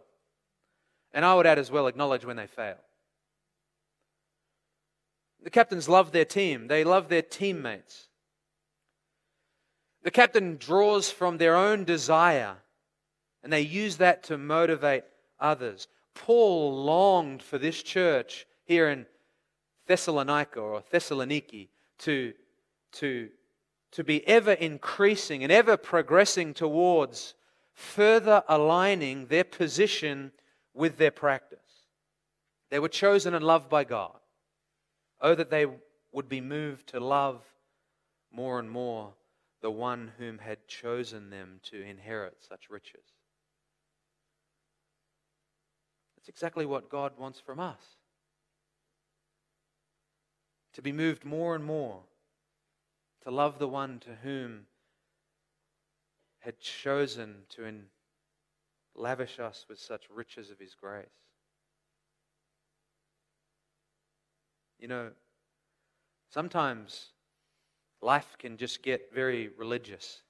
And 1.12 1.24
I 1.24 1.34
would 1.34 1.46
add 1.46 1.58
as 1.58 1.70
well, 1.70 1.86
acknowledge 1.86 2.24
when 2.24 2.36
they 2.36 2.46
fail. 2.46 2.78
The 5.42 5.50
captains 5.50 5.88
love 5.88 6.10
their 6.10 6.24
team, 6.24 6.68
they 6.68 6.84
love 6.84 7.08
their 7.08 7.22
teammates. 7.22 8.05
The 10.06 10.12
captain 10.12 10.56
draws 10.56 11.10
from 11.10 11.36
their 11.36 11.56
own 11.56 11.82
desire 11.82 12.58
and 13.42 13.52
they 13.52 13.62
use 13.62 13.96
that 13.96 14.22
to 14.24 14.38
motivate 14.38 15.02
others. 15.40 15.88
Paul 16.14 16.84
longed 16.84 17.42
for 17.42 17.58
this 17.58 17.82
church 17.82 18.46
here 18.62 18.88
in 18.88 19.06
Thessalonica 19.88 20.60
or 20.60 20.80
Thessaloniki 20.80 21.70
to, 21.98 22.34
to, 22.92 23.30
to 23.90 24.04
be 24.04 24.24
ever 24.28 24.52
increasing 24.52 25.42
and 25.42 25.50
ever 25.50 25.76
progressing 25.76 26.54
towards 26.54 27.34
further 27.74 28.44
aligning 28.48 29.26
their 29.26 29.42
position 29.42 30.30
with 30.72 30.98
their 30.98 31.10
practice. 31.10 31.58
They 32.70 32.78
were 32.78 32.88
chosen 32.88 33.34
and 33.34 33.44
loved 33.44 33.68
by 33.68 33.82
God. 33.82 34.16
Oh, 35.20 35.34
that 35.34 35.50
they 35.50 35.66
would 36.12 36.28
be 36.28 36.40
moved 36.40 36.90
to 36.90 37.00
love 37.00 37.42
more 38.30 38.60
and 38.60 38.70
more 38.70 39.12
the 39.66 39.70
one 39.72 40.12
whom 40.16 40.38
had 40.38 40.68
chosen 40.68 41.28
them 41.28 41.58
to 41.60 41.82
inherit 41.82 42.36
such 42.38 42.70
riches. 42.70 43.02
That's 46.16 46.28
exactly 46.28 46.64
what 46.64 46.88
God 46.88 47.18
wants 47.18 47.40
from 47.40 47.58
us. 47.58 47.80
To 50.74 50.82
be 50.82 50.92
moved 50.92 51.24
more 51.24 51.56
and 51.56 51.64
more 51.64 52.02
to 53.24 53.32
love 53.32 53.58
the 53.58 53.66
one 53.66 53.98
to 53.98 54.10
whom 54.22 54.66
had 56.38 56.60
chosen 56.60 57.38
to 57.56 57.80
lavish 58.94 59.40
us 59.40 59.66
with 59.68 59.80
such 59.80 60.04
riches 60.14 60.48
of 60.48 60.60
his 60.60 60.76
grace. 60.80 61.06
You 64.78 64.86
know, 64.86 65.10
sometimes 66.30 67.06
life 68.06 68.36
can 68.38 68.56
just 68.56 68.82
get 68.82 69.12
very 69.12 69.50
religious. 69.58 70.22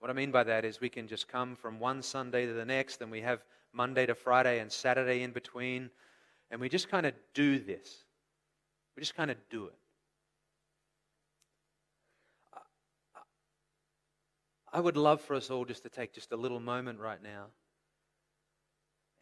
What 0.00 0.10
I 0.10 0.14
mean 0.14 0.30
by 0.30 0.44
that 0.44 0.66
is 0.66 0.80
we 0.82 0.90
can 0.90 1.08
just 1.08 1.28
come 1.28 1.56
from 1.56 1.80
one 1.80 2.02
Sunday 2.02 2.44
to 2.44 2.52
the 2.52 2.66
next, 2.66 3.00
and 3.00 3.10
we 3.10 3.22
have 3.22 3.42
Monday 3.72 4.04
to 4.04 4.14
Friday 4.14 4.60
and 4.60 4.70
Saturday 4.70 5.22
in 5.22 5.32
between, 5.32 5.88
and 6.50 6.60
we 6.60 6.68
just 6.68 6.90
kind 6.90 7.06
of 7.06 7.14
do 7.32 7.58
this. 7.58 8.04
We 8.94 9.00
just 9.00 9.16
kind 9.16 9.30
of 9.30 9.38
do 9.48 9.64
it. 9.64 9.78
I 14.70 14.80
would 14.80 14.98
love 14.98 15.22
for 15.22 15.34
us 15.34 15.50
all 15.50 15.64
just 15.64 15.82
to 15.84 15.88
take 15.88 16.12
just 16.12 16.32
a 16.32 16.36
little 16.36 16.60
moment 16.60 16.98
right 17.00 17.22
now 17.22 17.46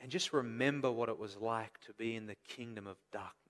and 0.00 0.10
just 0.10 0.32
remember 0.32 0.90
what 0.90 1.08
it 1.08 1.18
was 1.18 1.36
like 1.36 1.78
to 1.86 1.92
be 1.92 2.16
in 2.16 2.26
the 2.26 2.36
kingdom 2.48 2.86
of 2.88 2.96
darkness. 3.12 3.49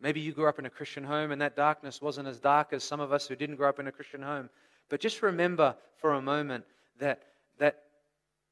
Maybe 0.00 0.20
you 0.20 0.32
grew 0.32 0.48
up 0.48 0.58
in 0.58 0.66
a 0.66 0.70
Christian 0.70 1.04
home 1.04 1.32
and 1.32 1.42
that 1.42 1.56
darkness 1.56 2.00
wasn't 2.00 2.28
as 2.28 2.38
dark 2.38 2.72
as 2.72 2.84
some 2.84 3.00
of 3.00 3.12
us 3.12 3.26
who 3.26 3.34
didn't 3.34 3.56
grow 3.56 3.68
up 3.68 3.80
in 3.80 3.88
a 3.88 3.92
Christian 3.92 4.22
home. 4.22 4.48
But 4.88 5.00
just 5.00 5.22
remember 5.22 5.74
for 5.96 6.14
a 6.14 6.22
moment 6.22 6.64
that, 7.00 7.22
that, 7.58 7.82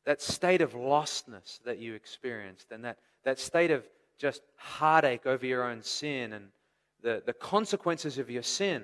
that 0.04 0.20
state 0.20 0.61
of 0.61 0.72
lostness 0.72 1.62
that 1.64 1.78
you 1.78 1.94
experienced 1.94 2.72
and 2.72 2.85
that, 2.85 2.98
that 3.24 3.38
state 3.38 3.70
of 3.70 3.85
just 4.18 4.42
heartache 4.56 5.26
over 5.26 5.46
your 5.46 5.64
own 5.64 5.82
sin 5.82 6.32
and 6.32 6.48
the, 7.02 7.22
the 7.24 7.32
consequences 7.32 8.18
of 8.18 8.28
your 8.28 8.42
sin. 8.42 8.82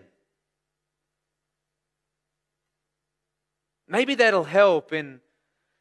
Maybe 3.89 4.15
that'll 4.15 4.45
help 4.45 4.93
in, 4.93 5.21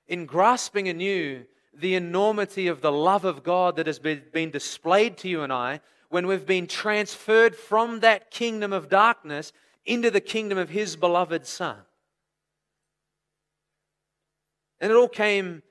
in 0.08 0.26
grasping 0.26 0.88
anew 0.88 1.44
the 1.74 1.96
enormity 1.96 2.68
of 2.68 2.82
the 2.82 2.92
love 2.92 3.24
of 3.24 3.44
God 3.44 3.76
that 3.78 3.88
has 3.88 4.00
been, 4.00 4.24
been 4.34 4.52
displayed 4.52 5.18
to 5.18 5.30
you 5.30 5.44
and 5.44 5.54
I 5.54 5.80
when 6.12 6.28
we've 6.28 6.46
been 6.46 6.68
transferred 6.68 7.56
from 7.56 8.02
that 8.02 8.30
kingdom 8.32 8.74
of 8.74 8.90
darkness 8.90 9.54
into 9.86 10.12
the 10.12 10.20
kingdom 10.20 10.58
of 10.58 10.70
His 10.70 10.98
beloved 10.98 11.48
Son. 11.48 11.78
And 14.82 14.92
it 14.92 14.96
all 14.96 15.08
came 15.08 15.64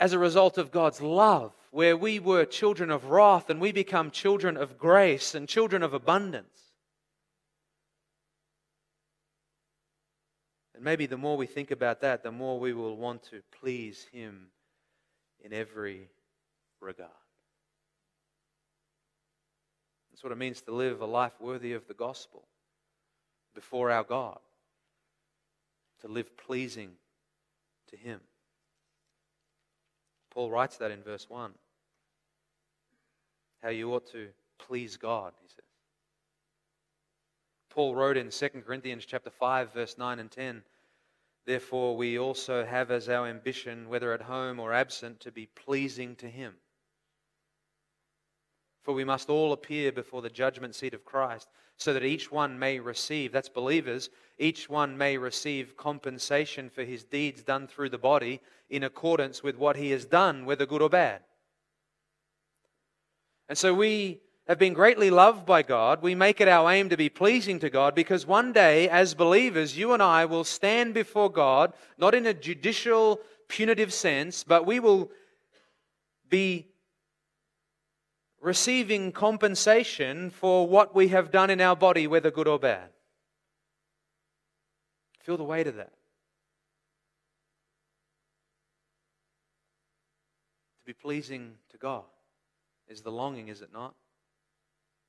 as 0.00 0.14
a 0.14 0.18
result 0.18 0.56
of 0.56 0.72
God's 0.72 1.02
love, 1.02 1.52
where 1.70 1.96
we 1.96 2.18
were 2.18 2.46
children 2.46 2.90
of 2.90 3.10
wrath 3.10 3.50
and 3.50 3.60
we 3.60 3.70
become 3.70 4.10
children 4.10 4.56
of 4.56 4.78
grace 4.78 5.34
and 5.34 5.46
children 5.46 5.82
of 5.82 5.92
abundance. 5.92 6.72
And 10.74 10.82
maybe 10.82 11.04
the 11.04 11.18
more 11.18 11.36
we 11.36 11.46
think 11.46 11.70
about 11.70 12.00
that, 12.00 12.22
the 12.22 12.32
more 12.32 12.58
we 12.58 12.72
will 12.72 12.96
want 12.96 13.24
to 13.24 13.42
please 13.60 14.06
Him 14.10 14.46
in 15.40 15.52
every 15.52 16.08
regard. 16.80 17.10
That's 20.14 20.22
what 20.22 20.30
it 20.30 20.38
means 20.38 20.60
to 20.60 20.72
live 20.72 21.00
a 21.00 21.06
life 21.06 21.32
worthy 21.40 21.72
of 21.72 21.88
the 21.88 21.92
gospel 21.92 22.44
before 23.52 23.90
our 23.90 24.04
God, 24.04 24.38
to 26.02 26.06
live 26.06 26.36
pleasing 26.36 26.92
to 27.88 27.96
Him. 27.96 28.20
Paul 30.30 30.52
writes 30.52 30.76
that 30.76 30.92
in 30.92 31.02
verse 31.02 31.28
1. 31.28 31.50
How 33.60 33.70
you 33.70 33.92
ought 33.92 34.06
to 34.12 34.28
please 34.56 34.96
God, 34.96 35.32
he 35.42 35.48
says. 35.48 35.64
Paul 37.68 37.96
wrote 37.96 38.16
in 38.16 38.30
2 38.30 38.48
Corinthians 38.64 39.04
chapter 39.04 39.30
5 39.30 39.74
verse 39.74 39.98
9 39.98 40.20
and 40.20 40.30
10, 40.30 40.62
Therefore 41.44 41.96
we 41.96 42.20
also 42.20 42.64
have 42.64 42.92
as 42.92 43.08
our 43.08 43.26
ambition 43.26 43.88
whether 43.88 44.12
at 44.12 44.22
home 44.22 44.60
or 44.60 44.72
absent 44.72 45.18
to 45.20 45.32
be 45.32 45.46
pleasing 45.46 46.14
to 46.16 46.28
him. 46.30 46.54
For 48.84 48.92
we 48.92 49.04
must 49.04 49.30
all 49.30 49.52
appear 49.52 49.90
before 49.90 50.22
the 50.22 50.30
judgment 50.30 50.74
seat 50.74 50.94
of 50.94 51.04
Christ, 51.04 51.48
so 51.78 51.92
that 51.94 52.04
each 52.04 52.30
one 52.30 52.58
may 52.58 52.78
receive, 52.78 53.32
that's 53.32 53.48
believers, 53.48 54.10
each 54.38 54.68
one 54.68 54.96
may 54.96 55.16
receive 55.16 55.76
compensation 55.76 56.68
for 56.68 56.84
his 56.84 57.02
deeds 57.02 57.42
done 57.42 57.66
through 57.66 57.88
the 57.88 57.98
body 57.98 58.40
in 58.68 58.84
accordance 58.84 59.42
with 59.42 59.56
what 59.56 59.76
he 59.76 59.90
has 59.90 60.04
done, 60.04 60.44
whether 60.44 60.66
good 60.66 60.82
or 60.82 60.90
bad. 60.90 61.22
And 63.48 63.56
so 63.56 63.72
we 63.72 64.20
have 64.46 64.58
been 64.58 64.74
greatly 64.74 65.10
loved 65.10 65.46
by 65.46 65.62
God. 65.62 66.02
We 66.02 66.14
make 66.14 66.40
it 66.40 66.48
our 66.48 66.70
aim 66.70 66.90
to 66.90 66.96
be 66.96 67.08
pleasing 67.08 67.58
to 67.60 67.70
God 67.70 67.94
because 67.94 68.26
one 68.26 68.52
day, 68.52 68.88
as 68.88 69.14
believers, 69.14 69.78
you 69.78 69.94
and 69.94 70.02
I 70.02 70.26
will 70.26 70.44
stand 70.44 70.92
before 70.92 71.30
God, 71.30 71.72
not 71.96 72.14
in 72.14 72.26
a 72.26 72.34
judicial, 72.34 73.20
punitive 73.48 73.94
sense, 73.94 74.44
but 74.44 74.66
we 74.66 74.80
will 74.80 75.10
be 76.28 76.73
receiving 78.44 79.10
compensation 79.10 80.30
for 80.30 80.68
what 80.68 80.94
we 80.94 81.08
have 81.08 81.30
done 81.30 81.50
in 81.50 81.60
our 81.60 81.74
body, 81.74 82.06
whether 82.06 82.30
good 82.30 82.46
or 82.46 82.58
bad. 82.58 82.90
Feel 85.20 85.38
the 85.38 85.44
weight 85.44 85.66
of 85.66 85.76
that. 85.76 85.92
To 90.80 90.86
be 90.86 90.92
pleasing 90.92 91.54
to 91.70 91.78
God 91.78 92.04
is 92.88 93.00
the 93.00 93.10
longing, 93.10 93.48
is 93.48 93.62
it 93.62 93.72
not? 93.72 93.94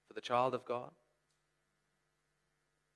For 0.07 0.13
the 0.13 0.21
child 0.21 0.53
of 0.53 0.63
God. 0.63 0.91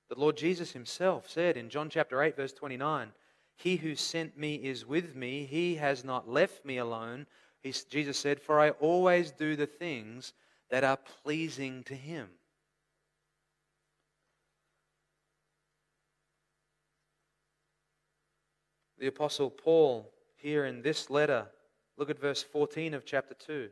The 0.07 0.19
Lord 0.19 0.37
Jesus 0.37 0.71
himself 0.71 1.29
said 1.29 1.57
in 1.57 1.69
John 1.69 1.89
chapter 1.89 2.23
8, 2.23 2.37
verse 2.37 2.53
29, 2.53 3.09
He 3.57 3.75
who 3.75 3.95
sent 3.95 4.37
me 4.37 4.55
is 4.55 4.85
with 4.85 5.15
me. 5.15 5.45
He 5.45 5.75
has 5.75 6.05
not 6.05 6.29
left 6.29 6.63
me 6.63 6.77
alone, 6.77 7.27
he, 7.61 7.73
Jesus 7.89 8.17
said, 8.17 8.41
For 8.41 8.59
I 8.59 8.71
always 8.71 9.31
do 9.31 9.55
the 9.55 9.65
things 9.65 10.33
that 10.69 10.83
are 10.83 10.97
pleasing 11.23 11.83
to 11.85 11.95
him. 11.95 12.29
The 18.97 19.07
Apostle 19.07 19.49
Paul, 19.49 20.11
here 20.35 20.65
in 20.65 20.81
this 20.81 21.09
letter, 21.09 21.47
look 21.97 22.09
at 22.09 22.19
verse 22.19 22.43
14 22.43 22.93
of 22.93 23.05
chapter 23.05 23.33
2. 23.33 23.69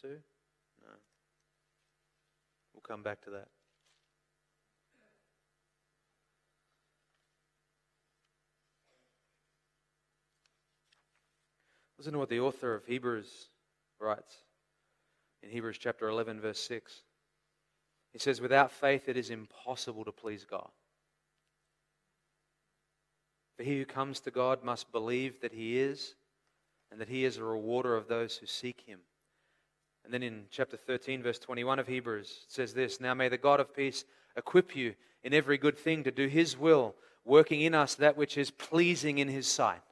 2? 0.00 0.08
No. 0.08 0.88
We'll 2.72 2.80
come 2.82 3.02
back 3.02 3.20
to 3.22 3.30
that. 3.30 3.48
Listen 11.98 12.12
to 12.12 12.18
what 12.20 12.28
the 12.28 12.40
author 12.40 12.74
of 12.74 12.84
Hebrews 12.86 13.48
writes 14.00 14.36
in 15.42 15.50
Hebrews 15.50 15.78
chapter 15.78 16.08
11, 16.08 16.40
verse 16.40 16.60
6. 16.60 17.02
He 18.12 18.18
says, 18.18 18.40
Without 18.40 18.70
faith, 18.70 19.08
it 19.08 19.16
is 19.16 19.30
impossible 19.30 20.04
to 20.04 20.12
please 20.12 20.44
God. 20.44 20.68
For 23.56 23.64
he 23.64 23.78
who 23.78 23.84
comes 23.84 24.20
to 24.20 24.30
God 24.30 24.62
must 24.62 24.92
believe 24.92 25.40
that 25.40 25.52
he 25.52 25.80
is, 25.80 26.14
and 26.92 27.00
that 27.00 27.08
he 27.08 27.24
is 27.24 27.36
a 27.36 27.44
rewarder 27.44 27.96
of 27.96 28.06
those 28.06 28.36
who 28.36 28.46
seek 28.46 28.82
him. 28.86 29.00
And 30.08 30.14
then 30.14 30.22
in 30.22 30.44
chapter 30.50 30.78
13, 30.78 31.22
verse 31.22 31.38
21 31.38 31.78
of 31.78 31.86
Hebrews, 31.86 32.30
it 32.46 32.50
says 32.50 32.72
this 32.72 32.98
Now 32.98 33.12
may 33.12 33.28
the 33.28 33.36
God 33.36 33.60
of 33.60 33.76
peace 33.76 34.06
equip 34.38 34.74
you 34.74 34.94
in 35.22 35.34
every 35.34 35.58
good 35.58 35.76
thing 35.76 36.02
to 36.04 36.10
do 36.10 36.28
his 36.28 36.56
will, 36.56 36.94
working 37.26 37.60
in 37.60 37.74
us 37.74 37.94
that 37.96 38.16
which 38.16 38.38
is 38.38 38.50
pleasing 38.50 39.18
in 39.18 39.28
his 39.28 39.46
sight. 39.46 39.82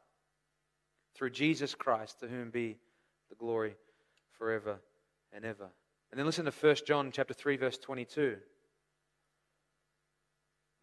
Through 1.14 1.30
Jesus 1.30 1.74
Christ, 1.74 2.20
to 2.20 2.28
whom 2.28 2.48
be 2.48 2.78
the 3.28 3.34
glory 3.34 3.76
forever 4.38 4.78
and 5.34 5.44
ever. 5.44 5.68
And 6.10 6.18
then 6.18 6.24
listen 6.24 6.46
to 6.46 6.50
1 6.50 6.76
John 6.86 7.12
chapter 7.12 7.34
3, 7.34 7.58
verse 7.58 7.76
22. 7.76 8.38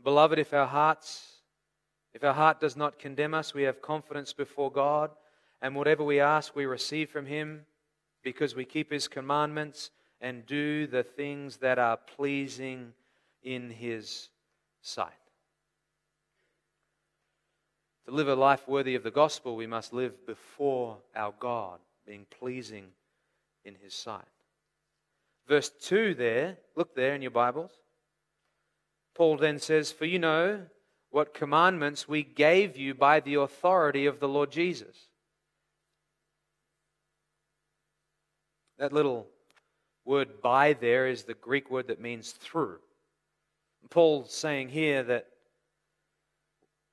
Beloved, 0.03 0.37
if 0.37 0.53
our 0.53 0.67
hearts, 0.67 1.37
if 2.13 2.23
our 2.23 2.35
heart 2.35 2.59
does 2.59 2.77
not 2.77 2.99
condemn 2.99 3.33
us, 3.33 3.55
we 3.55 3.63
have 3.63 3.81
confidence 3.81 4.31
before 4.31 4.71
God, 4.71 5.09
and 5.59 5.75
whatever 5.75 6.03
we 6.03 6.19
ask, 6.19 6.55
we 6.55 6.67
receive 6.67 7.09
from 7.09 7.25
him 7.25 7.65
because 8.23 8.55
we 8.55 8.65
keep 8.65 8.91
his 8.91 9.07
commandments 9.07 9.91
and 10.21 10.45
do 10.45 10.87
the 10.87 11.03
things 11.03 11.57
that 11.57 11.77
are 11.77 11.97
pleasing 11.97 12.93
in 13.43 13.69
his 13.69 14.29
sight. 14.81 15.11
To 18.05 18.11
live 18.11 18.27
a 18.27 18.35
life 18.35 18.67
worthy 18.67 18.95
of 18.95 19.03
the 19.03 19.11
gospel, 19.11 19.55
we 19.55 19.67
must 19.67 19.93
live 19.93 20.25
before 20.25 20.97
our 21.15 21.33
God, 21.39 21.79
being 22.05 22.25
pleasing 22.29 22.87
in 23.63 23.75
his 23.75 23.93
sight. 23.93 24.21
Verse 25.47 25.69
2 25.69 26.15
there, 26.15 26.57
look 26.75 26.95
there 26.95 27.15
in 27.15 27.21
your 27.21 27.31
Bibles. 27.31 27.71
Paul 29.13 29.37
then 29.37 29.59
says, 29.59 29.91
For 29.91 30.05
you 30.05 30.19
know 30.19 30.61
what 31.11 31.33
commandments 31.33 32.07
we 32.07 32.23
gave 32.23 32.75
you 32.75 32.93
by 32.93 33.19
the 33.19 33.35
authority 33.35 34.05
of 34.05 34.19
the 34.19 34.27
Lord 34.27 34.51
Jesus. 34.51 35.09
That 38.83 38.91
little 38.91 39.27
word 40.03 40.41
by 40.41 40.73
there 40.73 41.07
is 41.07 41.23
the 41.23 41.35
Greek 41.35 41.71
word 41.71 41.87
that 41.87 42.01
means 42.01 42.33
through. 42.33 42.79
Paul's 43.89 44.33
saying 44.33 44.67
here 44.67 45.03
that 45.03 45.27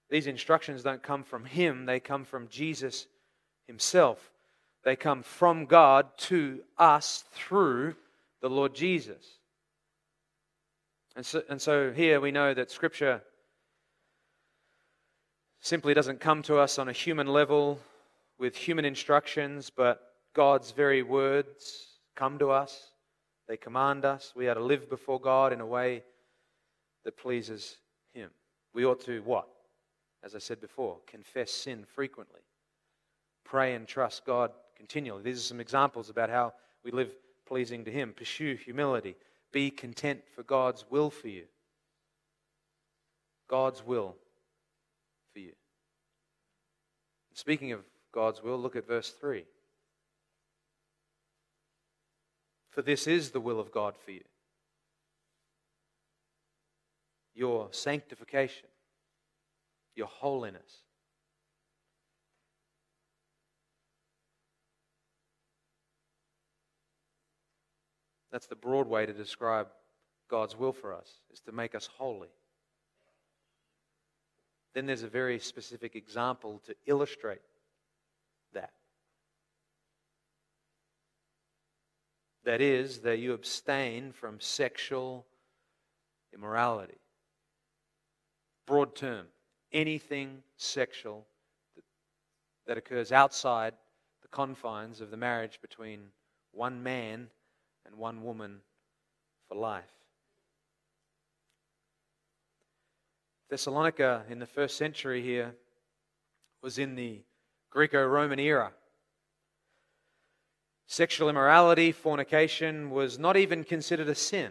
these 0.09 0.29
instructions 0.29 0.85
don't 0.85 1.03
come 1.03 1.25
from 1.25 1.45
him, 1.45 1.87
they 1.87 1.99
come 1.99 2.25
from 2.25 2.47
Jesus 2.47 3.09
himself. 3.67 4.31
They 4.85 4.95
come 4.95 5.25
from 5.25 5.67
God 5.67 6.07
to 6.19 6.61
us 6.79 7.25
through 7.33 7.97
the 8.41 8.49
Lord 8.49 8.73
Jesus. 8.73 9.27
And 11.17 11.27
so, 11.27 11.43
and 11.49 11.61
so 11.61 11.91
here 11.91 12.21
we 12.21 12.31
know 12.31 12.55
that 12.55 12.71
Scripture 12.71 13.21
simply 15.61 15.93
doesn't 15.93 16.21
come 16.21 16.43
to 16.43 16.57
us 16.59 16.79
on 16.79 16.89
a 16.89 16.93
human 16.93 17.27
level 17.27 17.81
with 18.39 18.55
human 18.55 18.85
instructions, 18.85 19.71
but 19.71 20.10
God's 20.35 20.71
very 20.71 21.03
words 21.03 21.99
come 22.15 22.39
to 22.39 22.51
us. 22.51 22.93
They 23.49 23.57
command 23.57 24.05
us. 24.05 24.33
We 24.37 24.49
are 24.49 24.55
to 24.55 24.63
live 24.63 24.89
before 24.89 25.21
God 25.21 25.53
in 25.53 25.61
a 25.61 25.67
way 25.67 26.05
that 27.05 27.17
pleases 27.17 27.79
Him. 28.15 28.31
We 28.73 28.85
ought 28.85 29.01
to 29.07 29.21
what? 29.23 29.49
As 30.23 30.35
I 30.35 30.39
said 30.39 30.61
before, 30.61 30.99
confess 31.07 31.51
sin 31.51 31.85
frequently. 31.95 32.41
Pray 33.45 33.75
and 33.75 33.89
trust 33.89 34.25
God 34.25 34.53
continually. 34.77 35.23
These 35.23 35.39
are 35.39 35.43
some 35.43 35.61
examples 35.61 36.11
about 36.11 36.31
how 36.31 36.53
we 36.85 36.91
live 36.91 37.11
pleasing 37.47 37.85
to 37.85 37.91
Him. 37.91 38.13
Pursue 38.17 38.55
humility. 38.55 39.17
Be 39.53 39.71
content 39.71 40.21
for 40.35 40.45
God's 40.45 40.85
will 40.91 41.11
for 41.11 41.29
you. 41.29 41.45
God's 43.49 43.85
will 43.85 44.15
for 45.33 45.41
you. 45.41 45.53
Speaking 47.35 47.73
of 47.73 47.81
God's 48.13 48.43
will, 48.43 48.59
look 48.59 48.77
at 48.77 48.87
verse 48.87 49.11
3. 49.11 49.45
For 52.71 52.83
this 52.83 53.07
is 53.07 53.31
the 53.31 53.41
will 53.41 53.61
of 53.61 53.73
God 53.73 53.95
for 53.97 54.13
you 54.13 54.23
your 57.35 57.69
sanctification, 57.71 58.69
your 59.95 60.09
holiness. 60.09 60.83
That's 68.31 68.47
the 68.47 68.57
broad 68.57 68.87
way 68.87 69.07
to 69.07 69.13
describe 69.13 69.69
God's 70.29 70.57
will 70.57 70.73
for 70.73 70.95
us, 70.95 71.09
is 71.33 71.41
to 71.41 71.53
make 71.53 71.75
us 71.75 71.89
holy. 71.97 72.29
Then 74.75 74.87
there's 74.87 75.03
a 75.03 75.09
very 75.09 75.39
specific 75.39 75.97
example 75.97 76.61
to 76.67 76.75
illustrate 76.87 77.41
that. 78.53 78.71
That 82.45 82.61
is, 82.61 83.01
that 83.01 83.19
you 83.19 83.33
abstain 83.33 84.13
from 84.13 84.41
sexual 84.41 85.27
immorality. 86.33 86.99
Broad 88.67 88.95
term, 88.95 89.27
anything 89.73 90.43
sexual 90.57 91.27
that, 92.67 92.79
occurs 92.79 93.13
outside 93.13 93.75
the 94.23 94.29
confines 94.29 95.01
of 95.01 95.11
the 95.11 95.17
marriage 95.17 95.61
between 95.61 96.07
one 96.53 96.83
man 96.83 97.29
and 97.85 97.97
one 97.97 98.23
woman 98.23 98.61
for 99.49 99.57
life. 99.57 99.91
Thessalonica 103.49 104.25
in 104.29 104.39
the 104.39 104.47
first 104.47 104.77
century 104.77 105.23
here 105.23 105.57
was 106.63 106.79
in 106.79 106.95
the 106.95 107.23
Greco 107.71 108.07
Roman 108.07 108.39
era. 108.39 108.73
Sexual 110.91 111.29
immorality, 111.29 111.93
fornication, 111.93 112.91
was 112.91 113.17
not 113.17 113.37
even 113.37 113.63
considered 113.63 114.09
a 114.09 114.15
sin. 114.17 114.51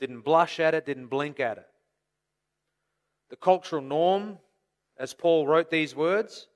Didn't 0.00 0.22
blush 0.22 0.58
at 0.58 0.74
it, 0.74 0.84
didn't 0.84 1.06
blink 1.06 1.38
at 1.38 1.58
it. 1.58 1.66
The 3.30 3.36
cultural 3.36 3.80
norm, 3.80 4.38
as 4.98 5.14
Paul 5.14 5.46
wrote 5.46 5.70
these 5.70 5.94
words, 5.94 6.48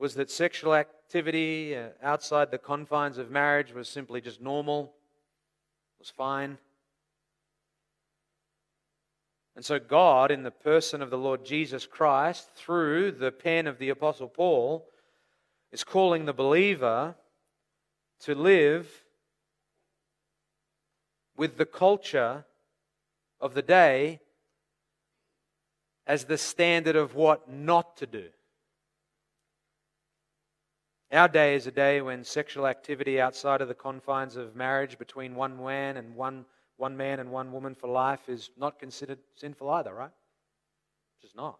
was 0.00 0.16
that 0.16 0.32
sexual 0.32 0.74
activity 0.74 1.76
uh, 1.76 1.90
outside 2.02 2.50
the 2.50 2.58
confines 2.58 3.18
of 3.18 3.30
marriage 3.30 3.72
was 3.72 3.88
simply 3.88 4.20
just 4.20 4.40
normal, 4.40 4.92
was 6.00 6.10
fine. 6.10 6.58
And 9.54 9.64
so, 9.64 9.78
God, 9.78 10.32
in 10.32 10.42
the 10.42 10.50
person 10.50 11.02
of 11.02 11.10
the 11.10 11.18
Lord 11.18 11.44
Jesus 11.44 11.86
Christ, 11.86 12.48
through 12.56 13.12
the 13.12 13.30
pen 13.30 13.68
of 13.68 13.78
the 13.78 13.90
Apostle 13.90 14.26
Paul, 14.26 14.88
is 15.72 15.84
calling 15.84 16.24
the 16.24 16.32
believer 16.32 17.14
to 18.20 18.34
live 18.34 18.88
with 21.36 21.56
the 21.56 21.66
culture 21.66 22.44
of 23.40 23.54
the 23.54 23.62
day 23.62 24.20
as 26.06 26.24
the 26.24 26.36
standard 26.36 26.96
of 26.96 27.14
what 27.14 27.50
not 27.50 27.96
to 27.96 28.06
do. 28.06 28.28
Our 31.12 31.28
day 31.28 31.54
is 31.54 31.66
a 31.66 31.72
day 31.72 32.00
when 32.00 32.22
sexual 32.22 32.66
activity 32.66 33.20
outside 33.20 33.60
of 33.60 33.68
the 33.68 33.74
confines 33.74 34.36
of 34.36 34.54
marriage 34.54 34.98
between 34.98 35.34
one 35.34 35.62
man 35.62 35.96
and 35.96 36.14
one, 36.14 36.44
one 36.76 36.96
man 36.96 37.18
and 37.18 37.32
one 37.32 37.52
woman 37.52 37.74
for 37.74 37.88
life 37.88 38.28
is 38.28 38.50
not 38.56 38.78
considered 38.78 39.18
sinful 39.34 39.68
either, 39.70 39.92
right? 39.92 40.10
It's 41.14 41.22
just 41.22 41.36
not. 41.36 41.58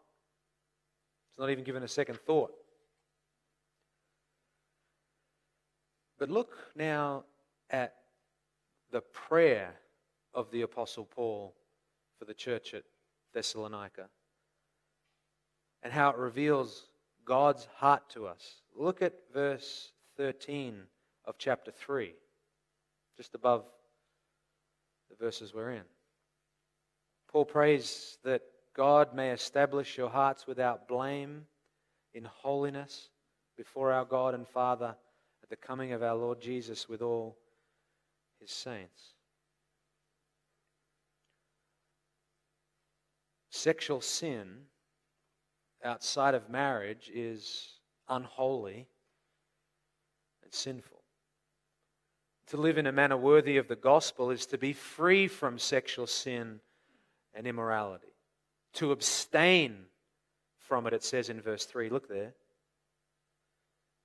It's 1.33 1.41
not 1.41 1.51
even 1.51 1.65
given 1.65 1.83
a 1.83 1.89
second 1.89 2.21
thought. 2.21 2.53
But 6.21 6.31
look 6.31 6.53
now 6.77 7.25
at 7.71 7.95
the 8.93 9.01
prayer 9.01 9.73
of 10.35 10.51
the 10.51 10.63
Apostle 10.63 11.07
Paul 11.07 11.55
for 12.19 12.27
the 12.27 12.35
church 12.35 12.75
at 12.75 12.83
Thessalonica 13.33 14.07
and 15.83 15.91
how 15.91 16.11
it 16.11 16.19
reveals 16.19 16.91
God's 17.25 17.67
heart 17.77 18.11
to 18.11 18.27
us. 18.27 18.61
Look 18.77 19.01
at 19.01 19.15
verse 19.33 19.93
13 20.19 20.83
of 21.25 21.39
chapter 21.39 21.71
3, 21.71 22.13
just 23.17 23.35
above 23.35 23.65
the 25.09 25.17
verses 25.17 25.55
we're 25.55 25.71
in. 25.71 25.85
Paul 27.33 27.47
prays 27.47 28.19
that 28.25 28.43
God 28.77 29.15
may 29.15 29.31
establish 29.31 29.97
your 29.97 30.11
hearts 30.11 30.47
without 30.47 30.87
blame 30.87 31.47
in 32.13 32.25
holiness 32.25 33.09
before 33.57 33.91
our 33.91 34.05
God 34.05 34.35
and 34.35 34.47
Father 34.47 34.89
at 34.89 35.10
the 35.51 35.57
coming 35.57 35.93
of 35.93 36.03
our 36.03 36.15
Lord 36.15 36.41
Jesus 36.41 36.89
with 36.89 37.03
all 37.03 37.37
his 38.41 38.51
saints. 38.51 39.15
Sexual 43.51 44.01
sin 44.01 44.47
outside 45.85 46.35
of 46.35 46.49
marriage 46.49 47.11
is 47.13 47.81
unholy 48.09 48.87
and 50.45 50.55
sinful. 50.55 51.03
To 52.49 52.57
live 52.57 52.79
in 52.79 52.87
a 52.87 52.93
manner 52.93 53.17
worthy 53.17 53.57
of 53.57 53.69
the 53.69 53.77
gospel 53.77 54.31
is 54.31 54.47
to 54.47 54.59
be 54.59 54.73
free 54.73 55.27
from 55.27 55.59
sexual 55.59 56.07
sin 56.07 56.61
and 57.35 57.47
immorality. 57.47 58.15
To 58.75 58.93
abstain 58.93 59.85
from 60.59 60.87
it, 60.87 60.93
it 60.93 61.03
says 61.03 61.29
in 61.29 61.41
verse 61.41 61.65
3. 61.65 61.91
Look 61.91 62.09
there. 62.09 62.35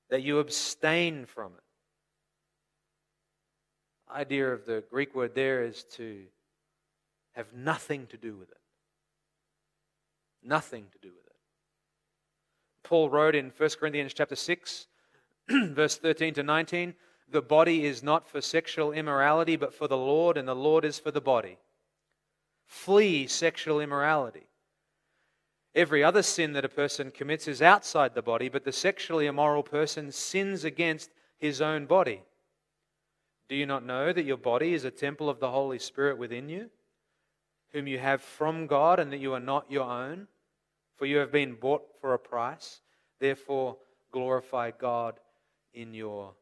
That 0.10 0.24
you 0.24 0.40
abstain 0.40 1.26
from 1.26 1.54
it. 1.54 1.64
Idea 4.14 4.54
of 4.54 4.66
the 4.66 4.84
Greek 4.90 5.16
word 5.16 5.34
there 5.34 5.64
is 5.64 5.84
to 5.94 6.24
have 7.34 7.54
nothing 7.54 8.08
to 8.08 8.18
do 8.18 8.36
with 8.36 8.50
it. 8.50 8.58
Nothing 10.44 10.86
to 10.92 11.00
do 11.00 11.10
with 11.10 11.26
it. 11.26 11.36
Paul 12.84 13.10
wrote 13.10 13.36
in 13.36 13.52
1 13.58 13.70
Corinthians 13.80 14.14
chapter 14.14 14.36
6, 14.36 14.88
verse 15.50 15.98
13 15.98 16.36
to 16.36 16.44
19, 16.44 16.94
the 17.28 17.42
body 17.42 17.86
is 17.86 18.04
not 18.04 18.28
for 18.28 18.42
sexual 18.42 18.92
immorality, 18.92 19.56
but 19.56 19.74
for 19.74 19.88
the 19.88 19.98
Lord, 19.98 20.38
and 20.38 20.48
the 20.48 20.56
Lord 20.56 20.86
is 20.86 21.00
for 21.00 21.12
the 21.12 21.22
body. 21.22 21.58
Flee 22.68 23.28
sexual 23.28 23.80
immorality. 23.80 24.48
Every 25.76 26.04
other 26.04 26.24
sin 26.24 26.54
that 26.54 26.64
a 26.64 26.70
person 26.70 27.12
commits 27.12 27.50
is 27.50 27.62
outside 27.62 28.16
the 28.16 28.22
body, 28.22 28.48
but 28.48 28.64
the 28.64 28.72
sexually 28.72 29.26
immoral 29.26 29.62
person 29.62 30.10
sins 30.10 30.64
against 30.64 31.12
his 31.38 31.60
own 31.60 31.86
body. 31.86 32.24
Do 33.50 33.56
you 33.56 33.66
not 33.66 33.86
know 33.86 34.14
that 34.14 34.24
your 34.24 34.38
body 34.38 34.74
is 34.74 34.86
a 34.86 34.92
temple 34.92 35.30
of 35.30 35.42
the 35.42 35.52
Holy 35.52 35.78
Spirit 35.78 36.18
within 36.18 36.48
you, 36.48 36.70
whom 37.74 37.88
you 37.88 38.00
have 38.00 38.22
from 38.22 38.68
God, 38.68 39.00
and 39.02 39.12
that 39.12 39.20
you 39.20 39.34
are 39.34 39.40
not 39.40 39.70
your 39.70 39.84
own? 39.84 40.28
For 40.96 41.06
you 41.06 41.18
have 41.18 41.32
been 41.32 41.56
bought 41.56 41.84
for 42.00 42.14
a 42.14 42.20
price. 42.20 42.80
Therefore, 43.20 43.76
glorify 44.14 44.72
God 44.72 45.20
in 45.74 45.94
your 45.94 46.34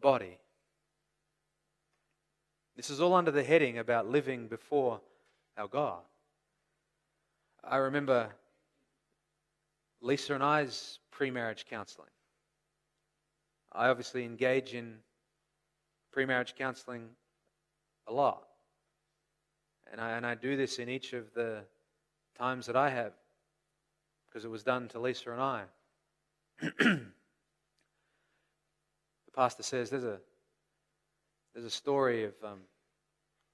body. 0.00 0.38
This 2.76 2.88
is 2.88 3.00
all 3.00 3.14
under 3.14 3.32
the 3.32 3.42
heading 3.42 3.78
about 3.78 4.08
living 4.08 4.46
before 4.46 5.00
our 5.58 5.66
God. 5.66 6.02
I 7.64 7.78
remember 7.78 8.30
Lisa 10.00 10.34
and 10.34 10.42
I's 10.42 10.98
pre 11.10 11.30
marriage 11.30 11.66
counseling. 11.68 12.08
I 13.72 13.88
obviously 13.88 14.24
engage 14.24 14.74
in 14.74 14.96
pre 16.12 16.24
marriage 16.24 16.54
counseling 16.56 17.08
a 18.06 18.12
lot. 18.12 18.42
And 19.90 20.00
I, 20.00 20.12
and 20.12 20.26
I 20.26 20.34
do 20.34 20.56
this 20.56 20.78
in 20.78 20.88
each 20.88 21.12
of 21.12 21.32
the 21.34 21.62
times 22.38 22.66
that 22.66 22.76
I 22.76 22.90
have 22.90 23.12
because 24.28 24.44
it 24.44 24.50
was 24.50 24.62
done 24.62 24.88
to 24.88 24.98
Lisa 24.98 25.30
and 25.32 25.40
I. 25.40 25.62
the 26.60 27.00
pastor 29.34 29.62
says 29.62 29.90
there's 29.90 30.04
a, 30.04 30.18
there's 31.54 31.66
a 31.66 31.70
story 31.70 32.24
of 32.24 32.34
um, 32.44 32.58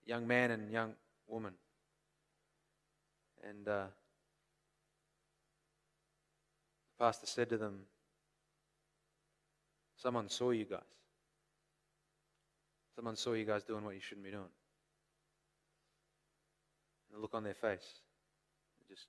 young 0.06 0.26
man 0.26 0.50
and 0.50 0.70
young 0.72 0.92
woman. 1.28 1.52
And 3.48 3.68
uh, 3.68 3.84
the 6.90 6.91
pastor 7.02 7.26
said 7.26 7.48
to 7.48 7.56
them, 7.58 7.80
Someone 9.96 10.28
saw 10.28 10.50
you 10.50 10.64
guys. 10.64 10.80
Someone 12.94 13.16
saw 13.16 13.32
you 13.32 13.44
guys 13.44 13.64
doing 13.64 13.84
what 13.84 13.96
you 13.96 14.00
shouldn't 14.00 14.24
be 14.24 14.30
doing. 14.30 14.42
And 17.08 17.16
the 17.16 17.20
look 17.20 17.34
on 17.34 17.42
their 17.42 17.54
face 17.54 18.02
just 18.88 19.06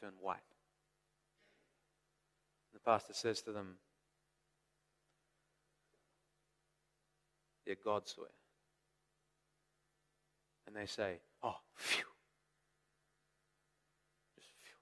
turned 0.00 0.14
white. 0.22 0.38
The 2.72 2.80
pastor 2.80 3.12
says 3.12 3.42
to 3.42 3.52
them, 3.52 3.74
Yeah, 7.66 7.74
God 7.84 8.08
saw 8.08 8.22
you. 8.22 8.28
And 10.66 10.74
they 10.76 10.86
say, 10.86 11.18
Oh, 11.42 11.56
phew. 11.74 12.04
Just 14.34 14.48
phew. 14.62 14.78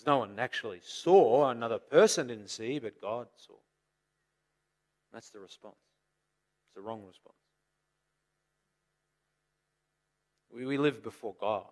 Because 0.00 0.06
no 0.06 0.18
one 0.18 0.38
actually 0.38 0.80
saw, 0.82 1.50
another 1.50 1.78
person 1.78 2.28
didn't 2.28 2.48
see, 2.48 2.78
but 2.78 3.02
God 3.02 3.26
saw. 3.36 3.56
That's 5.12 5.28
the 5.28 5.40
response. 5.40 5.74
It's 6.64 6.74
the 6.74 6.80
wrong 6.80 7.02
response. 7.06 7.36
We, 10.54 10.64
we 10.64 10.78
live 10.78 11.02
before 11.02 11.34
God. 11.38 11.66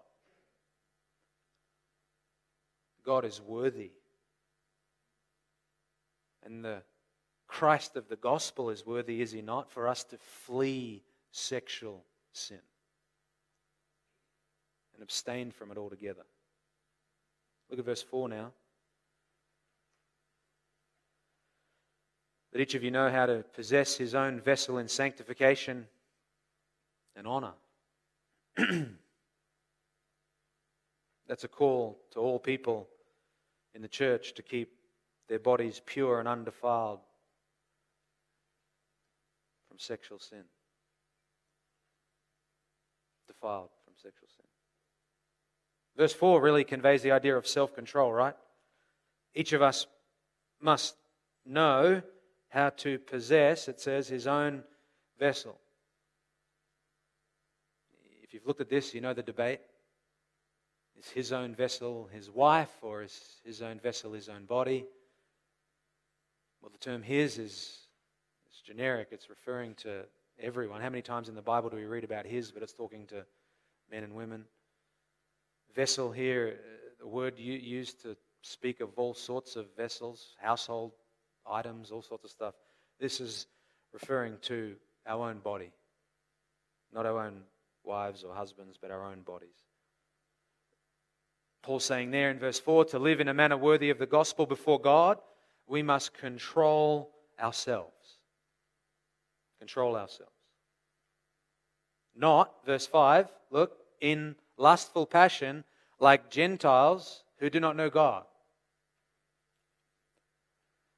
God 3.03 3.24
is 3.24 3.41
worthy. 3.41 3.93
And 6.45 6.62
the 6.62 6.83
Christ 7.47 7.97
of 7.97 8.11
the 8.11 8.16
gospel 8.16 8.68
is 8.68 8.85
worthy, 8.85 9.22
is 9.22 9.33
he 9.33 9.41
not, 9.41 9.70
for 9.70 9.89
us 9.89 10.05
to 10.05 10.18
flee 10.18 11.03
sexual 11.31 12.05
sin 12.33 12.61
and 14.93 15.03
abstain 15.03 15.51
from 15.51 15.70
it 15.70 15.79
altogether. 15.79 16.24
Look 17.71 17.79
at 17.79 17.85
verse 17.85 18.03
4 18.03 18.29
now. 18.29 18.53
That 22.53 22.61
each 22.61 22.75
of 22.75 22.83
you 22.83 22.91
know 22.91 23.11
how 23.11 23.27
to 23.27 23.45
possess 23.55 23.97
his 23.97 24.14
own 24.14 24.41
vessel 24.41 24.79
in 24.79 24.89
sanctification 24.89 25.87
and 27.14 27.27
honor. 27.27 27.53
That's 31.27 31.45
a 31.45 31.49
call 31.49 32.01
to 32.12 32.21
all 32.21 32.39
people 32.39 32.89
in 33.75 33.83
the 33.83 33.89
church 33.89 34.33
to 34.35 34.43
keep 34.43 34.73
their 35.29 35.39
bodies 35.39 35.83
pure 35.85 36.19
and 36.21 36.27
undefiled 36.27 37.01
from 39.69 39.79
sexual 39.79 40.19
sin. 40.19 40.45
Defiled 43.27 43.69
from 43.85 43.93
sexual 44.03 44.29
sin. 44.35 44.47
Verse 45.99 46.12
4 46.12 46.40
really 46.40 46.62
conveys 46.62 47.03
the 47.03 47.11
idea 47.11 47.36
of 47.36 47.46
self 47.46 47.74
control, 47.74 48.12
right? 48.12 48.34
Each 49.34 49.53
of 49.53 49.62
us 49.62 49.86
must 50.61 50.94
know 51.44 52.01
how 52.51 52.70
to 52.70 52.99
possess, 53.01 53.68
it 53.68 53.80
says, 53.80 54.07
his 54.07 54.28
own 54.28 54.62
vessel. 55.18 55.59
If 58.22 58.32
you've 58.32 58.46
looked 58.46 58.61
at 58.61 58.70
this, 58.70 58.94
you 58.94 59.01
know 59.01 59.12
the 59.12 59.22
debate. 59.22 59.61
Is 60.99 61.09
his 61.09 61.32
own 61.32 61.55
vessel 61.55 62.09
his 62.12 62.30
wife, 62.30 62.72
or 62.80 63.03
is 63.03 63.40
his 63.44 63.61
own 63.61 63.80
vessel 63.80 64.12
his 64.12 64.28
own 64.28 64.44
body? 64.44 64.84
Well, 66.62 66.70
the 66.70 66.78
term 66.78 67.03
his 67.03 67.38
is, 67.38 67.78
is 68.51 68.61
generic, 68.64 69.09
it's 69.11 69.28
referring 69.28 69.74
to 69.76 70.05
everyone. 70.38 70.80
How 70.80 70.90
many 70.90 71.03
times 71.03 71.28
in 71.28 71.34
the 71.34 71.42
Bible 71.42 71.70
do 71.70 71.76
we 71.76 71.86
read 71.86 72.05
about 72.05 72.24
his, 72.24 72.53
but 72.53 72.62
it's 72.62 72.72
talking 72.72 73.07
to 73.09 73.24
men 73.90 74.05
and 74.05 74.14
women? 74.14 74.44
Vessel 75.75 76.11
here, 76.11 76.59
uh, 76.59 76.91
the 77.01 77.07
word 77.07 77.39
used 77.39 78.03
to 78.03 78.16
speak 78.43 78.81
of 78.81 78.91
all 78.97 79.14
sorts 79.14 79.57
of 79.57 79.66
vessels, 79.77 80.35
household 80.41 80.93
items, 81.47 81.91
all 81.91 82.03
sorts 82.03 82.25
of 82.25 82.31
stuff. 82.31 82.55
This 83.01 83.21
is 83.21 83.47
referring 83.93 84.37
to 84.43 84.77
our 85.07 85.29
own 85.29 85.39
body, 85.39 85.73
not 86.93 87.07
our 87.07 87.25
own 87.25 87.43
wives 87.85 88.25
or 88.25 88.35
husbands, 88.35 88.79
but 88.81 88.91
our 88.91 89.05
own 89.05 89.23
bodies. 89.23 89.64
Paul 91.62 91.81
saying 91.81 92.11
there 92.11 92.31
in 92.31 92.39
verse 92.39 92.61
4 92.61 92.87
to 92.87 92.99
live 92.99 93.21
in 93.21 93.29
a 93.29 93.35
manner 93.35 93.57
worthy 93.57 93.91
of 93.91 93.99
the 93.99 94.07
gospel 94.07 94.47
before 94.47 94.81
God, 94.81 95.19
we 95.66 95.83
must 95.83 96.14
control 96.14 97.11
ourselves. 97.41 97.93
Control 99.59 99.97
ourselves. 99.97 100.33
Not, 102.14 102.53
verse 102.64 102.87
5, 102.87 103.29
look, 103.51 103.77
in 104.01 104.35
lustful 104.59 105.07
passion 105.07 105.65
like 105.99 106.31
Gentiles 106.31 107.23
who 107.39 107.49
do 107.49 107.61
not 107.61 107.77
know 107.77 107.89
God. 107.89 108.25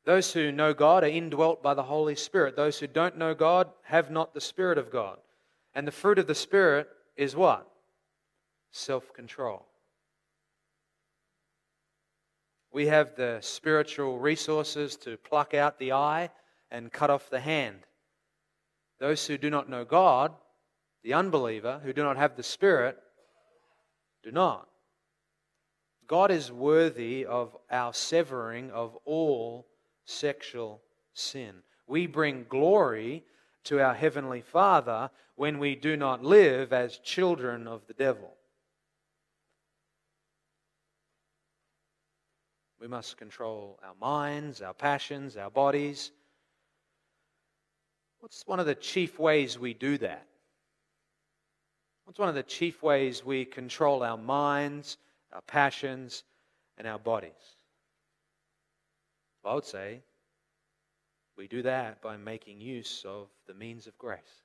Those 0.05 0.33
who 0.33 0.51
know 0.51 0.73
God 0.73 1.05
are 1.05 1.09
indwelt 1.09 1.63
by 1.63 1.75
the 1.75 1.83
Holy 1.83 2.17
Spirit. 2.17 2.57
Those 2.57 2.79
who 2.79 2.87
don't 2.87 3.19
know 3.19 3.35
God 3.35 3.71
have 3.83 4.11
not 4.11 4.35
the 4.35 4.41
Spirit 4.41 4.79
of 4.79 4.91
God. 4.91 5.19
And 5.75 5.87
the 5.87 5.93
fruit 5.93 6.19
of 6.19 6.27
the 6.27 6.35
Spirit 6.35 6.89
is 7.17 7.37
what? 7.37 7.69
Self 8.73 9.13
control. 9.13 9.67
We 12.73 12.87
have 12.87 13.15
the 13.17 13.39
spiritual 13.41 14.19
resources 14.19 14.97
to 14.99 15.17
pluck 15.17 15.55
out 15.55 15.79
the 15.79 15.93
eye 15.93 16.31
and 16.71 16.93
cut 16.93 17.11
off 17.11 17.29
the 17.29 17.41
hand. 17.41 17.81
Those 19.01 19.27
who 19.27 19.37
do 19.37 19.51
not 19.51 19.69
know 19.69 19.85
God, 19.85 20.33
the 21.03 21.15
unbeliever, 21.15 21.81
who 21.85 21.93
do 21.93 22.03
not 22.03 22.17
have 22.17 22.37
the 22.37 22.43
Spirit, 22.43 22.97
do 24.23 24.31
not. 24.31 24.68
God 26.07 26.31
is 26.31 26.51
worthy 26.51 27.25
of 27.25 27.57
our 27.71 27.93
severing 27.95 28.71
of 28.73 28.97
all 29.05 29.66
sexual 30.05 30.83
sin. 31.14 31.62
We 31.87 32.07
bring 32.07 32.47
glory 32.49 33.25
to 33.64 33.81
our 33.81 33.95
Heavenly 33.95 34.41
Father 34.41 35.11
when 35.37 35.59
we 35.59 35.75
do 35.75 35.97
not 35.97 36.25
live 36.25 36.73
as 36.73 36.99
children 36.99 37.66
of 37.66 37.87
the 37.87 37.95
devil. 37.95 38.35
We 42.81 42.89
must 42.89 43.18
control 43.18 43.79
our 43.85 43.95
minds, 44.01 44.62
our 44.62 44.73
passions, 44.73 45.37
our 45.37 45.51
bodies. 45.51 46.12
What's 48.21 48.43
one 48.47 48.59
of 48.59 48.66
the 48.66 48.75
chief 48.75 49.18
ways 49.18 49.59
we 49.59 49.75
do 49.75 49.99
that? 49.99 50.27
What's 52.11 52.19
one 52.19 52.29
of 52.29 52.35
the 52.35 52.43
chief 52.43 52.83
ways 52.83 53.25
we 53.25 53.45
control 53.45 54.03
our 54.03 54.17
minds, 54.17 54.97
our 55.33 55.43
passions, 55.43 56.25
and 56.77 56.85
our 56.85 56.99
bodies? 56.99 57.55
I 59.45 59.55
would 59.55 59.65
say 59.65 60.01
we 61.39 61.47
do 61.47 61.63
that 61.63 62.03
by 62.03 62.17
making 62.17 62.61
use 62.61 63.05
of 63.07 63.29
the 63.47 63.55
means 63.55 63.87
of 63.87 63.97
grace. 63.97 64.43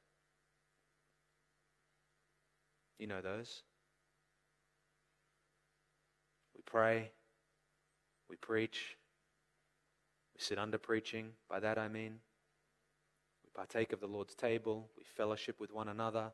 You 2.99 3.07
know 3.07 3.21
those. 3.21 3.63
We 6.55 6.61
pray, 6.67 7.09
we 8.29 8.35
preach, 8.35 8.95
we 10.35 10.39
sit 10.39 10.59
under 10.59 10.77
preaching. 10.77 11.31
By 11.49 11.59
that 11.61 11.79
I 11.79 11.87
mean, 11.87 12.19
we 13.43 13.49
partake 13.55 13.91
of 13.91 14.01
the 14.01 14.05
Lord's 14.05 14.35
table, 14.35 14.87
we 14.95 15.03
fellowship 15.03 15.59
with 15.59 15.73
one 15.73 15.87
another, 15.87 16.31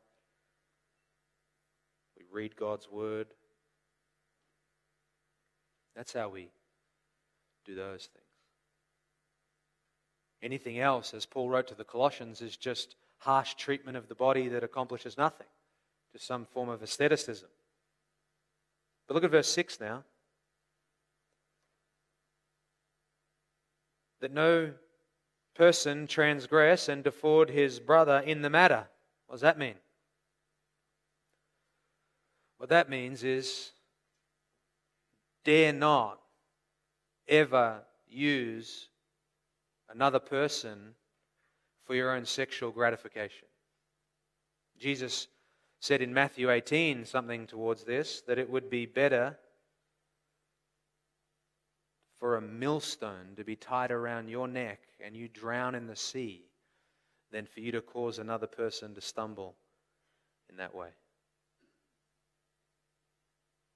we 2.30 2.42
read 2.42 2.56
God's 2.56 2.90
word. 2.90 3.28
That's 5.96 6.12
how 6.12 6.28
we 6.28 6.50
do 7.64 7.74
those 7.74 8.08
things. 8.12 8.26
Anything 10.42 10.80
else, 10.80 11.14
as 11.14 11.26
Paul 11.26 11.48
wrote 11.48 11.68
to 11.68 11.74
the 11.74 11.84
Colossians, 11.84 12.40
is 12.40 12.56
just 12.56 12.96
harsh 13.18 13.54
treatment 13.54 13.96
of 13.96 14.08
the 14.08 14.14
body 14.14 14.48
that 14.48 14.64
accomplishes 14.64 15.16
nothing, 15.16 15.46
just 16.12 16.26
some 16.26 16.46
form 16.46 16.68
of 16.68 16.82
asceticism. 16.82 17.48
But 19.06 19.14
look 19.14 19.24
at 19.24 19.30
verse 19.30 19.48
6 19.48 19.78
now. 19.80 20.02
That 24.20 24.32
no 24.32 24.72
person 25.54 26.06
transgress 26.06 26.88
and 26.88 27.04
defraud 27.04 27.50
his 27.50 27.78
brother 27.78 28.18
in 28.24 28.42
the 28.42 28.50
matter. 28.50 28.86
What 29.26 29.34
does 29.34 29.42
that 29.42 29.58
mean? 29.58 29.74
What 32.62 32.68
that 32.68 32.88
means 32.88 33.24
is 33.24 33.72
dare 35.42 35.72
not 35.72 36.20
ever 37.26 37.82
use 38.08 38.88
another 39.88 40.20
person 40.20 40.94
for 41.84 41.96
your 41.96 42.14
own 42.14 42.24
sexual 42.24 42.70
gratification. 42.70 43.48
Jesus 44.78 45.26
said 45.80 46.02
in 46.02 46.14
Matthew 46.14 46.52
18 46.52 47.04
something 47.04 47.48
towards 47.48 47.82
this 47.82 48.20
that 48.28 48.38
it 48.38 48.48
would 48.48 48.70
be 48.70 48.86
better 48.86 49.36
for 52.20 52.36
a 52.36 52.40
millstone 52.40 53.34
to 53.34 53.42
be 53.42 53.56
tied 53.56 53.90
around 53.90 54.28
your 54.28 54.46
neck 54.46 54.78
and 55.04 55.16
you 55.16 55.26
drown 55.26 55.74
in 55.74 55.88
the 55.88 55.96
sea 55.96 56.44
than 57.32 57.44
for 57.44 57.58
you 57.58 57.72
to 57.72 57.80
cause 57.80 58.20
another 58.20 58.46
person 58.46 58.94
to 58.94 59.00
stumble 59.00 59.56
in 60.48 60.58
that 60.58 60.72
way. 60.72 60.90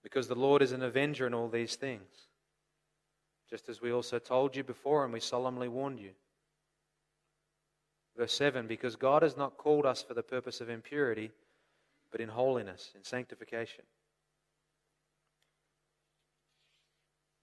Because 0.07 0.29
the 0.29 0.37
Lord 0.37 0.63
is 0.63 0.71
an 0.71 0.85
avenger 0.85 1.27
in 1.27 1.35
all 1.35 1.49
these 1.49 1.75
things, 1.75 2.29
just 3.51 3.69
as 3.69 3.83
we 3.83 3.91
also 3.91 4.21
told 4.21 4.55
you 4.55 4.63
before 4.63 5.03
and 5.03 5.13
we 5.13 5.19
solemnly 5.19 5.67
warned 5.67 5.99
you. 5.99 6.13
Verse 8.17 8.33
7 8.35 8.69
Because 8.69 8.95
God 8.95 9.25
has 9.25 9.37
not 9.37 9.57
called 9.57 9.85
us 9.85 10.05
for 10.05 10.15
the 10.15 10.23
purpose 10.23 10.61
of 10.61 10.71
impurity, 10.71 11.33
but 12.13 12.21
in 12.21 12.29
holiness, 12.29 12.93
in 12.95 13.03
sanctification. 13.03 13.83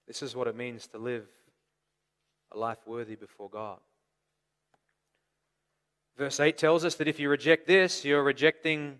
This 0.08 0.22
is 0.22 0.34
what 0.34 0.48
it 0.48 0.56
means 0.56 0.88
to 0.88 0.98
live 0.98 1.26
a 2.54 2.58
life 2.58 2.80
worthy 2.88 3.16
before 3.16 3.50
God. 3.50 3.80
Verse 6.18 6.40
8 6.40 6.58
tells 6.58 6.86
us 6.86 6.96
that 6.96 7.10
if 7.10 7.20
you 7.20 7.28
reject 7.28 7.68
this, 7.68 8.06
you're 8.06 8.24
rejecting 8.24 9.00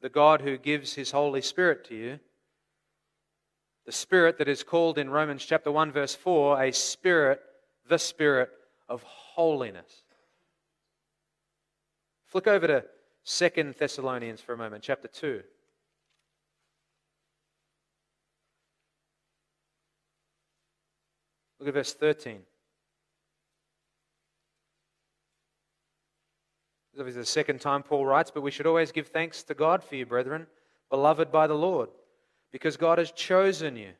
the 0.00 0.08
God 0.08 0.40
who 0.40 0.56
gives 0.56 0.94
his 0.94 1.10
Holy 1.10 1.42
Spirit 1.42 1.84
to 1.88 1.94
you. 1.94 2.18
The 3.86 3.92
Spirit 3.92 4.38
that 4.38 4.48
is 4.48 4.62
called 4.62 4.98
in 4.98 5.10
Romans 5.10 5.44
chapter 5.44 5.72
1, 5.72 5.90
verse 5.90 6.14
4, 6.14 6.62
a 6.62 6.72
Spirit, 6.72 7.40
the 7.88 7.98
Spirit 7.98 8.50
of 8.88 9.02
holiness. 9.02 10.02
Flick 12.26 12.46
over 12.46 12.66
to 12.66 12.84
Second 13.24 13.74
Thessalonians 13.78 14.40
for 14.40 14.52
a 14.52 14.56
moment, 14.56 14.82
chapter 14.82 15.08
2. 15.08 15.42
Look 21.58 21.68
at 21.68 21.74
verse 21.74 21.94
13. 21.94 22.40
This 26.94 27.06
is 27.06 27.14
the 27.14 27.24
second 27.24 27.60
time 27.60 27.82
Paul 27.82 28.04
writes, 28.04 28.30
but 28.30 28.42
we 28.42 28.50
should 28.50 28.66
always 28.66 28.92
give 28.92 29.08
thanks 29.08 29.42
to 29.44 29.54
God 29.54 29.82
for 29.82 29.96
you, 29.96 30.04
brethren, 30.04 30.46
beloved 30.90 31.32
by 31.32 31.46
the 31.46 31.54
Lord, 31.54 31.88
because 32.52 32.76
God 32.76 32.98
has 32.98 33.10
chosen 33.10 33.76
you 33.76 33.92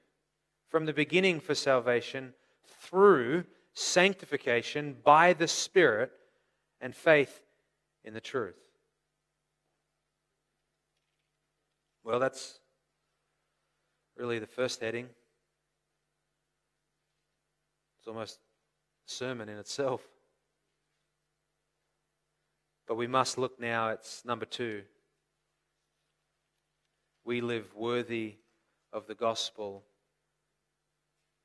from 0.69 0.87
the 0.87 0.93
beginning 0.93 1.41
for 1.41 1.55
salvation 1.55 2.35
through 2.81 3.45
sanctification 3.75 4.97
by 5.03 5.33
the 5.33 5.49
Spirit 5.49 6.13
and 6.81 6.95
faith 6.95 7.43
in 8.05 8.15
the 8.15 8.21
truth. 8.21 8.59
Well, 12.05 12.19
that's 12.19 12.59
really 14.17 14.39
the 14.39 14.47
first 14.47 14.81
heading. 14.81 15.09
It's 17.99 18.09
almost 18.09 18.39
a 19.07 19.11
sermon 19.11 19.49
in 19.49 19.57
itself. 19.59 20.03
But 22.89 22.97
we 22.97 23.07
must 23.07 23.39
look 23.39 23.61
now 23.61 23.91
at 23.91 24.07
number 24.25 24.45
two. 24.45 24.83
We 27.25 27.41
live 27.41 27.73
worthy 27.77 28.35
of 28.93 29.07
the 29.07 29.15
gospel 29.15 29.83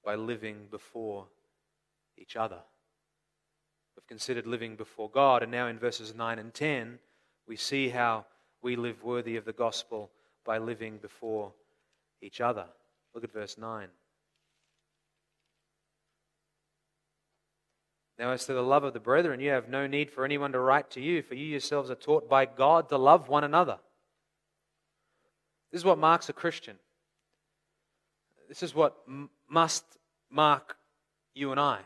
by 0.03 0.15
living 0.15 0.67
before 0.69 1.25
each 2.17 2.35
other. 2.35 2.59
We've 3.95 4.07
considered 4.07 4.45
living 4.45 4.75
before 4.75 5.09
God, 5.09 5.43
and 5.43 5.51
now 5.51 5.67
in 5.67 5.79
verses 5.79 6.13
9 6.13 6.39
and 6.39 6.53
10, 6.53 6.99
we 7.47 7.55
see 7.55 7.89
how 7.89 8.25
we 8.61 8.75
live 8.75 9.03
worthy 9.03 9.37
of 9.37 9.45
the 9.45 9.53
gospel 9.53 10.11
by 10.45 10.57
living 10.57 10.97
before 10.97 11.51
each 12.21 12.41
other. 12.41 12.65
Look 13.13 13.23
at 13.23 13.33
verse 13.33 13.57
9. 13.57 13.87
Now, 18.19 18.31
as 18.31 18.45
to 18.45 18.53
the 18.53 18.63
love 18.63 18.83
of 18.83 18.93
the 18.93 18.99
brethren, 18.99 19.39
you 19.39 19.51
have 19.51 19.69
no 19.69 19.85
need 19.85 20.09
for 20.09 20.25
anyone 20.25 20.51
to 20.53 20.59
write 20.59 20.89
to 20.91 21.01
you, 21.01 21.21
for 21.21 21.35
you 21.35 21.45
yourselves 21.45 21.91
are 21.91 21.95
taught 21.95 22.27
by 22.27 22.45
God 22.45 22.89
to 22.89 22.97
love 22.97 23.29
one 23.29 23.43
another. 23.43 23.77
This 25.71 25.81
is 25.81 25.85
what 25.85 25.99
marks 25.99 26.29
a 26.29 26.33
Christian. 26.33 26.77
This 28.47 28.63
is 28.63 28.73
what 28.73 28.97
m- 29.07 29.29
must 29.49 29.83
mark 30.29 30.77
you 31.33 31.51
and 31.51 31.59
I 31.59 31.79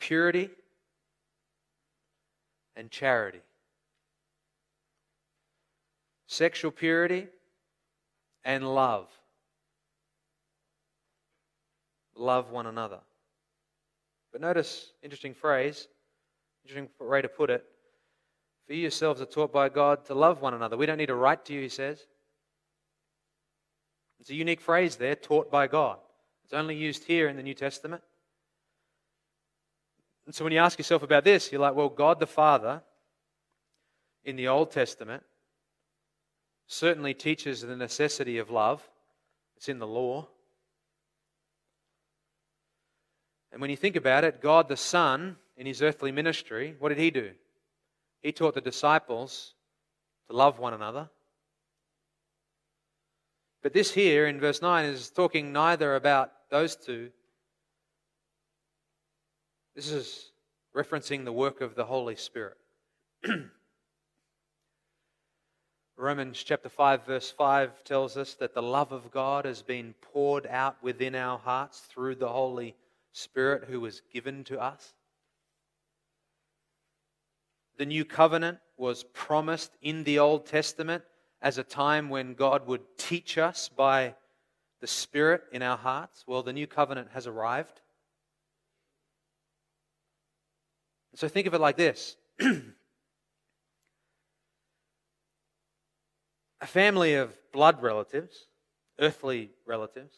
purity 0.00 0.48
and 2.76 2.90
charity. 2.90 3.40
Sexual 6.26 6.70
purity 6.70 7.26
and 8.44 8.74
love 8.74 9.08
love 12.18 12.50
one 12.50 12.66
another. 12.66 13.00
But 14.32 14.40
notice, 14.40 14.92
interesting 15.02 15.34
phrase, 15.34 15.88
interesting 16.64 16.88
way 17.00 17.22
to 17.22 17.28
put 17.28 17.50
it. 17.50 17.64
For 18.66 18.74
you 18.74 18.82
yourselves 18.82 19.20
are 19.20 19.26
taught 19.26 19.52
by 19.52 19.68
God 19.68 20.04
to 20.06 20.14
love 20.14 20.42
one 20.42 20.54
another. 20.54 20.76
We 20.76 20.86
don't 20.86 20.98
need 20.98 21.06
to 21.06 21.14
write 21.14 21.44
to 21.46 21.54
you, 21.54 21.62
he 21.62 21.68
says. 21.68 22.06
It's 24.20 24.30
a 24.30 24.34
unique 24.34 24.60
phrase 24.60 24.96
there, 24.96 25.14
taught 25.14 25.50
by 25.50 25.66
God. 25.66 25.98
It's 26.44 26.52
only 26.52 26.76
used 26.76 27.04
here 27.04 27.28
in 27.28 27.36
the 27.36 27.42
New 27.42 27.54
Testament. 27.54 28.02
And 30.26 30.34
so 30.34 30.44
when 30.44 30.52
you 30.52 30.58
ask 30.58 30.78
yourself 30.78 31.02
about 31.02 31.24
this, 31.24 31.50
you're 31.50 31.60
like, 31.60 31.74
well, 31.74 31.88
God 31.88 32.20
the 32.20 32.26
Father 32.26 32.82
in 34.24 34.36
the 34.36 34.48
Old 34.48 34.70
Testament 34.70 35.22
certainly 36.66 37.14
teaches 37.14 37.62
the 37.62 37.76
necessity 37.76 38.38
of 38.38 38.50
love. 38.50 38.86
It's 39.56 39.68
in 39.68 39.78
the 39.78 39.86
law. 39.86 40.28
And 43.50 43.60
when 43.60 43.70
you 43.70 43.76
think 43.76 43.96
about 43.96 44.24
it, 44.24 44.42
God 44.42 44.68
the 44.68 44.76
Son, 44.76 45.36
in 45.56 45.66
his 45.66 45.82
earthly 45.82 46.12
ministry, 46.12 46.76
what 46.78 46.90
did 46.90 46.98
he 46.98 47.10
do? 47.10 47.30
He 48.20 48.32
taught 48.32 48.54
the 48.54 48.60
disciples 48.60 49.54
to 50.28 50.36
love 50.36 50.58
one 50.58 50.74
another. 50.74 51.08
But 53.62 53.72
this 53.72 53.92
here 53.92 54.26
in 54.26 54.40
verse 54.40 54.62
9 54.62 54.84
is 54.84 55.10
talking 55.10 55.52
neither 55.52 55.96
about 55.96 56.30
those 56.50 56.76
two. 56.76 57.10
This 59.74 59.90
is 59.90 60.30
referencing 60.74 61.24
the 61.24 61.32
work 61.32 61.60
of 61.60 61.74
the 61.74 61.84
Holy 61.84 62.16
Spirit. 62.16 62.56
Romans 65.96 66.40
chapter 66.44 66.68
5, 66.68 67.06
verse 67.06 67.30
5 67.32 67.82
tells 67.82 68.16
us 68.16 68.34
that 68.34 68.54
the 68.54 68.62
love 68.62 68.92
of 68.92 69.10
God 69.10 69.44
has 69.44 69.62
been 69.62 69.94
poured 70.00 70.46
out 70.46 70.76
within 70.80 71.16
our 71.16 71.38
hearts 71.38 71.80
through 71.80 72.14
the 72.14 72.28
Holy 72.28 72.76
Spirit 73.12 73.64
who 73.68 73.80
was 73.80 74.02
given 74.12 74.44
to 74.44 74.60
us. 74.60 74.94
The 77.76 77.86
new 77.86 78.04
covenant 78.04 78.58
was 78.76 79.02
promised 79.12 79.72
in 79.82 80.04
the 80.04 80.20
Old 80.20 80.46
Testament 80.46 81.02
as 81.40 81.58
a 81.58 81.62
time 81.62 82.08
when 82.08 82.34
God 82.34 82.66
would 82.66 82.80
teach 82.96 83.38
us 83.38 83.68
by 83.68 84.14
the 84.80 84.86
Spirit 84.86 85.42
in 85.52 85.62
our 85.62 85.76
hearts. 85.76 86.24
Well, 86.26 86.42
the 86.42 86.52
new 86.52 86.66
covenant 86.66 87.08
has 87.12 87.26
arrived. 87.26 87.80
So 91.14 91.28
think 91.28 91.46
of 91.46 91.54
it 91.54 91.60
like 91.60 91.76
this 91.76 92.16
a 92.40 92.62
family 96.66 97.14
of 97.14 97.36
blood 97.52 97.82
relatives, 97.82 98.46
earthly 99.00 99.50
relatives, 99.66 100.14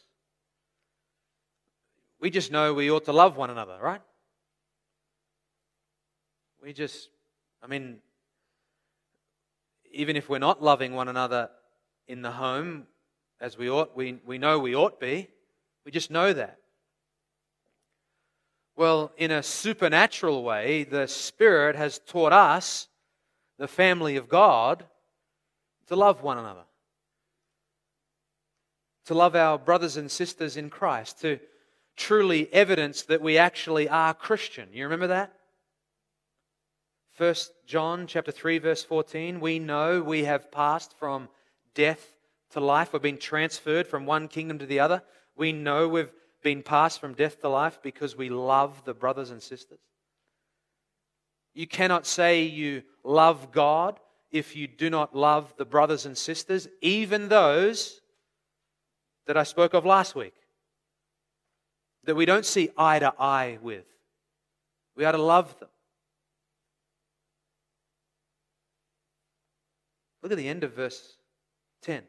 we 2.19 2.29
just 2.29 2.51
know 2.51 2.73
we 2.73 2.91
ought 2.91 3.05
to 3.05 3.13
love 3.13 3.35
one 3.35 3.49
another, 3.49 3.79
right? 3.81 4.01
We 6.61 6.71
just, 6.71 7.09
I 7.63 7.67
mean, 7.67 7.97
even 9.93 10.15
if 10.15 10.29
we're 10.29 10.39
not 10.39 10.61
loving 10.61 10.93
one 10.93 11.07
another 11.07 11.49
in 12.07 12.21
the 12.21 12.31
home 12.31 12.87
as 13.39 13.57
we 13.57 13.69
ought, 13.69 13.95
we, 13.95 14.19
we 14.25 14.37
know 14.37 14.59
we 14.59 14.75
ought 14.75 14.99
be. 14.99 15.27
We 15.85 15.91
just 15.91 16.11
know 16.11 16.31
that. 16.33 16.57
Well, 18.75 19.11
in 19.17 19.31
a 19.31 19.43
supernatural 19.43 20.43
way, 20.43 20.83
the 20.83 21.07
Spirit 21.07 21.75
has 21.75 21.99
taught 21.99 22.33
us, 22.33 22.87
the 23.57 23.67
family 23.67 24.15
of 24.15 24.29
God, 24.29 24.85
to 25.87 25.95
love 25.95 26.23
one 26.23 26.37
another, 26.37 26.63
to 29.05 29.13
love 29.13 29.35
our 29.35 29.57
brothers 29.57 29.97
and 29.97 30.09
sisters 30.09 30.57
in 30.57 30.69
Christ, 30.69 31.21
to 31.21 31.39
truly 31.97 32.51
evidence 32.53 33.03
that 33.03 33.21
we 33.21 33.37
actually 33.37 33.89
are 33.89 34.13
Christian. 34.13 34.69
You 34.71 34.85
remember 34.85 35.07
that? 35.07 35.33
First 37.13 37.51
John 37.65 38.07
chapter 38.07 38.31
3 38.31 38.59
verse 38.59 38.83
14, 38.83 39.39
we 39.39 39.59
know 39.59 40.01
we 40.01 40.23
have 40.23 40.51
passed 40.51 40.97
from 40.97 41.27
death 41.73 42.15
to 42.51 42.59
life. 42.59 42.93
We've 42.93 43.01
been 43.01 43.17
transferred 43.17 43.87
from 43.87 44.05
one 44.05 44.27
kingdom 44.27 44.59
to 44.59 44.65
the 44.65 44.79
other. 44.79 45.03
We 45.35 45.51
know 45.51 45.87
we've 45.87 46.11
been 46.41 46.63
passed 46.63 46.99
from 46.99 47.13
death 47.13 47.41
to 47.41 47.49
life 47.49 47.79
because 47.83 48.15
we 48.15 48.29
love 48.29 48.83
the 48.85 48.93
brothers 48.93 49.29
and 49.29 49.41
sisters. 49.41 49.79
You 51.53 51.67
cannot 51.67 52.07
say 52.07 52.43
you 52.43 52.83
love 53.03 53.51
God 53.51 53.99
if 54.31 54.55
you 54.55 54.67
do 54.67 54.89
not 54.89 55.13
love 55.13 55.53
the 55.57 55.65
brothers 55.65 56.05
and 56.05 56.17
sisters, 56.17 56.67
even 56.81 57.27
those 57.27 57.99
that 59.27 59.35
I 59.35 59.43
spoke 59.43 59.73
of 59.73 59.85
last 59.85 60.15
week, 60.15 60.33
that 62.05 62.15
we 62.15 62.25
don't 62.25 62.45
see 62.45 62.69
eye 62.77 62.99
to 62.99 63.13
eye 63.19 63.59
with. 63.61 63.85
We 64.95 65.03
are 65.03 65.11
to 65.11 65.21
love 65.21 65.59
them. 65.59 65.69
Look 70.21 70.31
at 70.31 70.37
the 70.37 70.47
end 70.47 70.63
of 70.63 70.73
verse 70.73 71.17
10. 71.81 72.03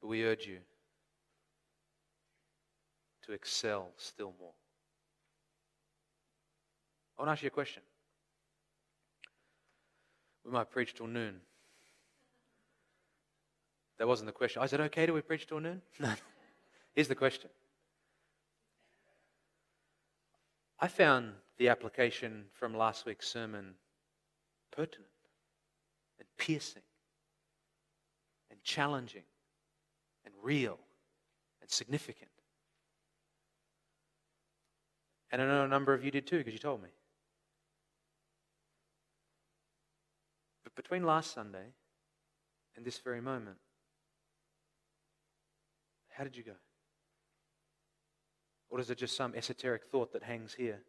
But 0.00 0.08
we 0.08 0.24
urge 0.24 0.46
you 0.46 0.58
to 3.26 3.32
excel 3.32 3.90
still 3.96 4.32
more. 4.38 4.52
I 7.18 7.22
want 7.22 7.28
to 7.28 7.32
ask 7.32 7.42
you 7.42 7.48
a 7.48 7.50
question. 7.50 7.82
We 10.44 10.52
might 10.52 10.70
preach 10.70 10.94
till 10.94 11.08
noon. 11.08 11.40
That 13.98 14.06
wasn't 14.06 14.28
the 14.28 14.32
question. 14.32 14.62
Is 14.62 14.72
it 14.72 14.80
okay 14.80 15.04
do 15.06 15.12
we 15.12 15.20
preach 15.20 15.46
till 15.46 15.60
noon? 15.60 15.82
No. 16.00 16.12
Here's 16.94 17.08
the 17.08 17.14
question. 17.14 17.50
I 20.80 20.88
found 20.88 21.32
the 21.58 21.68
application 21.68 22.44
from 22.54 22.76
last 22.76 23.04
week's 23.04 23.28
sermon 23.28 23.74
pertinent 24.70 25.10
and 26.18 26.28
piercing 26.38 26.82
and 28.50 28.62
challenging 28.62 29.24
and 30.24 30.34
real 30.42 30.78
and 31.60 31.70
significant. 31.70 32.30
And 35.30 35.42
I 35.42 35.46
know 35.46 35.64
a 35.64 35.68
number 35.68 35.92
of 35.92 36.04
you 36.04 36.10
did 36.10 36.26
too 36.26 36.38
because 36.38 36.52
you 36.52 36.58
told 36.58 36.82
me. 36.82 36.88
But 40.64 40.74
between 40.74 41.02
last 41.02 41.34
Sunday 41.34 41.72
and 42.76 42.84
this 42.84 42.98
very 42.98 43.20
moment, 43.20 43.56
how 46.10 46.24
did 46.24 46.36
you 46.36 46.44
go? 46.44 46.52
Or 48.70 48.80
is 48.80 48.90
it 48.90 48.98
just 48.98 49.16
some 49.16 49.34
esoteric 49.34 49.86
thought 49.86 50.12
that 50.12 50.22
hangs 50.22 50.54
here? 50.54 50.80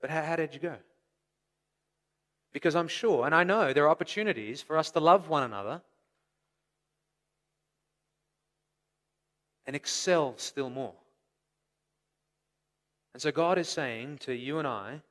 But 0.00 0.10
how, 0.10 0.22
how 0.22 0.36
did 0.36 0.54
you 0.54 0.60
go? 0.60 0.76
Because 2.52 2.76
I'm 2.76 2.88
sure, 2.88 3.26
and 3.26 3.34
I 3.34 3.44
know, 3.44 3.72
there 3.72 3.84
are 3.84 3.90
opportunities 3.90 4.62
for 4.62 4.76
us 4.76 4.90
to 4.92 5.00
love 5.00 5.28
one 5.28 5.42
another 5.42 5.82
and 9.66 9.76
excel 9.76 10.34
still 10.38 10.70
more. 10.70 10.94
And 13.12 13.20
so 13.20 13.30
God 13.30 13.58
is 13.58 13.68
saying 13.68 14.18
to 14.18 14.32
you 14.32 14.58
and 14.58 14.66
I, 14.66 15.02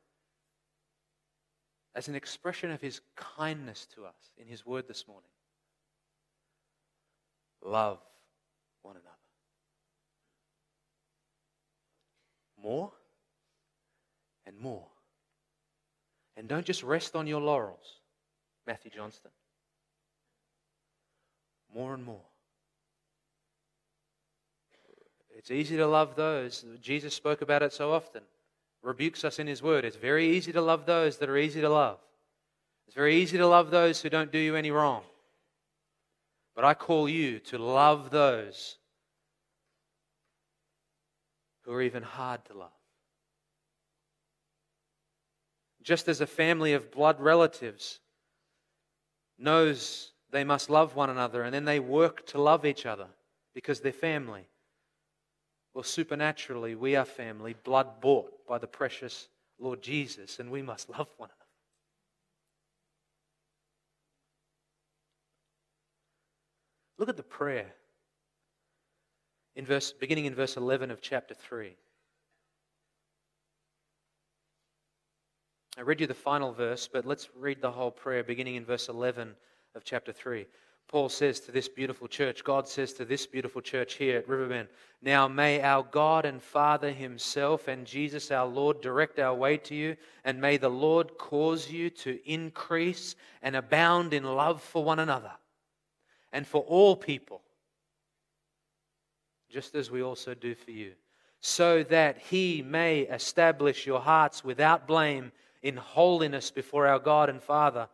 as 1.95 2.07
an 2.07 2.15
expression 2.15 2.71
of 2.71 2.81
His 2.81 3.01
kindness 3.15 3.87
to 3.95 4.05
us 4.05 4.31
in 4.37 4.47
His 4.47 4.65
word 4.65 4.87
this 4.87 5.07
morning, 5.07 5.29
love 7.63 7.99
one 8.81 8.95
another. 8.95 9.09
More 12.61 12.91
and 14.47 14.57
more. 14.59 14.87
And 16.37 16.47
don't 16.47 16.65
just 16.65 16.81
rest 16.81 17.15
on 17.15 17.27
your 17.27 17.41
laurels, 17.41 17.99
Matthew 18.65 18.91
Johnston. 18.91 19.31
More 21.73 21.93
and 21.93 22.03
more. 22.03 22.21
It's 25.35 25.51
easy 25.51 25.77
to 25.77 25.85
love 25.85 26.15
those. 26.15 26.65
Jesus 26.81 27.13
spoke 27.13 27.41
about 27.41 27.61
it 27.61 27.73
so 27.73 27.93
often, 27.93 28.21
rebukes 28.81 29.23
us 29.23 29.37
in 29.37 29.47
His 29.47 29.61
Word. 29.61 29.85
It's 29.85 29.97
very 29.97 30.35
easy 30.35 30.51
to 30.53 30.61
love 30.61 30.85
those 30.85 31.17
that 31.17 31.29
are 31.29 31.37
easy 31.37 31.61
to 31.61 31.69
love. 31.69 31.99
It's 32.87 32.95
very 32.95 33.17
easy 33.17 33.37
to 33.37 33.45
love 33.45 33.69
those 33.69 34.01
who 34.01 34.09
don't 34.09 34.31
do 34.31 34.39
you 34.39 34.55
any 34.55 34.71
wrong. 34.71 35.03
But 36.55 36.65
I 36.65 36.73
call 36.73 37.07
you 37.07 37.39
to 37.39 37.57
love 37.57 38.09
those 38.09 38.77
who 41.63 41.73
are 41.73 41.81
even 41.81 42.01
hard 42.01 42.45
to 42.45 42.57
love. 42.57 42.76
Just 45.87 46.09
as 46.09 46.19
a 46.19 46.27
family 46.27 46.73
of 46.73 46.91
blood 46.91 47.21
relatives 47.21 48.01
knows 49.39 50.11
they 50.31 50.43
must 50.43 50.69
love 50.69 50.97
one 50.97 51.09
another 51.09 51.43
and 51.43 51.53
then 51.53 51.63
they 51.63 51.79
work 51.79 52.25
to 52.27 52.41
love 52.41 52.65
each 52.65 52.85
other 52.85 53.07
because 53.53 53.79
they're 53.79 53.93
family. 53.93 54.49
Well, 55.73 55.85
supernaturally, 55.85 56.75
we 56.75 56.97
are 56.97 57.05
family, 57.05 57.55
blood 57.63 58.01
bought 58.01 58.45
by 58.45 58.57
the 58.57 58.67
precious 58.67 59.29
Lord 59.59 59.81
Jesus, 59.81 60.39
and 60.39 60.51
we 60.51 60.61
must 60.61 60.89
love 60.89 61.07
one 61.15 61.29
another. 61.29 61.49
Look 66.97 67.07
at 67.07 67.15
the 67.15 67.23
prayer 67.23 67.73
in 69.55 69.65
verse, 69.65 69.93
beginning 69.93 70.25
in 70.25 70.35
verse 70.35 70.57
11 70.57 70.91
of 70.91 70.99
chapter 70.99 71.33
3. 71.33 71.77
I 75.77 75.81
read 75.81 76.01
you 76.01 76.07
the 76.07 76.13
final 76.15 76.53
verse, 76.53 76.89
but 76.91 77.05
let's 77.05 77.29
read 77.37 77.61
the 77.61 77.71
whole 77.71 77.91
prayer 77.91 78.23
beginning 78.23 78.55
in 78.55 78.65
verse 78.65 78.89
11 78.89 79.35
of 79.75 79.83
chapter 79.83 80.11
3. 80.11 80.47
Paul 80.87 81.07
says 81.07 81.39
to 81.41 81.51
this 81.51 81.69
beautiful 81.69 82.07
church, 82.07 82.43
God 82.43 82.67
says 82.67 82.93
to 82.93 83.05
this 83.05 83.27
beautiful 83.27 83.61
church 83.61 83.93
here 83.93 84.17
at 84.17 84.27
Riverbend, 84.27 84.69
Now 85.03 85.27
may 85.27 85.61
our 85.61 85.83
God 85.83 86.25
and 86.25 86.41
Father 86.41 86.91
Himself 86.91 87.67
and 87.67 87.85
Jesus 87.85 88.31
our 88.31 88.47
Lord 88.47 88.81
direct 88.81 89.19
our 89.19 89.35
way 89.35 89.57
to 89.57 89.75
you, 89.75 89.97
and 90.23 90.41
may 90.41 90.57
the 90.57 90.69
Lord 90.69 91.15
cause 91.19 91.69
you 91.69 91.91
to 91.91 92.19
increase 92.25 93.15
and 93.43 93.55
abound 93.55 94.15
in 94.15 94.23
love 94.23 94.63
for 94.63 94.83
one 94.83 94.97
another 94.97 95.33
and 96.33 96.47
for 96.47 96.63
all 96.63 96.95
people, 96.95 97.43
just 99.51 99.75
as 99.75 99.91
we 99.91 100.01
also 100.01 100.33
do 100.33 100.55
for 100.55 100.71
you, 100.71 100.93
so 101.39 101.83
that 101.83 102.17
He 102.17 102.63
may 102.63 103.01
establish 103.01 103.85
your 103.85 103.99
hearts 103.99 104.43
without 104.43 104.87
blame 104.87 105.31
in 105.61 105.77
holiness 105.77 106.51
before 106.51 106.87
our 106.87 106.99
God 106.99 107.29
and 107.29 107.41
Father 107.41 107.87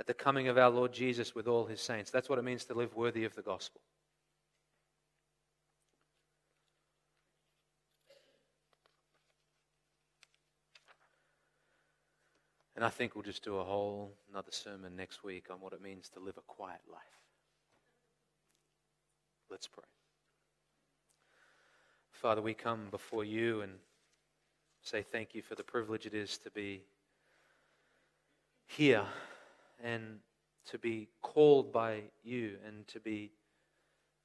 at 0.00 0.06
the 0.06 0.14
coming 0.14 0.48
of 0.48 0.58
our 0.58 0.70
Lord 0.70 0.92
Jesus 0.92 1.34
with 1.34 1.46
all 1.46 1.66
his 1.66 1.80
saints. 1.80 2.10
That's 2.10 2.28
what 2.28 2.38
it 2.38 2.44
means 2.44 2.64
to 2.66 2.74
live 2.74 2.94
worthy 2.96 3.24
of 3.24 3.34
the 3.34 3.42
gospel. 3.42 3.80
And 12.76 12.84
I 12.84 12.88
think 12.88 13.14
we'll 13.14 13.22
just 13.22 13.44
do 13.44 13.58
a 13.58 13.64
whole 13.64 14.16
another 14.30 14.50
sermon 14.50 14.96
next 14.96 15.22
week 15.22 15.46
on 15.50 15.60
what 15.60 15.72
it 15.72 15.80
means 15.80 16.08
to 16.10 16.20
live 16.20 16.36
a 16.36 16.42
quiet 16.42 16.80
life. 16.90 17.00
Let's 19.48 19.68
pray. 19.68 19.84
Father, 22.10 22.42
we 22.42 22.54
come 22.54 22.88
before 22.90 23.24
you 23.24 23.60
and 23.60 23.74
say 24.84 25.02
thank 25.02 25.34
you 25.34 25.40
for 25.40 25.54
the 25.54 25.62
privilege 25.64 26.04
it 26.04 26.12
is 26.12 26.36
to 26.36 26.50
be 26.50 26.82
here 28.66 29.04
and 29.82 30.18
to 30.66 30.78
be 30.78 31.08
called 31.22 31.72
by 31.72 32.02
you 32.22 32.56
and 32.66 32.86
to 32.86 33.00
be 33.00 33.32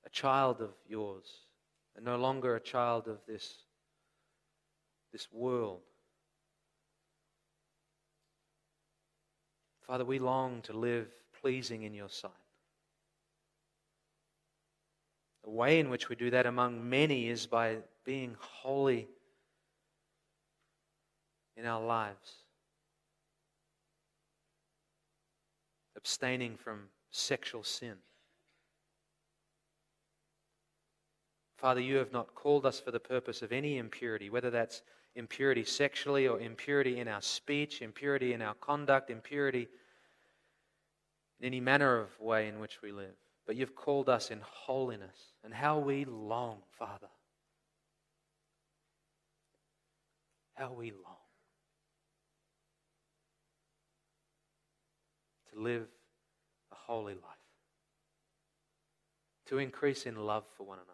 a 0.06 0.10
child 0.10 0.60
of 0.60 0.72
yours 0.86 1.26
and 1.96 2.04
no 2.04 2.18
longer 2.18 2.58
a 2.58 2.60
child 2.60 3.08
of 3.08 3.20
this, 3.26 3.54
this 5.14 5.30
world. 5.32 5.80
Father, 9.88 10.04
we 10.04 10.20
long 10.20 10.62
to 10.64 10.74
live 10.74 11.08
pleasing 11.42 11.84
in 11.84 11.94
your 11.94 12.10
sight. 12.10 12.32
The 15.46 15.50
way 15.52 15.80
in 15.80 15.90
which 15.90 16.10
we 16.10 16.18
do 16.18 16.30
that 16.32 16.46
among 16.46 16.90
many 16.90 17.30
is 17.30 17.46
by 17.46 17.78
being 18.04 18.36
holy 18.40 19.08
in 21.60 21.66
our 21.66 21.84
lives. 21.84 22.40
abstaining 26.00 26.56
from 26.56 26.80
sexual 27.12 27.62
sin. 27.62 27.96
Father, 31.58 31.82
you 31.82 31.98
have 31.98 32.14
not 32.14 32.34
called 32.36 32.66
us 32.66 32.80
for 32.80 32.92
the 32.92 33.00
purpose 33.02 33.42
of 33.42 33.52
any 33.52 33.78
impurity, 33.78 34.30
whether 34.30 34.50
that's 34.50 34.82
impurity 35.16 35.66
sexually 35.66 36.26
or 36.26 36.40
impurity 36.40 37.00
in 37.00 37.10
our 37.10 37.22
speech, 37.22 37.82
impurity 37.82 38.32
in 38.32 38.42
our 38.42 38.54
conduct, 38.56 39.10
impurity 39.10 39.68
in 41.42 41.46
any 41.46 41.60
manner 41.60 42.00
of 42.00 42.18
way 42.22 42.48
in 42.48 42.60
which 42.60 42.82
we 42.82 42.94
live. 42.94 43.16
But 43.46 43.58
you've 43.58 43.76
called 43.76 44.08
us 44.08 44.32
in 44.32 44.40
holiness. 44.42 45.34
And 45.44 45.54
how 45.54 45.80
we 45.80 46.06
long, 46.06 46.60
Father. 46.78 47.10
How 50.56 50.72
we 50.72 50.92
long. 50.92 51.20
to 55.49 55.49
live 55.60 55.88
a 56.72 56.76
holy 56.76 57.14
life, 57.14 57.24
to 59.48 59.58
increase 59.58 60.06
in 60.06 60.16
love 60.16 60.46
for 60.58 60.66
one 60.66 60.78
another. 60.78 60.94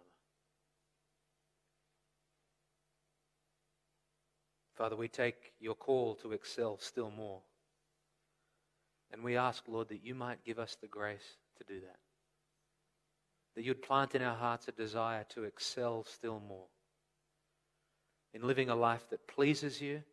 Father, 4.75 4.95
we 4.95 5.07
take 5.07 5.53
your 5.59 5.75
call 5.75 6.15
to 6.15 6.33
excel 6.33 6.77
still 6.79 7.09
more. 7.09 7.41
And 9.11 9.23
we 9.23 9.37
ask, 9.37 9.63
Lord, 9.67 9.87
that 9.89 10.03
you 10.03 10.13
might 10.13 10.43
give 10.43 10.59
us 10.59 10.75
the 10.81 10.87
grace 10.87 11.37
to 11.57 11.63
do 11.63 11.79
that. 11.79 11.99
That 13.55 13.63
you'd 13.63 13.81
plant 13.81 14.15
in 14.15 14.21
our 14.21 14.35
hearts 14.35 14.67
a 14.67 14.73
desire 14.73 15.25
to 15.29 15.43
excel 15.43 16.03
still 16.03 16.41
more 16.45 16.65
in 18.33 18.45
living 18.45 18.69
a 18.69 18.75
life 18.75 19.09
that 19.09 19.27
pleases 19.27 19.79
you 19.79 20.03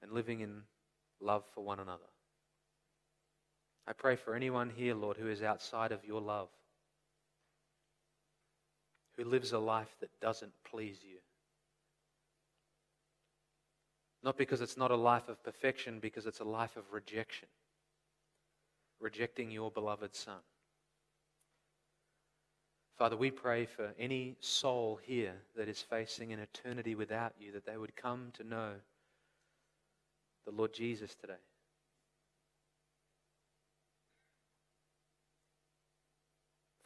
and 0.00 0.12
living 0.12 0.38
in 0.38 0.62
love 1.20 1.42
for 1.52 1.64
one 1.64 1.80
another. 1.80 2.13
I 3.86 3.92
pray 3.92 4.16
for 4.16 4.34
anyone 4.34 4.70
here, 4.74 4.94
Lord, 4.94 5.16
who 5.16 5.28
is 5.28 5.42
outside 5.42 5.92
of 5.92 6.04
your 6.04 6.20
love, 6.20 6.48
who 9.16 9.24
lives 9.24 9.52
a 9.52 9.58
life 9.58 9.94
that 10.00 10.20
doesn't 10.20 10.52
please 10.64 10.98
you. 11.02 11.18
Not 14.22 14.38
because 14.38 14.62
it's 14.62 14.78
not 14.78 14.90
a 14.90 14.96
life 14.96 15.28
of 15.28 15.42
perfection, 15.44 15.98
because 16.00 16.24
it's 16.24 16.40
a 16.40 16.44
life 16.44 16.76
of 16.76 16.84
rejection. 16.92 17.48
Rejecting 19.00 19.50
your 19.50 19.70
beloved 19.70 20.14
Son. 20.14 20.40
Father, 22.96 23.16
we 23.16 23.30
pray 23.30 23.66
for 23.66 23.92
any 23.98 24.36
soul 24.40 24.98
here 25.02 25.34
that 25.56 25.68
is 25.68 25.80
facing 25.80 26.32
an 26.32 26.38
eternity 26.38 26.94
without 26.94 27.34
you, 27.38 27.52
that 27.52 27.66
they 27.66 27.76
would 27.76 27.96
come 27.96 28.30
to 28.34 28.44
know 28.44 28.70
the 30.46 30.52
Lord 30.52 30.72
Jesus 30.72 31.14
today. 31.14 31.34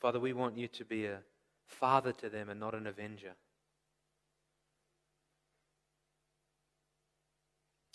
Father, 0.00 0.20
we 0.20 0.32
want 0.32 0.56
you 0.56 0.68
to 0.68 0.84
be 0.84 1.06
a 1.06 1.18
father 1.66 2.12
to 2.12 2.28
them 2.28 2.48
and 2.48 2.60
not 2.60 2.74
an 2.74 2.86
avenger. 2.86 3.34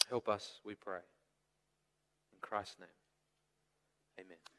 Help 0.10 0.28
us, 0.28 0.60
we 0.66 0.76
pray. 0.76 1.00
In 2.34 2.40
Christ's 2.42 2.80
name, 2.80 2.90
amen. 4.20 4.53